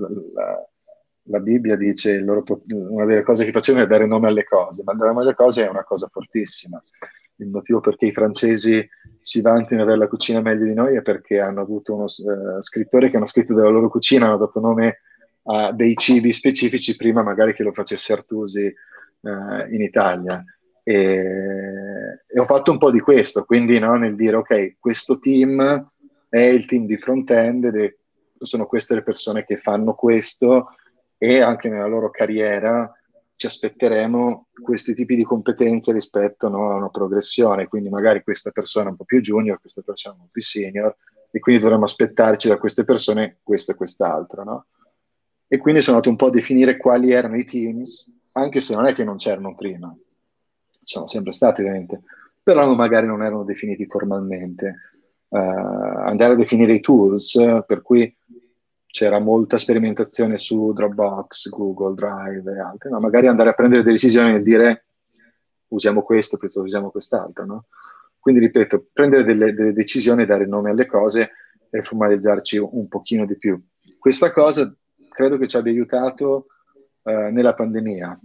la 1.28 1.40
Bibbia 1.40 1.76
dice 1.76 2.18
loro, 2.18 2.42
una 2.70 3.04
delle 3.04 3.22
cose 3.22 3.44
che 3.44 3.52
facevano 3.52 3.84
è 3.84 3.88
dare 3.88 4.06
nome 4.06 4.28
alle 4.28 4.44
cose, 4.44 4.82
ma 4.84 4.94
dare 4.94 5.10
nome 5.10 5.22
alle 5.22 5.34
cose 5.34 5.64
è 5.64 5.68
una 5.68 5.84
cosa 5.84 6.08
fortissima. 6.10 6.80
Il 7.36 7.48
motivo 7.48 7.80
perché 7.80 8.06
i 8.06 8.12
francesi 8.12 8.86
si 9.20 9.40
vantino 9.40 9.80
di 9.80 9.86
avere 9.86 9.98
la 9.98 10.08
cucina 10.08 10.40
meglio 10.40 10.64
di 10.64 10.74
noi 10.74 10.96
è 10.96 11.02
perché 11.02 11.38
hanno 11.38 11.60
avuto 11.60 11.94
uno 11.94 12.04
uh, 12.04 12.60
scrittore 12.60 13.10
che 13.10 13.16
hanno 13.16 13.26
scritto 13.26 13.54
della 13.54 13.68
loro 13.68 13.88
cucina, 13.88 14.26
hanno 14.26 14.38
dato 14.38 14.58
nome 14.58 15.00
a 15.50 15.72
dei 15.72 15.94
cibi 15.96 16.32
specifici 16.32 16.96
prima 16.96 17.22
magari 17.22 17.54
che 17.54 17.62
lo 17.62 17.72
facesse 17.72 18.12
Artusi 18.12 18.72
uh, 19.20 19.30
in 19.72 19.80
Italia. 19.80 20.44
E, 20.82 20.94
e, 22.26 22.40
ho 22.40 22.46
fatto 22.46 22.70
un 22.70 22.78
po' 22.78 22.90
di 22.90 23.00
questo, 23.00 23.44
quindi 23.44 23.78
no, 23.78 23.96
nel 23.96 24.14
dire 24.14 24.36
ok, 24.36 24.76
questo 24.78 25.18
team 25.18 25.90
è 26.28 26.40
il 26.40 26.66
team 26.66 26.84
di 26.84 26.96
front-end 26.96 27.64
ed 27.64 27.96
sono 28.38 28.66
queste 28.66 28.94
le 28.94 29.02
persone 29.02 29.44
che 29.44 29.56
fanno 29.56 29.94
questo 29.94 30.76
e 31.16 31.40
anche 31.40 31.68
nella 31.68 31.88
loro 31.88 32.10
carriera 32.10 32.92
ci 33.34 33.46
aspetteremo 33.46 34.48
questi 34.62 34.94
tipi 34.94 35.16
di 35.16 35.24
competenze 35.24 35.92
rispetto 35.92 36.48
no, 36.48 36.72
a 36.72 36.74
una 36.74 36.88
progressione, 36.88 37.68
quindi 37.68 37.88
magari 37.88 38.22
questa 38.22 38.50
persona 38.50 38.86
è 38.86 38.90
un 38.90 38.96
po' 38.96 39.04
più 39.04 39.20
junior, 39.20 39.60
questa 39.60 39.82
persona 39.82 40.16
è 40.16 40.18
un 40.18 40.24
po' 40.24 40.30
più 40.32 40.42
senior, 40.42 40.96
e 41.30 41.38
quindi 41.38 41.60
dovremmo 41.60 41.84
aspettarci 41.84 42.48
da 42.48 42.58
queste 42.58 42.84
persone 42.84 43.38
questo 43.42 43.72
e 43.72 43.74
quest'altro. 43.76 44.44
No? 44.44 44.66
E 45.48 45.56
quindi 45.56 45.80
sono 45.80 45.96
andato 45.96 46.12
un 46.12 46.18
po' 46.18 46.26
a 46.26 46.30
definire 46.30 46.76
quali 46.76 47.10
erano 47.10 47.36
i 47.36 47.44
teams, 47.44 48.14
anche 48.32 48.60
se 48.60 48.74
non 48.74 48.84
è 48.84 48.92
che 48.92 49.02
non 49.02 49.16
c'erano 49.16 49.54
prima, 49.54 49.94
sono 50.84 51.06
sempre 51.06 51.32
stati 51.32 51.62
ovviamente, 51.62 52.02
però 52.42 52.74
magari 52.74 53.06
non 53.06 53.22
erano 53.22 53.44
definiti 53.44 53.86
formalmente. 53.86 54.74
Uh, 55.28 55.36
andare 55.36 56.32
a 56.32 56.36
definire 56.36 56.74
i 56.74 56.80
tools, 56.80 57.62
per 57.66 57.82
cui 57.82 58.14
c'era 58.86 59.18
molta 59.18 59.58
sperimentazione 59.58 60.38
su 60.38 60.72
Dropbox, 60.72 61.50
Google 61.50 61.94
Drive 61.94 62.50
e 62.50 62.58
altre, 62.58 62.90
no? 62.90 62.98
magari 63.00 63.26
andare 63.26 63.50
a 63.50 63.52
prendere 63.52 63.82
delle 63.82 63.94
decisioni 63.94 64.34
e 64.34 64.42
dire 64.42 64.84
usiamo 65.68 66.02
questo 66.02 66.36
piuttosto 66.36 66.60
che 66.60 66.66
usiamo 66.66 66.90
quest'altro. 66.90 67.44
No? 67.44 67.64
Quindi 68.18 68.40
ripeto, 68.40 68.86
prendere 68.92 69.24
delle, 69.24 69.52
delle, 69.52 69.72
decisioni, 69.72 70.26
dare 70.26 70.46
nome 70.46 70.70
alle 70.70 70.86
cose 70.86 71.30
e 71.70 71.82
formalizzarci 71.82 72.56
un 72.58 72.88
pochino 72.88 73.26
di 73.26 73.36
più. 73.36 73.60
Questa 73.98 74.32
cosa 74.32 74.74
credo 75.18 75.36
che 75.36 75.48
ci 75.48 75.56
abbia 75.56 75.72
aiutato 75.72 76.46
eh, 77.02 77.30
nella 77.32 77.52
pandemia, 77.52 78.20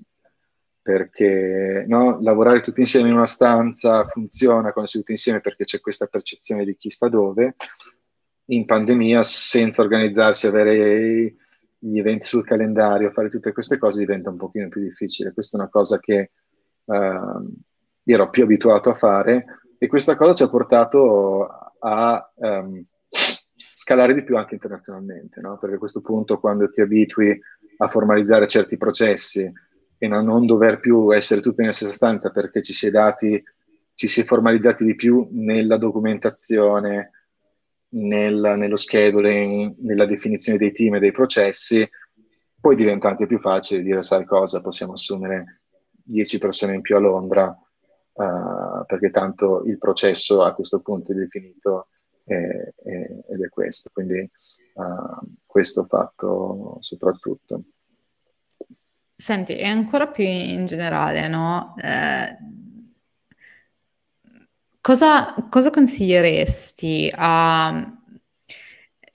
perché 0.79 1.85
no, 1.87 2.19
lavorare 2.21 2.61
tutti 2.61 2.81
insieme 2.81 3.07
in 3.07 3.15
una 3.15 3.25
stanza 3.25 4.05
funziona 4.05 4.71
quando 4.71 4.91
si 4.91 4.97
è 4.97 4.99
tutti 4.99 5.13
insieme 5.13 5.41
perché 5.41 5.63
c'è 5.63 5.79
questa 5.79 6.05
percezione 6.05 6.63
di 6.63 6.77
chi 6.77 6.91
sta 6.91 7.09
dove, 7.09 7.55
in 8.45 8.65
pandemia 8.65 9.23
senza 9.23 9.81
organizzarsi, 9.81 10.45
avere 10.45 11.35
gli 11.79 11.97
eventi 11.97 12.27
sul 12.27 12.45
calendario, 12.45 13.09
fare 13.09 13.29
tutte 13.29 13.53
queste 13.53 13.79
cose 13.79 13.97
diventa 13.97 14.29
un 14.29 14.37
pochino 14.37 14.67
più 14.67 14.81
difficile. 14.81 15.33
Questa 15.33 15.57
è 15.57 15.61
una 15.61 15.69
cosa 15.71 15.97
che 15.97 16.29
uh, 16.83 17.53
ero 18.03 18.29
più 18.29 18.43
abituato 18.43 18.91
a 18.91 18.93
fare 18.93 19.45
e 19.79 19.87
questa 19.87 20.15
cosa 20.15 20.35
ci 20.35 20.43
ha 20.43 20.49
portato 20.49 21.47
a 21.79 22.31
um, 22.35 22.85
scalare 23.83 24.13
di 24.13 24.23
più 24.23 24.37
anche 24.37 24.53
internazionalmente, 24.53 25.41
no? 25.41 25.57
perché 25.57 25.75
a 25.75 25.79
questo 25.79 25.99
punto 25.99 26.39
quando 26.39 26.69
ti 26.69 26.79
abitui 26.79 27.37
a 27.77 27.89
formalizzare 27.89 28.47
certi 28.47 28.77
processi 28.77 29.51
e 29.97 30.07
a 30.07 30.21
non 30.21 30.45
dover 30.45 30.79
più 30.79 31.13
essere 31.13 31.41
tutti 31.41 31.59
nella 31.59 31.73
stessa 31.73 31.91
stanza 31.91 32.31
perché 32.31 32.61
ci 32.61 32.71
si 32.71 32.87
è 32.87 32.91
dati, 32.91 33.43
ci 33.93 34.07
si 34.07 34.21
è 34.21 34.23
formalizzati 34.23 34.85
di 34.85 34.95
più 34.95 35.27
nella 35.31 35.75
documentazione, 35.75 37.11
nel, 37.89 38.53
nello 38.55 38.77
scheduling, 38.77 39.75
nella 39.79 40.05
definizione 40.05 40.57
dei 40.57 40.71
team 40.71 40.95
e 40.95 40.99
dei 40.99 41.11
processi, 41.11 41.85
poi 42.61 42.77
diventa 42.77 43.09
anche 43.09 43.27
più 43.27 43.39
facile 43.39 43.83
dire, 43.83 44.01
sai 44.01 44.23
cosa, 44.23 44.61
possiamo 44.61 44.93
assumere 44.93 45.59
10 45.91 46.37
persone 46.37 46.75
in 46.75 46.81
più 46.81 46.95
a 46.95 46.99
Londra, 46.99 47.47
uh, 47.47 48.85
perché 48.85 49.11
tanto 49.11 49.63
il 49.65 49.77
processo 49.77 50.41
a 50.41 50.53
questo 50.53 50.79
punto 50.79 51.11
è 51.11 51.15
definito 51.15 51.89
ed 52.25 53.41
è 53.43 53.49
questo. 53.49 53.89
Quindi 53.93 54.29
uh, 54.73 55.33
questo 55.45 55.85
fatto 55.85 56.77
soprattutto. 56.79 57.63
Senti, 59.15 59.55
e 59.55 59.65
ancora 59.65 60.07
più 60.07 60.25
in 60.25 60.65
generale, 60.65 61.27
no? 61.27 61.75
Eh, 61.81 62.37
Cosa, 64.85 65.33
cosa 65.49 65.69
consiglieresti 65.69 67.09
a 67.15 67.89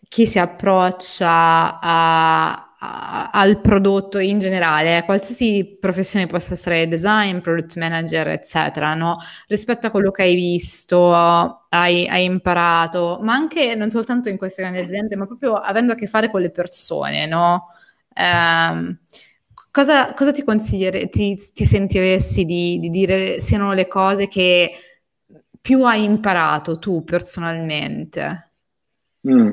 chi 0.09 0.27
si 0.27 0.39
approccia 0.39 1.79
a, 1.79 2.68
al 2.81 3.61
prodotto 3.61 4.19
in 4.19 4.39
generale, 4.39 5.03
qualsiasi 5.05 5.77
professione 5.81 6.27
possa 6.27 6.55
essere 6.55 6.87
design, 6.87 7.39
product 7.39 7.77
manager, 7.77 8.29
eccetera, 8.29 8.95
no? 8.95 9.17
rispetto 9.49 9.89
a 9.89 9.91
quello 9.91 10.13
che 10.13 10.23
hai 10.23 10.37
visto, 10.37 11.13
hai, 11.69 12.07
hai, 12.07 12.25
imparato, 12.25 13.19
ma 13.21 13.35
anche 13.35 13.75
non 13.75 13.91
soltanto 13.91 14.29
in 14.29 14.37
queste 14.37 14.63
grandi 14.63 14.79
aziende, 14.81 15.17
ma 15.17 15.27
proprio 15.27 15.55
avendo 15.55 15.93
a 15.93 15.97
che 15.97 16.07
fare 16.07 16.31
con 16.31 16.41
le 16.41 16.51
persone, 16.51 17.27
no? 17.27 17.73
Eh, 18.15 18.97
cosa, 19.73 20.15
cosa, 20.15 20.31
ti 20.31 20.45
consiglieresti, 20.45 21.09
ti, 21.09 21.53
ti 21.53 21.65
sentiresti 21.65 22.45
di, 22.45 22.79
di 22.79 22.91
dire 22.91 23.41
siano 23.41 23.73
le 23.73 23.89
cose 23.89 24.29
che 24.29 24.71
più 25.61 25.83
hai 25.83 26.05
imparato 26.05 26.79
tu 26.79 27.03
personalmente? 27.03 28.51
Mm. 29.29 29.51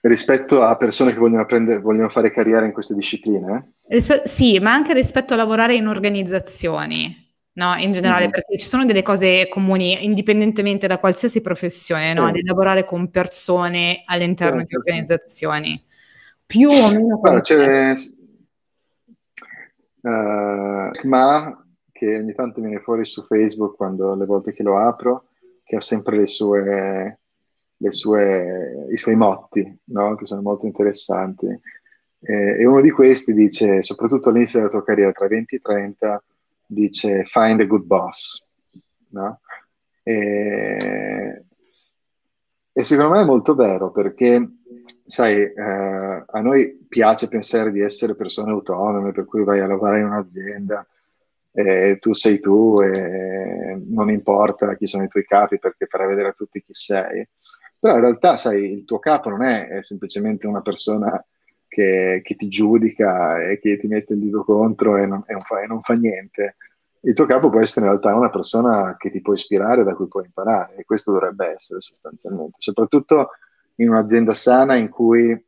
Rispetto 0.00 0.62
a 0.62 0.76
persone 0.76 1.12
che 1.12 1.18
vogliono, 1.18 1.44
prendere, 1.44 1.80
vogliono 1.80 2.08
fare 2.08 2.30
carriera 2.30 2.64
in 2.64 2.72
queste 2.72 2.94
discipline? 2.94 3.74
Rispe- 3.88 4.22
sì, 4.26 4.58
ma 4.60 4.72
anche 4.72 4.92
rispetto 4.92 5.34
a 5.34 5.36
lavorare 5.36 5.74
in 5.74 5.86
organizzazioni. 5.86 7.26
No, 7.58 7.74
in 7.74 7.92
generale, 7.92 8.28
mm. 8.28 8.30
perché 8.30 8.56
ci 8.58 8.66
sono 8.68 8.84
delle 8.84 9.02
cose 9.02 9.48
comuni 9.48 10.04
indipendentemente 10.04 10.86
da 10.86 10.98
qualsiasi 10.98 11.40
professione, 11.40 12.12
no? 12.12 12.30
Di 12.30 12.44
lavorare 12.44 12.84
con 12.84 13.10
persone 13.10 14.02
all'interno 14.06 14.60
sì, 14.60 14.66
di 14.68 14.76
organizzazioni. 14.76 15.84
Più 16.46 16.70
o 16.70 16.90
meno. 16.90 17.18
Guarda, 17.18 17.40
c'è. 17.40 17.92
Uh, 20.00 21.08
ma 21.08 21.66
che 21.90 22.16
ogni 22.16 22.32
tanto 22.32 22.60
viene 22.60 22.78
fuori 22.78 23.04
su 23.04 23.22
Facebook 23.22 23.74
quando 23.74 24.14
le 24.14 24.24
volte 24.24 24.52
che 24.52 24.62
lo 24.62 24.78
apro, 24.78 25.30
che 25.64 25.74
ha 25.74 25.80
sempre 25.80 26.16
le 26.16 26.26
sue, 26.26 27.18
sue, 27.90 28.86
i 28.90 28.96
suoi 28.96 29.14
motti, 29.14 29.80
no? 29.84 30.14
che 30.16 30.26
sono 30.26 30.42
molto 30.42 30.66
interessanti. 30.66 31.46
Eh, 32.20 32.60
e 32.60 32.66
uno 32.66 32.80
di 32.80 32.90
questi 32.90 33.32
dice, 33.32 33.82
soprattutto 33.82 34.28
all'inizio 34.28 34.58
della 34.58 34.70
tua 34.70 34.84
carriera, 34.84 35.12
tra 35.12 35.28
20 35.28 35.54
e 35.56 35.60
30, 35.60 36.24
dice 36.66 37.24
find 37.24 37.60
a 37.60 37.64
good 37.64 37.84
boss. 37.84 38.44
No? 39.10 39.40
E, 40.02 41.44
e 42.72 42.84
secondo 42.84 43.14
me 43.14 43.22
è 43.22 43.24
molto 43.24 43.54
vero 43.54 43.90
perché, 43.90 44.46
sai, 45.04 45.42
eh, 45.42 46.24
a 46.26 46.40
noi 46.40 46.86
piace 46.88 47.28
pensare 47.28 47.70
di 47.70 47.80
essere 47.80 48.14
persone 48.14 48.50
autonome, 48.50 49.12
per 49.12 49.24
cui 49.24 49.44
vai 49.44 49.60
a 49.60 49.66
lavorare 49.66 50.00
in 50.00 50.06
un'azienda, 50.06 50.86
eh, 51.52 51.98
tu 51.98 52.12
sei 52.12 52.38
tu 52.38 52.80
e 52.80 53.82
non 53.86 54.10
importa 54.10 54.76
chi 54.76 54.86
sono 54.86 55.04
i 55.04 55.08
tuoi 55.08 55.24
capi 55.24 55.58
perché 55.58 55.86
farai 55.86 56.08
vedere 56.08 56.28
a 56.28 56.32
tutti 56.32 56.62
chi 56.62 56.72
sei. 56.74 57.26
Però 57.78 57.94
in 57.94 58.00
realtà, 58.00 58.36
sai, 58.36 58.72
il 58.72 58.84
tuo 58.84 58.98
capo 58.98 59.30
non 59.30 59.42
è, 59.42 59.68
è 59.68 59.82
semplicemente 59.82 60.46
una 60.46 60.62
persona 60.62 61.24
che, 61.68 62.20
che, 62.24 62.34
ti 62.34 62.48
giudica 62.48 63.42
e 63.42 63.60
che 63.60 63.78
ti 63.78 63.86
mette 63.86 64.14
il 64.14 64.20
dito 64.20 64.42
contro 64.42 64.96
e 64.96 65.06
non, 65.06 65.22
e 65.26 65.32
non, 65.32 65.42
fa, 65.42 65.60
e 65.60 65.66
non 65.66 65.82
fa 65.82 65.94
niente. 65.94 66.56
Il 67.00 67.14
tuo 67.14 67.26
capo 67.26 67.50
può 67.50 67.60
essere 67.60 67.86
in 67.86 67.92
realtà 67.92 68.14
una 68.14 68.30
persona 68.30 68.96
che 68.98 69.10
ti 69.10 69.20
può 69.20 69.32
ispirare, 69.32 69.84
da 69.84 69.94
cui 69.94 70.08
puoi 70.08 70.24
imparare, 70.24 70.74
e 70.76 70.84
questo 70.84 71.12
dovrebbe 71.12 71.54
essere 71.54 71.80
sostanzialmente, 71.80 72.56
soprattutto 72.58 73.30
in 73.76 73.90
un'azienda 73.90 74.34
sana 74.34 74.74
in 74.74 74.88
cui 74.88 75.46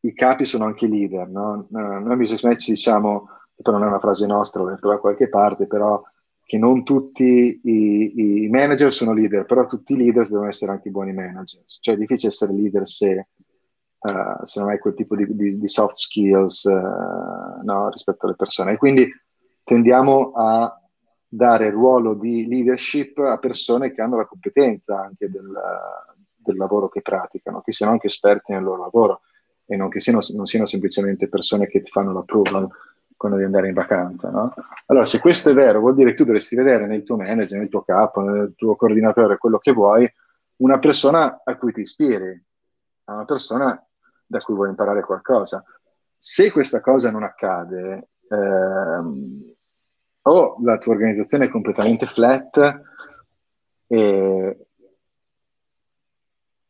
i 0.00 0.12
capi 0.12 0.44
sono 0.44 0.64
anche 0.64 0.86
leader. 0.86 1.26
No? 1.28 1.66
Noi 1.70 2.12
a 2.12 2.16
Business 2.16 2.42
Match 2.42 2.68
diciamo, 2.68 3.28
però 3.54 3.78
non 3.78 3.86
è 3.86 3.90
una 3.90 3.98
frase 3.98 4.26
nostra, 4.26 4.62
l'ho 4.62 4.70
letto 4.70 4.88
da 4.88 4.98
qualche 4.98 5.28
parte, 5.28 5.66
però 5.66 6.02
che 6.46 6.58
non 6.58 6.84
tutti 6.84 7.60
i, 7.60 8.44
i, 8.44 8.48
manager 8.48 8.92
sono 8.92 9.12
leader, 9.12 9.44
però 9.44 9.66
tutti 9.66 9.94
i 9.94 9.96
leader 9.96 10.28
devono 10.28 10.46
essere 10.48 10.70
anche 10.70 10.90
buoni 10.90 11.12
manager. 11.12 11.64
Cioè 11.66 11.96
è 11.96 11.98
difficile 11.98 12.30
essere 12.30 12.52
leader 12.52 12.86
se, 12.86 13.26
uh, 13.98 14.44
se 14.44 14.60
non 14.60 14.68
hai 14.68 14.78
quel 14.78 14.94
tipo 14.94 15.16
di, 15.16 15.26
di, 15.34 15.58
di 15.58 15.68
soft 15.68 15.96
skills 15.96 16.62
uh, 16.62 17.64
no, 17.64 17.90
rispetto 17.90 18.26
alle 18.26 18.36
persone. 18.36 18.72
E 18.72 18.76
quindi 18.76 19.10
tendiamo 19.64 20.30
a 20.36 20.80
dare 21.26 21.66
il 21.66 21.72
ruolo 21.72 22.14
di 22.14 22.46
leadership 22.46 23.18
a 23.18 23.38
persone 23.38 23.92
che 23.92 24.00
hanno 24.00 24.16
la 24.16 24.26
competenza 24.26 25.02
anche 25.02 25.28
del, 25.28 25.52
del 26.36 26.56
lavoro 26.56 26.88
che 26.88 27.02
praticano, 27.02 27.60
che 27.60 27.72
siano 27.72 27.90
anche 27.90 28.06
esperti 28.06 28.52
nel 28.52 28.62
loro 28.62 28.82
lavoro 28.82 29.22
e 29.66 29.74
non 29.74 29.88
che 29.88 29.98
siano, 29.98 30.20
non 30.36 30.46
siano 30.46 30.64
semplicemente 30.64 31.28
persone 31.28 31.66
che 31.66 31.80
ti 31.80 31.90
fanno 31.90 32.12
l'approval 32.12 32.68
quando 33.16 33.38
devi 33.38 33.50
andare 33.50 33.68
in 33.68 33.74
vacanza. 33.74 34.30
No? 34.30 34.54
Allora, 34.86 35.06
se 35.06 35.20
questo 35.20 35.50
è 35.50 35.54
vero, 35.54 35.80
vuol 35.80 35.94
dire 35.94 36.10
che 36.10 36.16
tu 36.16 36.24
dovresti 36.24 36.54
vedere 36.56 36.86
nel 36.86 37.02
tuo 37.02 37.16
manager, 37.16 37.58
nel 37.58 37.68
tuo 37.68 37.82
capo, 37.82 38.20
nel 38.20 38.54
tuo 38.56 38.76
coordinatore, 38.76 39.38
quello 39.38 39.58
che 39.58 39.72
vuoi, 39.72 40.10
una 40.56 40.78
persona 40.78 41.40
a 41.44 41.56
cui 41.56 41.72
ti 41.72 41.80
ispiri, 41.80 42.44
una 43.04 43.24
persona 43.24 43.86
da 44.26 44.38
cui 44.40 44.54
vuoi 44.54 44.68
imparare 44.68 45.02
qualcosa. 45.02 45.64
Se 46.16 46.50
questa 46.50 46.80
cosa 46.80 47.10
non 47.10 47.22
accade, 47.22 48.08
ehm, 48.28 49.54
o 50.22 50.56
la 50.62 50.78
tua 50.78 50.92
organizzazione 50.94 51.46
è 51.46 51.48
completamente 51.48 52.06
flat 52.06 52.80
e 53.86 54.66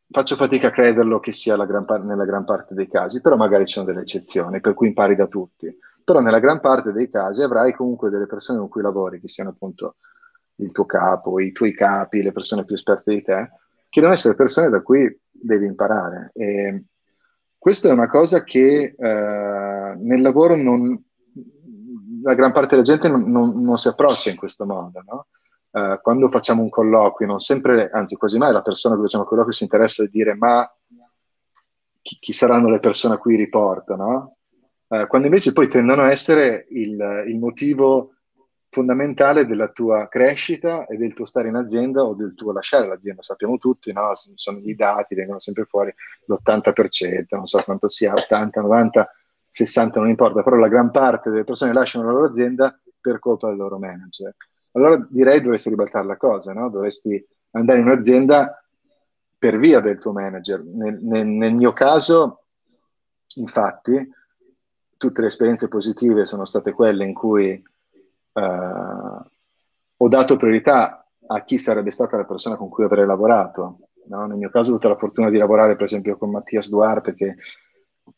faccio 0.09 0.35
fatica 0.35 0.67
a 0.67 0.71
crederlo 0.71 1.19
che 1.19 1.31
sia 1.31 1.55
gran 1.65 1.85
par- 1.85 2.03
nella 2.03 2.25
gran 2.25 2.45
parte 2.45 2.75
dei 2.75 2.87
casi, 2.87 3.19
però 3.19 3.35
magari 3.35 3.65
ci 3.65 3.73
sono 3.73 3.85
delle 3.85 4.01
eccezioni 4.01 4.59
per 4.59 4.73
cui 4.73 4.87
impari 4.87 5.15
da 5.15 5.27
tutti. 5.27 5.75
Però 6.07 6.21
nella 6.21 6.39
gran 6.39 6.61
parte 6.61 6.93
dei 6.93 7.09
casi 7.09 7.41
avrai 7.41 7.73
comunque 7.73 8.09
delle 8.09 8.27
persone 8.27 8.59
con 8.59 8.69
cui 8.69 8.81
lavori, 8.81 9.19
che 9.19 9.27
siano 9.27 9.49
appunto 9.49 9.97
il 10.59 10.71
tuo 10.71 10.85
capo, 10.85 11.37
i 11.41 11.51
tuoi 11.51 11.73
capi, 11.73 12.21
le 12.21 12.31
persone 12.31 12.63
più 12.63 12.75
esperte 12.75 13.13
di 13.13 13.21
te, 13.21 13.49
che 13.89 13.99
devono 13.99 14.13
essere 14.13 14.33
persone 14.33 14.69
da 14.69 14.81
cui 14.81 15.19
devi 15.29 15.65
imparare. 15.65 16.31
E 16.33 16.85
questa 17.57 17.89
è 17.89 17.91
una 17.91 18.07
cosa 18.07 18.45
che 18.45 18.95
eh, 18.97 19.95
nel 19.97 20.21
lavoro 20.21 20.55
non, 20.55 20.97
la 22.23 22.35
gran 22.35 22.53
parte 22.53 22.69
della 22.69 22.83
gente 22.83 23.09
non, 23.09 23.29
non, 23.29 23.61
non 23.61 23.75
si 23.75 23.89
approccia 23.89 24.29
in 24.29 24.37
questo 24.37 24.65
modo. 24.65 25.03
No? 25.05 25.27
Uh, 25.71 25.99
quando 26.01 26.29
facciamo 26.29 26.63
un 26.63 26.69
colloquio, 26.69 27.27
non 27.27 27.41
sempre, 27.41 27.89
anzi 27.89 28.15
quasi 28.15 28.37
mai 28.37 28.53
la 28.53 28.61
persona 28.61 28.95
che 28.95 29.01
facciamo 29.01 29.23
il 29.23 29.29
colloquio 29.29 29.53
si 29.53 29.63
interessa 29.63 30.03
di 30.03 30.09
dire 30.09 30.35
ma 30.35 30.65
chi, 32.01 32.17
chi 32.17 32.31
saranno 32.31 32.69
le 32.69 32.79
persone 32.79 33.15
a 33.15 33.17
cui 33.17 33.35
riporto, 33.35 33.97
no? 33.97 34.36
Uh, 34.87 35.07
quando 35.07 35.27
invece 35.27 35.53
poi 35.53 35.67
tendono 35.67 36.03
a 36.03 36.11
essere 36.11 36.67
il, 36.69 37.25
il, 37.27 37.37
motivo 37.37 38.13
fondamentale 38.69 39.45
della 39.45 39.69
tua 39.69 40.07
crescita 40.07 40.85
e 40.85 40.97
del 40.97 41.13
tuo 41.13 41.25
stare 41.25 41.47
in 41.47 41.55
azienda 41.55 42.03
o 42.03 42.13
del 42.13 42.33
tuo 42.35 42.51
lasciare 42.51 42.87
l'azienda. 42.87 43.21
Sappiamo 43.21 43.57
tutti, 43.57 43.91
no? 43.91 44.11
sono 44.13 44.59
i 44.59 44.75
dati, 44.75 45.15
vengono 45.15 45.39
sempre 45.39 45.65
fuori 45.65 45.93
l'80%, 46.25 47.25
non 47.31 47.45
so 47.45 47.61
quanto 47.63 47.87
sia, 47.87 48.13
80, 48.13 48.61
90, 48.61 49.11
60, 49.49 49.99
non 49.99 50.09
importa, 50.09 50.43
però 50.43 50.57
la 50.57 50.67
gran 50.67 50.91
parte 50.91 51.29
delle 51.29 51.43
persone 51.43 51.73
lasciano 51.73 52.05
la 52.05 52.11
loro 52.11 52.27
azienda 52.27 52.79
per 52.99 53.19
colpa 53.19 53.47
del 53.47 53.57
loro 53.57 53.79
manager. 53.79 54.35
Allora 54.73 55.03
direi 55.09 55.41
dovresti 55.41 55.69
ribaltare 55.69 56.05
la 56.05 56.17
cosa, 56.17 56.53
no? 56.53 56.69
dovresti 56.69 57.25
andare 57.51 57.79
in 57.79 57.85
un'azienda 57.85 58.63
per 59.37 59.57
via 59.57 59.79
del 59.79 59.97
tuo 59.97 60.11
manager. 60.11 60.63
Nel, 60.63 60.99
nel, 61.01 61.25
nel 61.25 61.53
mio 61.53 61.73
caso, 61.73 62.43
infatti, 63.35 63.95
tutte 64.97 65.21
le 65.21 65.27
esperienze 65.27 65.67
positive 65.67 66.25
sono 66.25 66.45
state 66.45 66.71
quelle 66.71 67.05
in 67.05 67.13
cui 67.13 67.63
uh, 68.33 68.41
ho 69.99 70.07
dato 70.07 70.35
priorità 70.35 71.05
a 71.27 71.43
chi 71.43 71.57
sarebbe 71.57 71.91
stata 71.91 72.17
la 72.17 72.25
persona 72.25 72.55
con 72.55 72.69
cui 72.69 72.83
avrei 72.83 73.05
lavorato. 73.05 73.79
No? 74.07 74.25
Nel 74.25 74.37
mio 74.37 74.49
caso 74.49 74.69
ho 74.69 74.73
avuto 74.73 74.89
la 74.89 74.97
fortuna 74.97 75.29
di 75.29 75.37
lavorare 75.37 75.75
per 75.75 75.85
esempio 75.85 76.17
con 76.17 76.31
Mattias 76.31 76.69
Duarte 76.69 77.13
che 77.13 77.35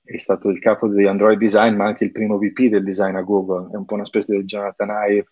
è 0.04 0.18
stato 0.18 0.50
il 0.50 0.60
capo 0.60 0.88
di 0.88 1.08
Android 1.08 1.38
Design 1.38 1.76
ma 1.76 1.86
anche 1.86 2.04
il 2.04 2.12
primo 2.12 2.38
VP 2.38 2.70
del 2.70 2.84
design 2.84 3.16
a 3.16 3.22
Google, 3.22 3.70
è 3.72 3.76
un 3.76 3.86
po' 3.86 3.96
una 3.96 4.06
specie 4.06 4.38
di 4.38 4.44
Jonathan 4.44 4.90
Ive 5.10 5.28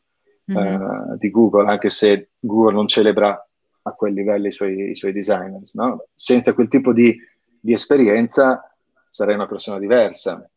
mm-hmm. 0.51 0.81
uh, 0.81 1.17
di 1.17 1.29
Google, 1.29 1.69
anche 1.69 1.89
se 1.89 2.31
Google 2.39 2.73
non 2.73 2.87
celebra 2.87 3.39
a 3.83 3.91
quel 3.91 4.13
livello 4.13 4.47
i 4.47 4.51
suoi, 4.51 4.89
i 4.89 4.95
suoi 4.95 5.13
designers. 5.13 5.73
No? 5.75 6.05
Senza 6.13 6.53
quel 6.53 6.67
tipo 6.67 6.91
di, 6.91 7.15
di 7.59 7.73
esperienza 7.73 8.63
sarei 9.09 9.35
una 9.35 9.47
persona 9.47 9.79
diversa 9.79 10.49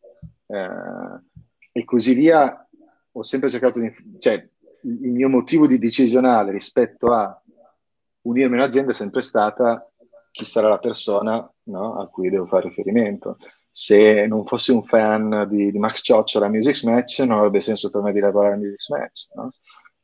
e 1.71 1.85
così 1.85 2.13
via, 2.13 2.67
ho 3.11 3.23
sempre 3.23 3.49
cercato 3.49 3.79
di... 3.79 3.91
cioè 4.19 4.47
il 4.83 5.11
mio 5.11 5.29
motivo 5.29 5.67
di 5.67 5.77
decisionale 5.77 6.51
rispetto 6.51 7.13
a 7.13 7.39
unirmi 8.21 8.55
in 8.55 8.61
un'azienda 8.61 8.91
è 8.91 8.95
sempre 8.95 9.21
stata 9.21 9.87
chi 10.31 10.45
sarà 10.45 10.69
la 10.69 10.79
persona 10.79 11.51
no, 11.63 11.99
a 11.99 12.07
cui 12.07 12.29
devo 12.29 12.45
fare 12.45 12.69
riferimento. 12.69 13.37
Se 13.69 14.25
non 14.27 14.45
fossi 14.45 14.71
un 14.71 14.83
fan 14.83 15.47
di, 15.49 15.71
di 15.71 15.79
Max 15.79 16.01
Ciocciola 16.03 16.47
a 16.47 16.49
Music 16.49 16.83
Match, 16.83 17.19
non 17.19 17.37
avrebbe 17.37 17.61
senso 17.61 17.89
per 17.89 18.01
me 18.01 18.11
di 18.11 18.19
lavorare 18.19 18.55
a 18.55 18.57
Music 18.57 18.89
Match. 18.89 19.27
No? 19.35 19.51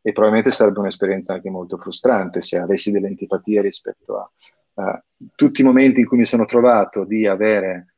E 0.01 0.11
probabilmente 0.11 0.51
sarebbe 0.51 0.79
un'esperienza 0.79 1.33
anche 1.33 1.49
molto 1.49 1.77
frustrante 1.77 2.41
se 2.41 2.57
avessi 2.57 2.91
delle 2.91 3.07
antipatie 3.07 3.61
rispetto 3.61 4.17
a, 4.17 4.31
a 4.75 5.03
tutti 5.35 5.61
i 5.61 5.65
momenti 5.65 6.01
in 6.01 6.07
cui 6.07 6.17
mi 6.17 6.25
sono 6.25 6.45
trovato 6.45 7.03
di 7.03 7.27
avere 7.27 7.95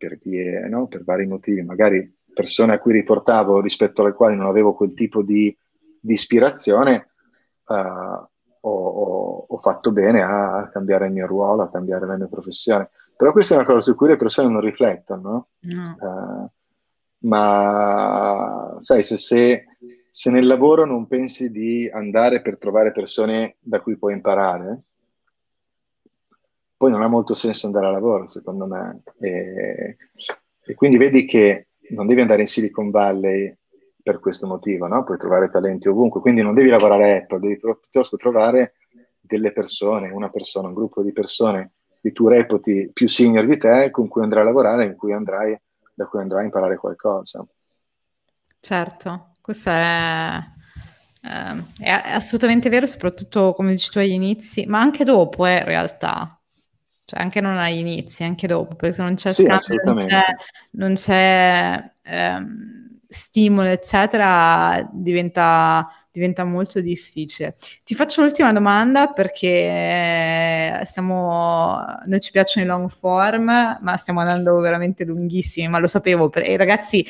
per, 0.00 0.18
vie, 0.22 0.66
no? 0.66 0.86
per 0.86 1.04
vari 1.04 1.26
motivi, 1.26 1.60
magari 1.60 2.16
persone 2.32 2.72
a 2.72 2.78
cui 2.78 2.94
riportavo 2.94 3.60
rispetto 3.60 4.00
alle 4.00 4.14
quali 4.14 4.34
non 4.34 4.46
avevo 4.46 4.72
quel 4.72 4.94
tipo 4.94 5.22
di, 5.22 5.54
di 6.00 6.14
ispirazione, 6.14 7.10
uh, 7.66 7.74
ho, 7.74 8.28
ho, 8.70 9.46
ho, 9.46 9.58
fatto 9.58 9.92
bene 9.92 10.22
a, 10.22 10.70
cambiare 10.72 11.06
il 11.06 11.12
mio 11.12 11.26
ruolo, 11.26 11.64
a 11.64 11.70
cambiare 11.70 12.06
la 12.06 12.16
mia 12.16 12.28
professione. 12.28 12.88
Però 13.14 13.32
questa 13.32 13.54
è 13.54 13.56
una 13.58 13.66
cosa 13.66 13.80
su 13.80 13.94
cui 13.94 14.08
le 14.08 14.16
persone 14.16 14.50
non 14.50 14.62
riflettono. 14.62 15.20
No? 15.20 15.48
Uh, 16.00 16.50
ma 17.28 18.76
sai, 18.78 19.02
se, 19.02 19.18
se, 19.18 19.66
se, 20.08 20.30
nel 20.30 20.46
lavoro 20.46 20.86
non 20.86 21.06
pensi 21.06 21.50
di 21.50 21.90
andare 21.92 22.40
per 22.40 22.56
trovare 22.56 22.92
persone 22.92 23.56
da 23.60 23.82
cui 23.82 23.98
puoi 23.98 24.14
imparare, 24.14 24.84
poi 26.80 26.90
non 26.90 27.02
ha 27.02 27.08
molto 27.08 27.34
senso 27.34 27.66
andare 27.66 27.88
a 27.88 27.90
lavoro, 27.90 28.24
secondo 28.24 28.64
me. 28.64 29.02
E, 29.18 29.98
e 30.64 30.74
quindi 30.74 30.96
vedi 30.96 31.26
che 31.26 31.66
non 31.90 32.06
devi 32.06 32.22
andare 32.22 32.40
in 32.40 32.46
Silicon 32.46 32.88
Valley 32.88 33.54
per 34.02 34.18
questo 34.18 34.46
motivo, 34.46 34.86
no? 34.86 35.04
Puoi 35.04 35.18
trovare 35.18 35.50
talenti 35.50 35.88
ovunque, 35.88 36.22
quindi 36.22 36.40
non 36.40 36.54
devi 36.54 36.70
lavorare 36.70 37.12
a 37.12 37.16
Apple, 37.16 37.38
devi 37.38 37.58
piuttosto 37.58 38.16
trovare 38.16 38.76
delle 39.20 39.52
persone, 39.52 40.08
una 40.08 40.30
persona, 40.30 40.68
un 40.68 40.72
gruppo 40.72 41.02
di 41.02 41.12
persone 41.12 41.72
che 42.00 42.12
tu 42.12 42.28
reputi 42.28 42.88
più 42.94 43.08
senior 43.08 43.44
di 43.44 43.58
te, 43.58 43.90
con 43.90 44.08
cui 44.08 44.22
andrai 44.22 44.40
a 44.40 44.46
lavorare, 44.46 44.94
cui 44.94 45.12
andrai, 45.12 45.54
da 45.92 46.06
cui 46.06 46.20
andrai 46.20 46.40
a 46.40 46.44
imparare 46.44 46.78
qualcosa. 46.78 47.46
Certo, 48.58 49.32
questo 49.42 49.68
è, 49.68 50.34
eh, 51.24 51.62
è 51.78 51.90
assolutamente 51.90 52.70
vero, 52.70 52.86
soprattutto 52.86 53.52
come 53.52 53.72
dici 53.72 53.90
tu 53.90 53.98
agli 53.98 54.12
inizi, 54.12 54.64
ma 54.64 54.80
anche 54.80 55.04
dopo 55.04 55.44
eh, 55.44 55.58
in 55.58 55.64
realtà. 55.66 56.39
Cioè 57.10 57.20
anche 57.20 57.40
non 57.40 57.58
agli 57.58 57.78
inizi, 57.78 58.22
anche 58.22 58.46
dopo, 58.46 58.76
perché 58.76 58.94
se 58.94 59.02
non 59.02 59.16
c'è 59.16 59.32
sì, 59.32 59.42
scambio, 59.42 59.82
non 59.84 60.06
c'è, 60.06 60.22
non 60.72 60.94
c'è 60.94 61.90
ehm, 62.04 63.00
stimolo, 63.08 63.66
eccetera, 63.66 64.88
diventa, 64.92 65.82
diventa 66.12 66.44
molto 66.44 66.80
difficile. 66.80 67.56
Ti 67.82 67.96
faccio 67.96 68.22
l'ultima 68.22 68.52
domanda 68.52 69.08
perché 69.08 70.82
siamo, 70.86 71.80
noi 72.06 72.20
ci 72.20 72.30
piacciono 72.30 72.64
i 72.64 72.68
long 72.68 72.88
form, 72.88 73.78
ma 73.80 73.96
stiamo 73.96 74.20
andando 74.20 74.60
veramente 74.60 75.02
lunghissimi, 75.02 75.66
ma 75.66 75.80
lo 75.80 75.88
sapevo, 75.88 76.32
e 76.32 76.56
ragazzi, 76.56 77.04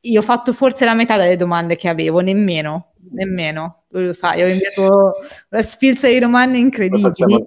io 0.00 0.20
ho 0.20 0.22
fatto 0.22 0.52
forse 0.52 0.84
la 0.84 0.92
metà 0.92 1.16
delle 1.16 1.36
domande 1.36 1.76
che 1.76 1.88
avevo, 1.88 2.20
nemmeno, 2.20 2.92
nemmeno, 3.10 3.84
lo 3.88 4.12
sai, 4.12 4.42
ho 4.42 4.48
inviato 4.48 5.14
una 5.48 5.62
sfilza 5.62 6.08
di 6.08 6.18
domande 6.18 6.58
incredibili. 6.58 7.42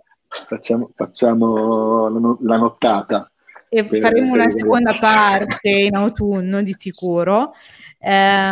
Facciamo, 0.48 0.92
Facciamo, 0.96 2.38
la 2.42 2.58
nottata. 2.58 3.30
E 3.68 3.86
per, 3.86 4.00
faremo 4.00 4.32
per 4.32 4.40
una 4.42 4.50
seconda 4.50 4.94
parte 5.00 5.70
in 5.70 5.96
autunno 5.96 6.62
di 6.62 6.76
sicuro. 6.78 7.54
Eh, 8.00 8.50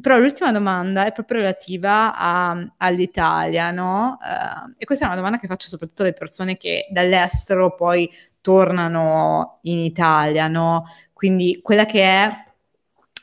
però 0.00 0.18
l'ultima 0.18 0.52
domanda 0.52 1.06
è 1.06 1.12
proprio 1.12 1.38
relativa 1.38 2.16
a, 2.16 2.74
all'Italia, 2.78 3.70
no? 3.70 4.18
Uh, 4.20 4.74
e 4.76 4.84
questa 4.84 5.04
è 5.04 5.06
una 5.06 5.16
domanda 5.16 5.38
che 5.38 5.46
faccio 5.46 5.68
soprattutto 5.68 6.02
alle 6.02 6.12
persone 6.12 6.56
che 6.56 6.86
dall'estero 6.90 7.74
poi 7.74 8.10
tornano 8.40 9.58
in 9.62 9.78
Italia, 9.78 10.48
no? 10.48 10.84
Quindi 11.12 11.60
quella 11.62 11.86
che 11.86 12.02
è 12.02 12.30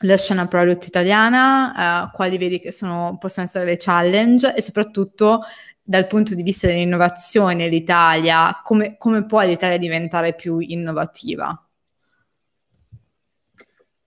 la 0.04 0.16
scena 0.16 0.46
product 0.46 0.86
italiana, 0.86 2.08
uh, 2.08 2.16
quali 2.16 2.38
vedi 2.38 2.58
che 2.58 2.72
sono, 2.72 3.16
possono 3.20 3.46
essere 3.46 3.64
le 3.64 3.76
challenge 3.76 4.54
e 4.54 4.62
soprattutto 4.62 5.42
dal 5.82 6.06
punto 6.06 6.34
di 6.34 6.42
vista 6.42 6.68
dell'innovazione 6.68 7.68
l'Italia, 7.68 8.60
come, 8.62 8.96
come 8.96 9.26
può 9.26 9.40
l'Italia 9.40 9.78
diventare 9.78 10.34
più 10.34 10.58
innovativa? 10.58 11.68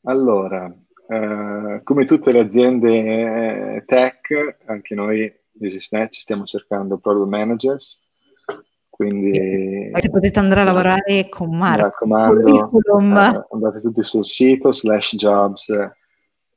Allora, 0.03 0.73
eh, 1.07 1.81
come 1.83 2.05
tutte 2.05 2.31
le 2.31 2.39
aziende 2.39 3.83
tech, 3.85 4.57
anche 4.65 4.95
noi 4.95 5.31
di 5.51 5.69
Sysmatch 5.69 6.19
stiamo 6.19 6.45
cercando 6.45 6.97
product 6.97 7.29
managers, 7.29 8.01
quindi... 8.89 9.91
Se 9.93 10.09
potete 10.09 10.39
andare 10.39 10.61
a 10.61 10.63
lavorare 10.63 11.27
con 11.27 11.55
Marco. 11.55 12.05
Mi 12.05 12.17
raccomando, 12.17 13.41
eh, 13.41 13.47
andate 13.51 13.81
tutti 13.81 14.01
sul 14.03 14.23
sito, 14.23 14.71
slash 14.71 15.15
jobs. 15.15 15.69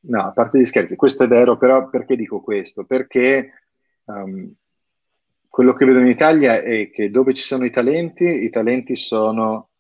No, 0.01 0.23
a 0.23 0.33
parte 0.33 0.61
gli 0.61 0.65
scherzi, 0.65 0.95
questo 0.95 1.25
è 1.25 1.29
vero, 1.29 1.57
però 1.57 1.89
perché 1.89 2.15
dico 2.15 2.41
questo? 2.41 2.85
Perché 2.85 3.51
um, 4.05 4.55
quello 5.49 5.73
che 5.75 5.85
vedo 5.85 5.99
in 5.99 6.07
Italia 6.07 6.61
è 6.61 6.91
che 6.91 7.11
dove 7.11 7.35
ci 7.35 7.43
sono 7.43 7.65
i 7.65 7.71
talenti, 7.71 8.25
i 8.25 8.51
talenti 8.51 8.95
sono 8.97 9.71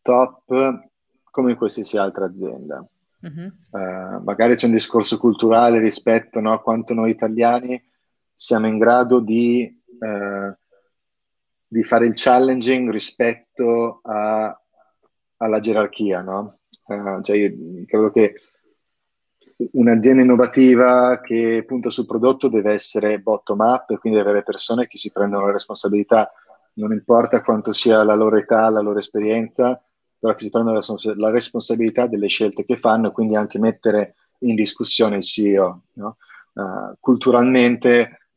top 0.00 0.88
come 1.30 1.50
in 1.50 1.56
qualsiasi 1.56 1.98
altra 1.98 2.24
azienda. 2.24 2.86
Uh-huh. 3.20 3.52
Uh, 3.70 4.22
magari 4.22 4.54
c'è 4.54 4.66
un 4.66 4.72
discorso 4.72 5.18
culturale 5.18 5.78
rispetto 5.78 6.40
no, 6.40 6.52
a 6.52 6.62
quanto 6.62 6.94
noi 6.94 7.10
italiani 7.10 7.82
siamo 8.34 8.66
in 8.68 8.78
grado 8.78 9.20
di, 9.20 9.82
uh, 9.98 10.54
di 11.66 11.82
fare 11.82 12.06
il 12.06 12.12
challenging 12.14 12.90
rispetto 12.90 14.00
a, 14.02 14.58
alla 15.38 15.60
gerarchia. 15.60 16.22
No? 16.22 16.60
Uh, 16.84 17.20
cioè 17.20 17.36
io 17.36 17.84
credo 17.86 18.10
che 18.10 18.34
un'azienda 19.56 20.22
innovativa 20.22 21.20
che 21.20 21.64
punta 21.66 21.88
sul 21.88 22.06
prodotto 22.06 22.48
deve 22.48 22.72
essere 22.72 23.18
bottom 23.20 23.60
up 23.60 23.90
e 23.90 23.98
quindi 23.98 24.18
deve 24.18 24.30
avere 24.30 24.44
persone 24.44 24.86
che 24.86 24.98
si 24.98 25.10
prendono 25.10 25.46
la 25.46 25.52
responsabilità, 25.52 26.30
non 26.74 26.92
importa 26.92 27.42
quanto 27.42 27.72
sia 27.72 28.02
la 28.02 28.14
loro 28.14 28.36
età, 28.36 28.68
la 28.68 28.80
loro 28.80 28.98
esperienza, 28.98 29.80
però 30.18 30.34
che 30.34 30.44
si 30.44 30.50
prendono 30.50 30.78
la, 30.78 31.14
la 31.16 31.30
responsabilità 31.30 32.06
delle 32.06 32.28
scelte 32.28 32.64
che 32.64 32.76
fanno 32.76 33.08
e 33.08 33.12
quindi 33.12 33.36
anche 33.36 33.58
mettere 33.58 34.14
in 34.40 34.54
discussione 34.54 35.16
il 35.16 35.22
CEO. 35.22 35.82
No? 35.94 36.16
Uh, 36.52 36.94
culturalmente, 37.00 38.28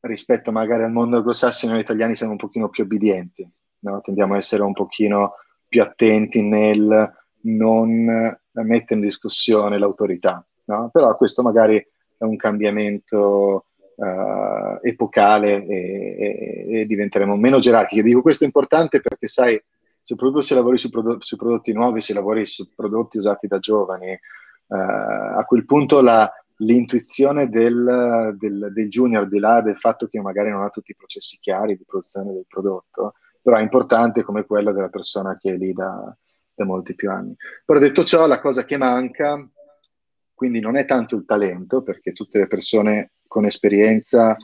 rispetto 0.00 0.52
magari 0.52 0.82
al 0.82 0.92
mondo 0.92 1.16
anglosassone, 1.16 1.72
noi 1.72 1.82
italiani 1.82 2.14
siamo 2.14 2.32
un 2.32 2.38
pochino 2.38 2.68
più 2.68 2.84
obbedienti, 2.84 3.48
no? 3.80 4.00
tendiamo 4.02 4.34
a 4.34 4.38
essere 4.38 4.62
un 4.62 4.72
pochino 4.74 5.34
più 5.66 5.80
attenti 5.80 6.42
nel 6.42 7.10
non 7.42 8.40
mettere 8.52 9.00
in 9.00 9.06
discussione 9.06 9.78
l'autorità. 9.78 10.44
No? 10.64 10.90
Però 10.92 11.16
questo 11.16 11.42
magari 11.42 11.76
è 11.76 12.24
un 12.24 12.36
cambiamento 12.36 13.66
uh, 13.96 14.78
epocale 14.82 15.64
e, 15.64 16.16
e, 16.18 16.80
e, 16.80 16.86
diventeremo 16.86 17.36
meno 17.36 17.58
gerarchici. 17.58 18.02
Dico 18.02 18.22
questo 18.22 18.44
è 18.44 18.46
importante 18.46 19.00
perché, 19.00 19.26
sai, 19.26 19.60
soprattutto 20.02 20.40
se 20.40 20.54
lavori 20.54 20.78
su, 20.78 20.90
prodotti, 20.90 21.24
su 21.24 21.36
prodotti 21.36 21.72
nuovi, 21.72 22.00
se 22.00 22.14
lavori 22.14 22.46
su 22.46 22.68
prodotti 22.74 23.18
usati 23.18 23.46
da 23.46 23.58
giovani, 23.58 24.12
uh, 24.12 24.74
a 24.76 25.44
quel 25.46 25.64
punto 25.64 26.00
la, 26.00 26.30
l'intuizione 26.58 27.48
del, 27.48 28.36
del, 28.38 28.70
del, 28.72 28.88
junior, 28.88 29.28
di 29.28 29.38
là 29.38 29.60
del 29.62 29.78
fatto 29.78 30.06
che 30.06 30.20
magari 30.20 30.50
non 30.50 30.62
ha 30.62 30.70
tutti 30.70 30.92
i 30.92 30.96
processi 30.96 31.38
chiari 31.40 31.76
di 31.76 31.84
produzione 31.84 32.32
del 32.32 32.46
prodotto, 32.48 33.14
però 33.40 33.56
è 33.56 33.62
importante 33.62 34.22
come 34.22 34.44
quella 34.44 34.72
della 34.72 34.88
persona 34.88 35.36
che 35.36 35.52
è 35.52 35.56
lì 35.56 35.72
da, 35.72 36.16
da 36.54 36.64
molti 36.64 36.94
più 36.94 37.10
anni. 37.10 37.34
Però 37.64 37.78
detto 37.78 38.04
ciò, 38.04 38.26
la 38.26 38.40
cosa 38.40 38.64
che 38.64 38.76
manca, 38.76 39.36
quindi 40.34 40.60
non 40.60 40.76
è 40.76 40.84
tanto 40.84 41.16
il 41.16 41.24
talento, 41.24 41.82
perché 41.82 42.12
tutte 42.12 42.38
le 42.38 42.46
persone 42.46 43.12
con 43.26 43.46
esperienza 43.46 44.36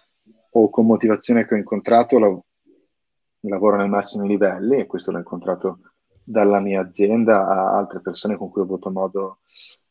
o 0.51 0.71
con 0.71 0.87
motivazione 0.87 1.47
che 1.47 1.55
ho 1.55 1.59
incontrato 1.59 2.19
la, 2.19 2.39
lavorano 3.41 3.83
ai 3.83 3.89
massimi 3.89 4.29
livelli, 4.29 4.79
e 4.79 4.87
questo 4.87 5.13
l'ho 5.13 5.19
incontrato 5.19 5.81
dalla 6.23 6.61
mia 6.61 6.81
azienda 6.81 7.47
a 7.49 7.77
altre 7.77 8.01
persone 8.01 8.37
con 8.37 8.51
cui 8.51 8.61
ho 8.61 8.65
avuto 8.65 8.91
modo 8.91 9.39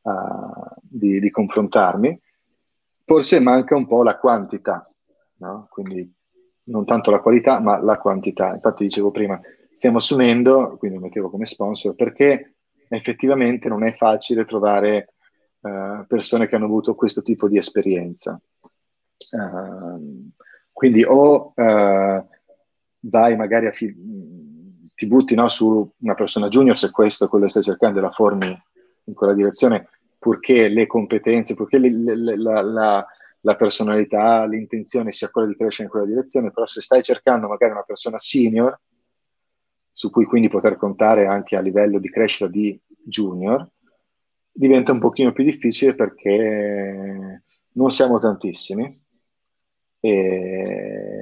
uh, 0.04 0.80
di, 0.82 1.20
di, 1.20 1.32
confrontarmi. 1.32 2.22
Forse 3.04 3.40
manca 3.40 3.76
un 3.76 3.88
po' 3.88 4.04
la 4.04 4.18
quantità, 4.18 4.88
no? 5.38 5.66
quindi 5.70 6.14
non 6.66 6.86
tanto 6.86 7.10
la 7.10 7.22
qualità, 7.22 7.60
ma 7.60 7.82
la 7.82 7.98
quantità. 7.98 8.54
Infatti 8.54 8.84
dicevo 8.84 9.12
prima, 9.12 9.40
stiamo 9.78 9.98
assumendo, 9.98 10.76
quindi 10.80 10.98
lo 10.98 11.04
mettevo 11.04 11.30
come 11.30 11.46
sponsor, 11.46 11.94
perché 11.94 12.56
effettivamente 12.90 13.70
non 13.70 13.86
è 13.86 13.94
facile 13.94 14.44
trovare 14.44 15.14
uh, 15.60 16.04
persone 16.08 16.48
che 16.48 16.56
hanno 16.56 16.66
avuto 16.66 16.96
questo 16.96 17.22
tipo 17.22 17.48
di 17.48 17.58
esperienza. 17.58 18.42
Uh, 19.32 20.32
quindi 20.72 21.04
o 21.04 21.54
uh, 21.56 22.26
vai 23.02 23.36
magari 23.36 23.68
a 23.68 23.72
fi- 23.72 23.96
ti 24.96 25.06
butti 25.06 25.36
no, 25.36 25.48
su 25.48 25.88
una 26.00 26.16
persona 26.16 26.48
junior 26.48 26.76
se 26.76 26.90
questo 26.90 27.28
quello 27.28 27.46
che 27.46 27.52
stai 27.52 27.64
cercando 27.64 28.00
e 28.00 28.02
la 28.02 28.10
formi 28.10 28.64
in 29.04 29.14
quella 29.14 29.36
direzione, 29.36 29.90
purché 30.18 30.70
le 30.70 30.88
competenze, 30.88 31.54
purché 31.54 31.78
le, 31.78 31.92
le, 31.92 32.36
la, 32.36 32.62
la, 32.64 33.06
la, 33.42 33.56
personalità, 33.56 34.44
l'intenzione 34.46 35.12
sia 35.12 35.30
quella 35.30 35.48
di 35.48 35.56
crescere 35.56 35.84
in 35.84 35.90
quella 35.92 36.08
direzione, 36.08 36.50
però 36.50 36.66
se 36.66 36.82
stai 36.82 37.04
cercando 37.04 37.48
magari 37.48 37.74
una 37.74 37.84
persona 37.84 38.18
senior, 38.18 38.80
su 39.98 40.12
cui 40.12 40.26
quindi 40.26 40.48
poter 40.48 40.78
contare 40.78 41.26
anche 41.26 41.56
a 41.56 41.60
livello 41.60 41.98
di 41.98 42.12
crescita 42.12 42.46
di 42.46 42.80
junior, 42.88 43.68
diventa 44.52 44.92
un 44.92 45.00
pochino 45.00 45.32
più 45.32 45.44
difficile 45.44 45.96
perché 45.96 47.42
non 47.72 47.90
siamo 47.90 48.20
tantissimi, 48.20 49.06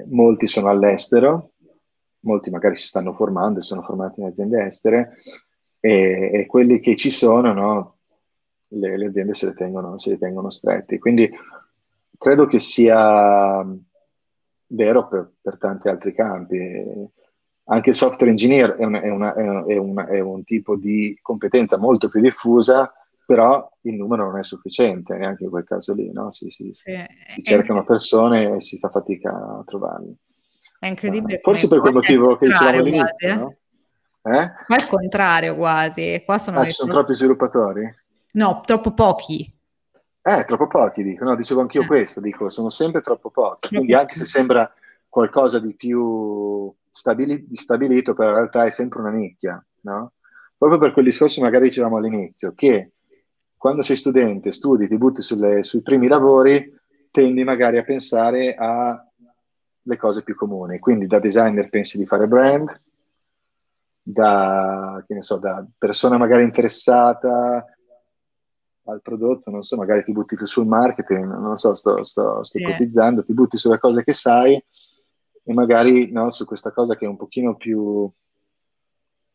molti 0.09 0.45
sono 0.45 0.67
all'estero, 0.67 1.51
molti 2.25 2.49
magari 2.49 2.75
si 2.75 2.87
stanno 2.87 3.13
formando 3.13 3.61
sono 3.61 3.81
formati 3.81 4.19
in 4.19 4.25
aziende 4.25 4.65
estere, 4.65 5.19
e, 5.79 6.31
e 6.33 6.45
quelli 6.45 6.81
che 6.81 6.97
ci 6.97 7.09
sono, 7.09 7.53
no, 7.53 7.97
le, 8.67 8.97
le, 8.97 9.05
aziende 9.05 9.33
se 9.35 9.45
le, 9.45 9.53
tengono, 9.53 9.97
se 9.97 10.09
le 10.09 10.17
tengono 10.17 10.49
stretti. 10.49 10.99
Quindi 10.99 11.31
credo 12.17 12.45
che 12.45 12.59
sia 12.59 13.65
vero 14.67 15.07
per, 15.07 15.31
per 15.41 15.57
tanti 15.57 15.87
altri 15.87 16.13
campi 16.13 17.13
anche 17.65 17.89
il 17.89 17.95
software 17.95 18.29
engineer 18.29 18.75
è, 18.75 18.83
una, 18.83 19.01
è, 19.01 19.09
una, 19.09 19.33
è, 19.33 19.77
una, 19.77 20.07
è, 20.07 20.19
un 20.19 20.43
tipo 20.43 20.75
di 20.75 21.17
competenza 21.21 21.77
molto 21.77 22.09
più 22.09 22.21
diffusa, 22.21 22.93
però 23.25 23.67
il 23.81 23.95
numero 23.95 24.25
non 24.25 24.37
è 24.37 24.43
sufficiente 24.43 25.15
neanche 25.15 25.45
in 25.45 25.49
quel 25.49 25.63
caso 25.63 25.93
lì, 25.93 26.11
no? 26.11 26.31
si, 26.31 26.49
si, 26.49 26.71
sì, 26.73 26.93
si 27.25 27.43
cercano 27.43 27.83
persone 27.83 28.55
e 28.55 28.61
si 28.61 28.77
fa 28.77 28.89
fatica 28.89 29.31
a 29.31 29.63
trovarli. 29.65 30.15
È 30.79 30.87
incredibile. 30.87 31.39
Forse 31.41 31.67
per 31.67 31.79
quel 31.79 31.93
motivo 31.93 32.37
che 32.37 32.47
dicevamo 32.47 32.77
all'inizio, 32.77 33.07
quasi, 33.27 33.39
no? 33.39 33.55
Eh? 34.25 34.51
Qua 34.65 34.75
al 34.75 34.87
contrario 34.87 35.55
quasi. 35.55 36.21
Qua 36.25 36.37
sono 36.37 36.59
ah, 36.59 36.63
ci 36.65 36.71
sono 36.71 36.91
troppi 36.91 37.13
sviluppatori? 37.13 37.95
No, 38.33 38.61
troppo 38.65 38.91
pochi. 38.93 39.51
Eh, 40.21 40.43
troppo 40.45 40.67
pochi, 40.67 41.03
dico. 41.03 41.23
No, 41.23 41.35
dicevo 41.35 41.61
anch'io 41.61 41.83
eh. 41.83 41.85
questo, 41.87 42.21
dico, 42.21 42.49
sono 42.49 42.69
sempre 42.69 43.01
troppo 43.01 43.29
pochi. 43.29 43.69
Quindi 43.69 43.93
anche 43.93 44.15
se 44.15 44.25
sembra 44.25 44.71
qualcosa 45.07 45.59
di 45.59 45.73
più 45.75 46.71
stabili- 46.95 47.45
stabilito, 47.51 48.13
però 48.13 48.29
in 48.29 48.35
realtà 48.35 48.65
è 48.65 48.71
sempre 48.71 49.01
una 49.01 49.11
nicchia, 49.11 49.63
no? 49.81 50.13
Proprio 50.57 50.79
per 50.79 50.93
quel 50.93 51.03
discorso 51.05 51.41
magari 51.41 51.65
dicevamo 51.65 51.97
all'inizio, 51.97 52.53
che 52.55 52.93
quando 53.57 53.81
sei 53.81 53.97
studente, 53.97 54.51
studi, 54.51 54.87
ti 54.87 54.97
butti 54.97 55.21
sulle, 55.21 55.63
sui 55.63 55.81
primi 55.81 56.07
lavori, 56.07 56.73
tendi 57.11 57.43
magari 57.43 57.77
a 57.77 57.83
pensare 57.83 58.55
alle 58.55 59.97
cose 59.97 60.23
più 60.23 60.35
comuni. 60.35 60.79
Quindi 60.79 61.05
da 61.05 61.19
designer 61.19 61.69
pensi 61.69 61.97
di 61.97 62.05
fare 62.05 62.27
brand, 62.27 62.81
da, 64.01 65.03
so, 65.19 65.37
da 65.37 65.65
persona 65.77 66.17
magari 66.17 66.43
interessata 66.43 67.65
al 68.83 69.01
prodotto, 69.01 69.49
non 69.51 69.63
so, 69.63 69.75
magari 69.75 70.03
ti 70.03 70.13
butti 70.13 70.35
più 70.35 70.45
sul 70.45 70.67
marketing, 70.67 71.25
non 71.25 71.57
so, 71.57 71.73
sto, 71.73 72.03
sto, 72.03 72.43
sto 72.43 72.57
yeah. 72.57 72.69
ipotizzando, 72.69 73.25
ti 73.25 73.33
butti 73.33 73.57
sulle 73.57 73.79
cose 73.79 74.03
che 74.03 74.13
sai 74.13 74.63
e 75.45 75.53
magari 75.53 76.11
no, 76.11 76.29
su 76.31 76.45
questa 76.45 76.71
cosa 76.71 76.95
che 76.95 77.05
è 77.05 77.07
un 77.07 77.17
pochino 77.17 77.55
più 77.55 77.79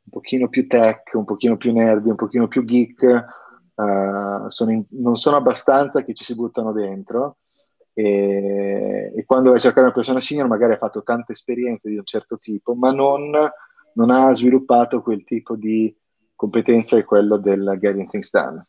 un 0.03 0.11
pochino 0.11 0.49
più 0.49 0.67
tech, 0.67 1.11
un 1.15 1.25
pochino 1.25 1.57
più 1.57 1.73
nerdy, 1.73 2.11
un 2.11 2.17
pochino 2.17 2.49
più 2.49 2.65
geek, 2.65 3.25
uh, 3.75 4.49
sono 4.49 4.71
in, 4.73 4.85
non 4.91 5.15
sono 5.15 5.37
abbastanza 5.37 6.03
che 6.03 6.15
ci 6.15 6.25
si 6.25 6.35
buttano 6.35 6.73
dentro 6.73 7.37
e, 7.93 9.13
e, 9.15 9.25
quando 9.25 9.51
vai 9.51 9.59
a 9.59 9.61
cercare 9.61 9.87
una 9.87 9.95
persona 9.95 10.21
senior 10.21 10.47
magari 10.47 10.73
ha 10.73 10.79
fatto 10.79 11.03
tante 11.03 11.33
esperienze 11.33 11.89
di 11.89 11.97
un 11.97 12.05
certo 12.05 12.39
tipo, 12.39 12.75
ma 12.75 12.93
non, 12.93 13.31
non 13.95 14.11
ha 14.11 14.33
sviluppato 14.33 15.03
quel 15.03 15.25
tipo 15.25 15.57
di 15.57 15.95
competenza 16.35 16.97
che 16.97 17.03
è 17.03 17.05
quello 17.05 17.37
del 17.37 17.77
getting 17.81 18.09
things 18.09 18.31
done. 18.31 18.65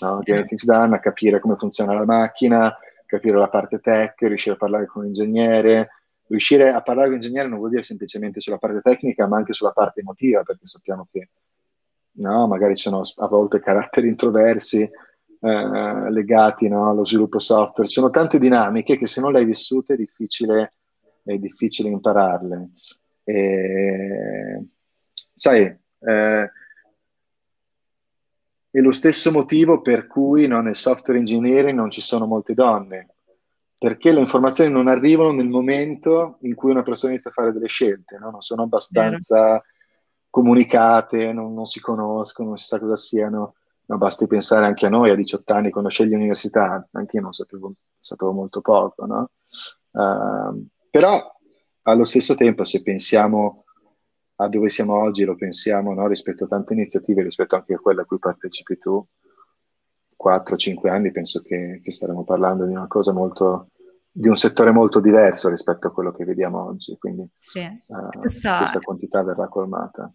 no? 0.00 0.20
getting 0.20 0.46
things 0.46 0.64
done, 0.64 0.94
a 0.94 1.00
capire 1.00 1.40
come 1.40 1.56
funziona 1.56 1.94
la 1.94 2.04
macchina, 2.04 2.74
capire 3.06 3.38
la 3.38 3.48
parte 3.48 3.80
tech, 3.80 4.14
riuscire 4.20 4.54
a 4.54 4.58
parlare 4.58 4.86
con 4.86 5.02
l'ingegnere. 5.02 5.88
Riuscire 6.28 6.70
a 6.70 6.82
parlare 6.82 7.08
con 7.08 7.18
l'ingegnere 7.18 7.48
non 7.48 7.58
vuol 7.58 7.70
dire 7.70 7.82
semplicemente 7.82 8.40
sulla 8.40 8.58
parte 8.58 8.80
tecnica, 8.80 9.26
ma 9.26 9.36
anche 9.36 9.52
sulla 9.52 9.70
parte 9.70 10.00
emotiva, 10.00 10.42
perché 10.42 10.66
sappiamo 10.66 11.06
che 11.10 11.28
no, 12.18 12.46
magari 12.46 12.74
ci 12.74 12.88
sono 12.88 13.02
a 13.16 13.26
volte 13.28 13.60
caratteri 13.60 14.08
introversi 14.08 14.80
eh, 14.82 16.10
legati 16.10 16.68
no, 16.68 16.90
allo 16.90 17.04
sviluppo 17.04 17.38
software. 17.38 17.88
Ci 17.88 18.00
sono 18.00 18.10
tante 18.10 18.38
dinamiche 18.38 18.98
che 18.98 19.06
se 19.06 19.20
non 19.20 19.32
le 19.32 19.40
hai 19.40 19.44
vissute 19.44 19.94
è 19.94 19.96
difficile, 19.96 20.72
è 21.22 21.36
difficile 21.36 21.88
impararle. 21.90 22.70
E, 23.22 24.64
sai, 25.32 25.62
eh, 25.62 26.50
è 28.70 28.80
lo 28.80 28.92
stesso 28.92 29.30
motivo 29.30 29.80
per 29.80 30.06
cui 30.06 30.46
no, 30.46 30.60
nel 30.60 30.76
software 30.76 31.18
engineering 31.18 31.76
non 31.76 31.90
ci 31.90 32.00
sono 32.00 32.26
molte 32.26 32.54
donne, 32.54 33.15
perché 33.78 34.12
le 34.12 34.20
informazioni 34.20 34.72
non 34.72 34.88
arrivano 34.88 35.32
nel 35.32 35.48
momento 35.48 36.38
in 36.42 36.54
cui 36.54 36.70
una 36.70 36.82
persona 36.82 37.12
inizia 37.12 37.30
a 37.30 37.34
fare 37.34 37.52
delle 37.52 37.68
scelte, 37.68 38.16
no? 38.18 38.30
non 38.30 38.40
sono 38.40 38.62
abbastanza 38.62 39.42
Vero. 39.42 39.64
comunicate, 40.30 41.32
non, 41.32 41.52
non, 41.52 41.66
si 41.66 41.80
conoscono, 41.80 42.48
non 42.48 42.58
si 42.58 42.66
sa 42.66 42.78
cosa 42.78 42.96
siano. 42.96 43.54
No, 43.88 43.98
basti 43.98 44.26
pensare 44.26 44.66
anche 44.66 44.86
a 44.86 44.88
noi 44.88 45.10
a 45.10 45.14
18 45.14 45.52
anni 45.52 45.70
quando 45.70 45.90
scegli 45.90 46.10
l'università, 46.10 46.88
anche 46.90 47.16
io 47.16 47.22
non 47.22 47.32
sapevo, 47.32 47.74
sapevo 48.00 48.32
molto 48.32 48.60
poco, 48.60 49.06
no? 49.06 49.30
uh, 49.92 50.66
però 50.90 51.22
allo 51.82 52.04
stesso 52.04 52.34
tempo 52.34 52.64
se 52.64 52.82
pensiamo 52.82 53.64
a 54.36 54.48
dove 54.48 54.68
siamo 54.70 55.00
oggi, 55.00 55.24
lo 55.24 55.36
pensiamo 55.36 55.94
no? 55.94 56.08
rispetto 56.08 56.44
a 56.44 56.48
tante 56.48 56.72
iniziative, 56.72 57.22
rispetto 57.22 57.54
anche 57.54 57.74
a 57.74 57.78
quella 57.78 58.02
a 58.02 58.04
cui 58.04 58.18
partecipi 58.18 58.76
tu, 58.76 59.06
4-5 60.22 60.88
anni, 60.88 61.12
penso 61.12 61.42
che, 61.42 61.80
che, 61.82 61.92
staremo 61.92 62.24
parlando 62.24 62.64
di 62.64 62.72
una 62.72 62.86
cosa 62.86 63.12
molto, 63.12 63.68
di 64.10 64.28
un 64.28 64.36
settore 64.36 64.70
molto 64.70 65.00
diverso 65.00 65.48
rispetto 65.48 65.88
a 65.88 65.92
quello 65.92 66.12
che 66.12 66.24
vediamo 66.24 66.64
oggi, 66.64 66.96
quindi 66.98 67.28
sì. 67.38 67.60
uh, 67.86 68.18
questa... 68.18 68.58
questa 68.58 68.80
quantità 68.80 69.22
verrà 69.22 69.48
colmata. 69.48 70.10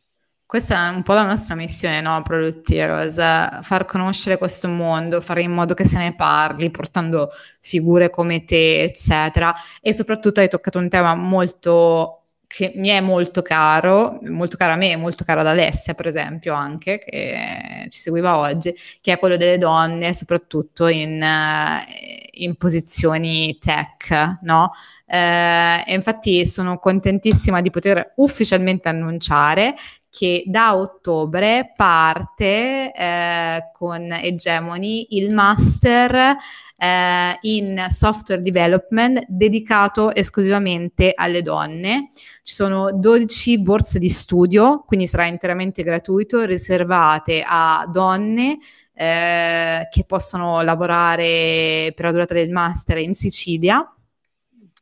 Questa 0.51 0.91
è 0.91 0.93
un 0.93 1.01
po' 1.01 1.13
la 1.13 1.23
nostra 1.23 1.55
missione, 1.55 2.01
no? 2.01 2.21
Product 2.23 2.69
Heroes, 2.69 3.15
far 3.15 3.85
conoscere 3.85 4.37
questo 4.37 4.67
mondo, 4.67 5.21
fare 5.21 5.43
in 5.43 5.51
modo 5.51 5.73
che 5.73 5.85
se 5.85 5.97
ne 5.97 6.13
parli, 6.13 6.69
portando 6.69 7.29
figure 7.61 8.09
come 8.09 8.43
te, 8.43 8.81
eccetera. 8.81 9.53
E 9.79 9.93
soprattutto 9.93 10.41
hai 10.41 10.49
toccato 10.49 10.77
un 10.77 10.89
tema 10.89 11.15
molto 11.15 12.20
che 12.53 12.73
mi 12.75 12.89
è 12.89 12.99
molto 12.99 13.41
caro, 13.41 14.19
molto 14.23 14.57
caro 14.57 14.73
a 14.73 14.75
me, 14.75 14.97
molto 14.97 15.23
caro 15.23 15.39
ad 15.39 15.47
Alessia, 15.47 15.93
per 15.93 16.07
esempio, 16.07 16.53
anche, 16.53 16.99
che 16.99 17.85
ci 17.87 17.97
seguiva 17.97 18.37
oggi, 18.37 18.75
che 18.99 19.13
è 19.13 19.19
quello 19.19 19.37
delle 19.37 19.57
donne, 19.57 20.13
soprattutto 20.13 20.87
in, 20.87 21.21
eh, 21.23 21.85
in 22.33 22.55
posizioni 22.55 23.57
tech, 23.57 24.39
no? 24.41 24.71
Eh, 25.05 25.83
e 25.87 25.93
infatti 25.93 26.45
sono 26.45 26.77
contentissima 26.77 27.61
di 27.61 27.69
poter 27.69 28.13
ufficialmente 28.17 28.89
annunciare 28.89 29.75
che 30.11 30.43
da 30.45 30.75
ottobre 30.75 31.71
parte 31.73 32.91
eh, 32.93 33.69
con 33.71 34.11
Hegemony 34.11 35.07
il 35.11 35.33
master 35.33 36.35
eh, 36.75 37.37
in 37.41 37.85
software 37.89 38.41
development 38.41 39.23
dedicato 39.27 40.13
esclusivamente 40.13 41.13
alle 41.15 41.41
donne. 41.41 42.11
Ci 42.43 42.53
sono 42.53 42.91
12 42.91 43.61
borse 43.61 43.99
di 43.99 44.09
studio, 44.09 44.83
quindi 44.85 45.07
sarà 45.07 45.27
interamente 45.27 45.81
gratuito, 45.81 46.43
riservate 46.43 47.41
a 47.47 47.87
donne 47.89 48.57
eh, 48.93 49.87
che 49.89 50.03
possono 50.05 50.61
lavorare 50.61 51.93
per 51.95 52.05
la 52.05 52.11
durata 52.11 52.33
del 52.33 52.49
master 52.49 52.97
in 52.97 53.15
Sicilia 53.15 53.89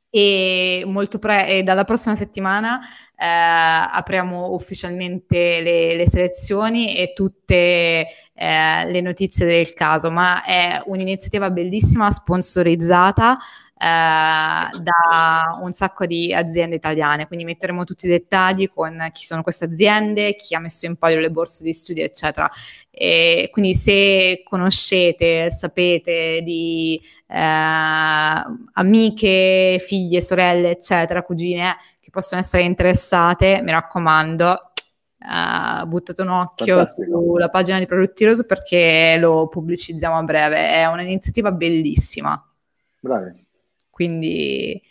e, 0.09 0.83
molto 0.85 1.19
pre- 1.19 1.47
e 1.47 1.63
dalla 1.63 1.83
prossima 1.83 2.15
settimana 2.15 2.79
eh, 3.15 3.25
apriamo 3.25 4.53
ufficialmente 4.53 5.61
le, 5.61 5.95
le, 5.95 6.09
selezioni 6.09 6.95
e 6.97 7.13
tutte 7.13 8.07
eh, 8.33 8.85
le 8.85 9.01
notizie 9.01 9.45
del 9.45 9.73
caso, 9.73 10.09
ma 10.09 10.43
è 10.43 10.81
un'iniziativa 10.85 11.51
bellissima, 11.51 12.09
sponsorizzata 12.11 13.37
eh, 13.81 13.85
da 14.81 15.57
un 15.61 15.71
sacco 15.73 16.05
di 16.05 16.33
aziende 16.33 16.75
italiane, 16.75 17.27
quindi 17.27 17.45
metteremo 17.45 17.83
tutti 17.83 18.05
i 18.05 18.09
dettagli 18.09 18.69
con 18.69 19.09
chi 19.13 19.23
sono 19.23 19.43
queste 19.43 19.65
aziende, 19.65 20.35
chi 20.35 20.55
ha 20.55 20.59
messo 20.59 20.85
in 20.85 20.95
palio 20.95 21.19
le 21.19 21.31
borse 21.31 21.63
di 21.63 21.73
studio, 21.73 22.03
eccetera. 22.03 22.49
E 22.91 23.49
quindi 23.51 23.75
se 23.75 24.41
conoscete, 24.43 25.51
sapete 25.51 26.41
di 26.43 26.99
amiche, 28.73 29.77
figlie, 29.79 30.21
sorelle, 30.21 30.71
eccetera, 30.71 31.23
cugine 31.23 31.77
che 31.99 32.09
possono 32.09 32.41
essere 32.41 32.63
interessate, 32.63 33.61
mi 33.63 33.71
raccomando, 33.71 34.63
Uh, 35.21 35.85
buttate 35.85 36.21
un 36.21 36.29
occhio 36.29 36.77
Fantastico. 36.77 37.21
sulla 37.21 37.49
pagina 37.49 37.77
di 37.77 37.85
Prodotti 37.85 38.23
Rose 38.23 38.45
perché 38.45 39.17
lo 39.19 39.49
pubblicizziamo 39.49 40.15
a 40.15 40.23
breve. 40.23 40.69
È 40.69 40.85
un'iniziativa 40.85 41.51
bellissima. 41.51 42.41
Bravi. 43.01 43.45
Quindi, 43.89 44.81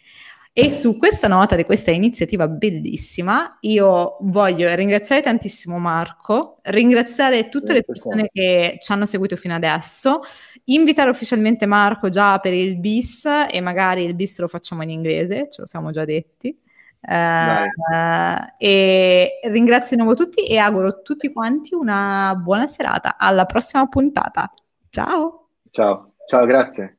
e 0.61 0.71
su 0.71 0.97
questa 0.97 1.29
nota 1.29 1.55
di 1.55 1.63
questa 1.63 1.93
iniziativa 1.93 2.49
bellissima, 2.49 3.59
io 3.61 4.17
voglio 4.23 4.75
ringraziare 4.75 5.23
tantissimo 5.23 5.79
Marco, 5.79 6.59
ringraziare 6.63 7.49
tutte 7.49 7.73
le 7.73 7.83
persone 7.83 8.29
che 8.33 8.77
ci 8.81 8.91
hanno 8.91 9.07
seguito 9.07 9.37
fino 9.37 9.55
adesso, 9.55 10.19
invitare 10.65 11.11
ufficialmente 11.11 11.65
Marco 11.65 12.09
già 12.09 12.41
per 12.41 12.55
il 12.55 12.77
bis 12.77 13.25
e 13.49 13.61
magari 13.61 14.03
il 14.03 14.17
bis 14.17 14.41
lo 14.41 14.49
facciamo 14.49 14.83
in 14.83 14.91
inglese, 14.91 15.47
ce 15.49 15.61
lo 15.61 15.67
siamo 15.67 15.93
già 15.93 16.05
detti. 16.05 16.59
Uh, 17.01 18.45
e 18.59 19.39
ringrazio 19.45 19.97
di 19.97 20.03
nuovo 20.03 20.17
tutti 20.17 20.45
e 20.45 20.59
auguro 20.59 20.89
a 20.89 20.93
tutti 21.05 21.33
quanti 21.33 21.73
una 21.77 22.35
buona 22.37 22.67
serata. 22.67 23.17
Alla 23.17 23.45
prossima 23.45 23.87
puntata. 23.87 24.53
Ciao. 24.91 25.51
Ciao, 25.71 26.15
ciao, 26.27 26.47
grazie. 26.47 26.98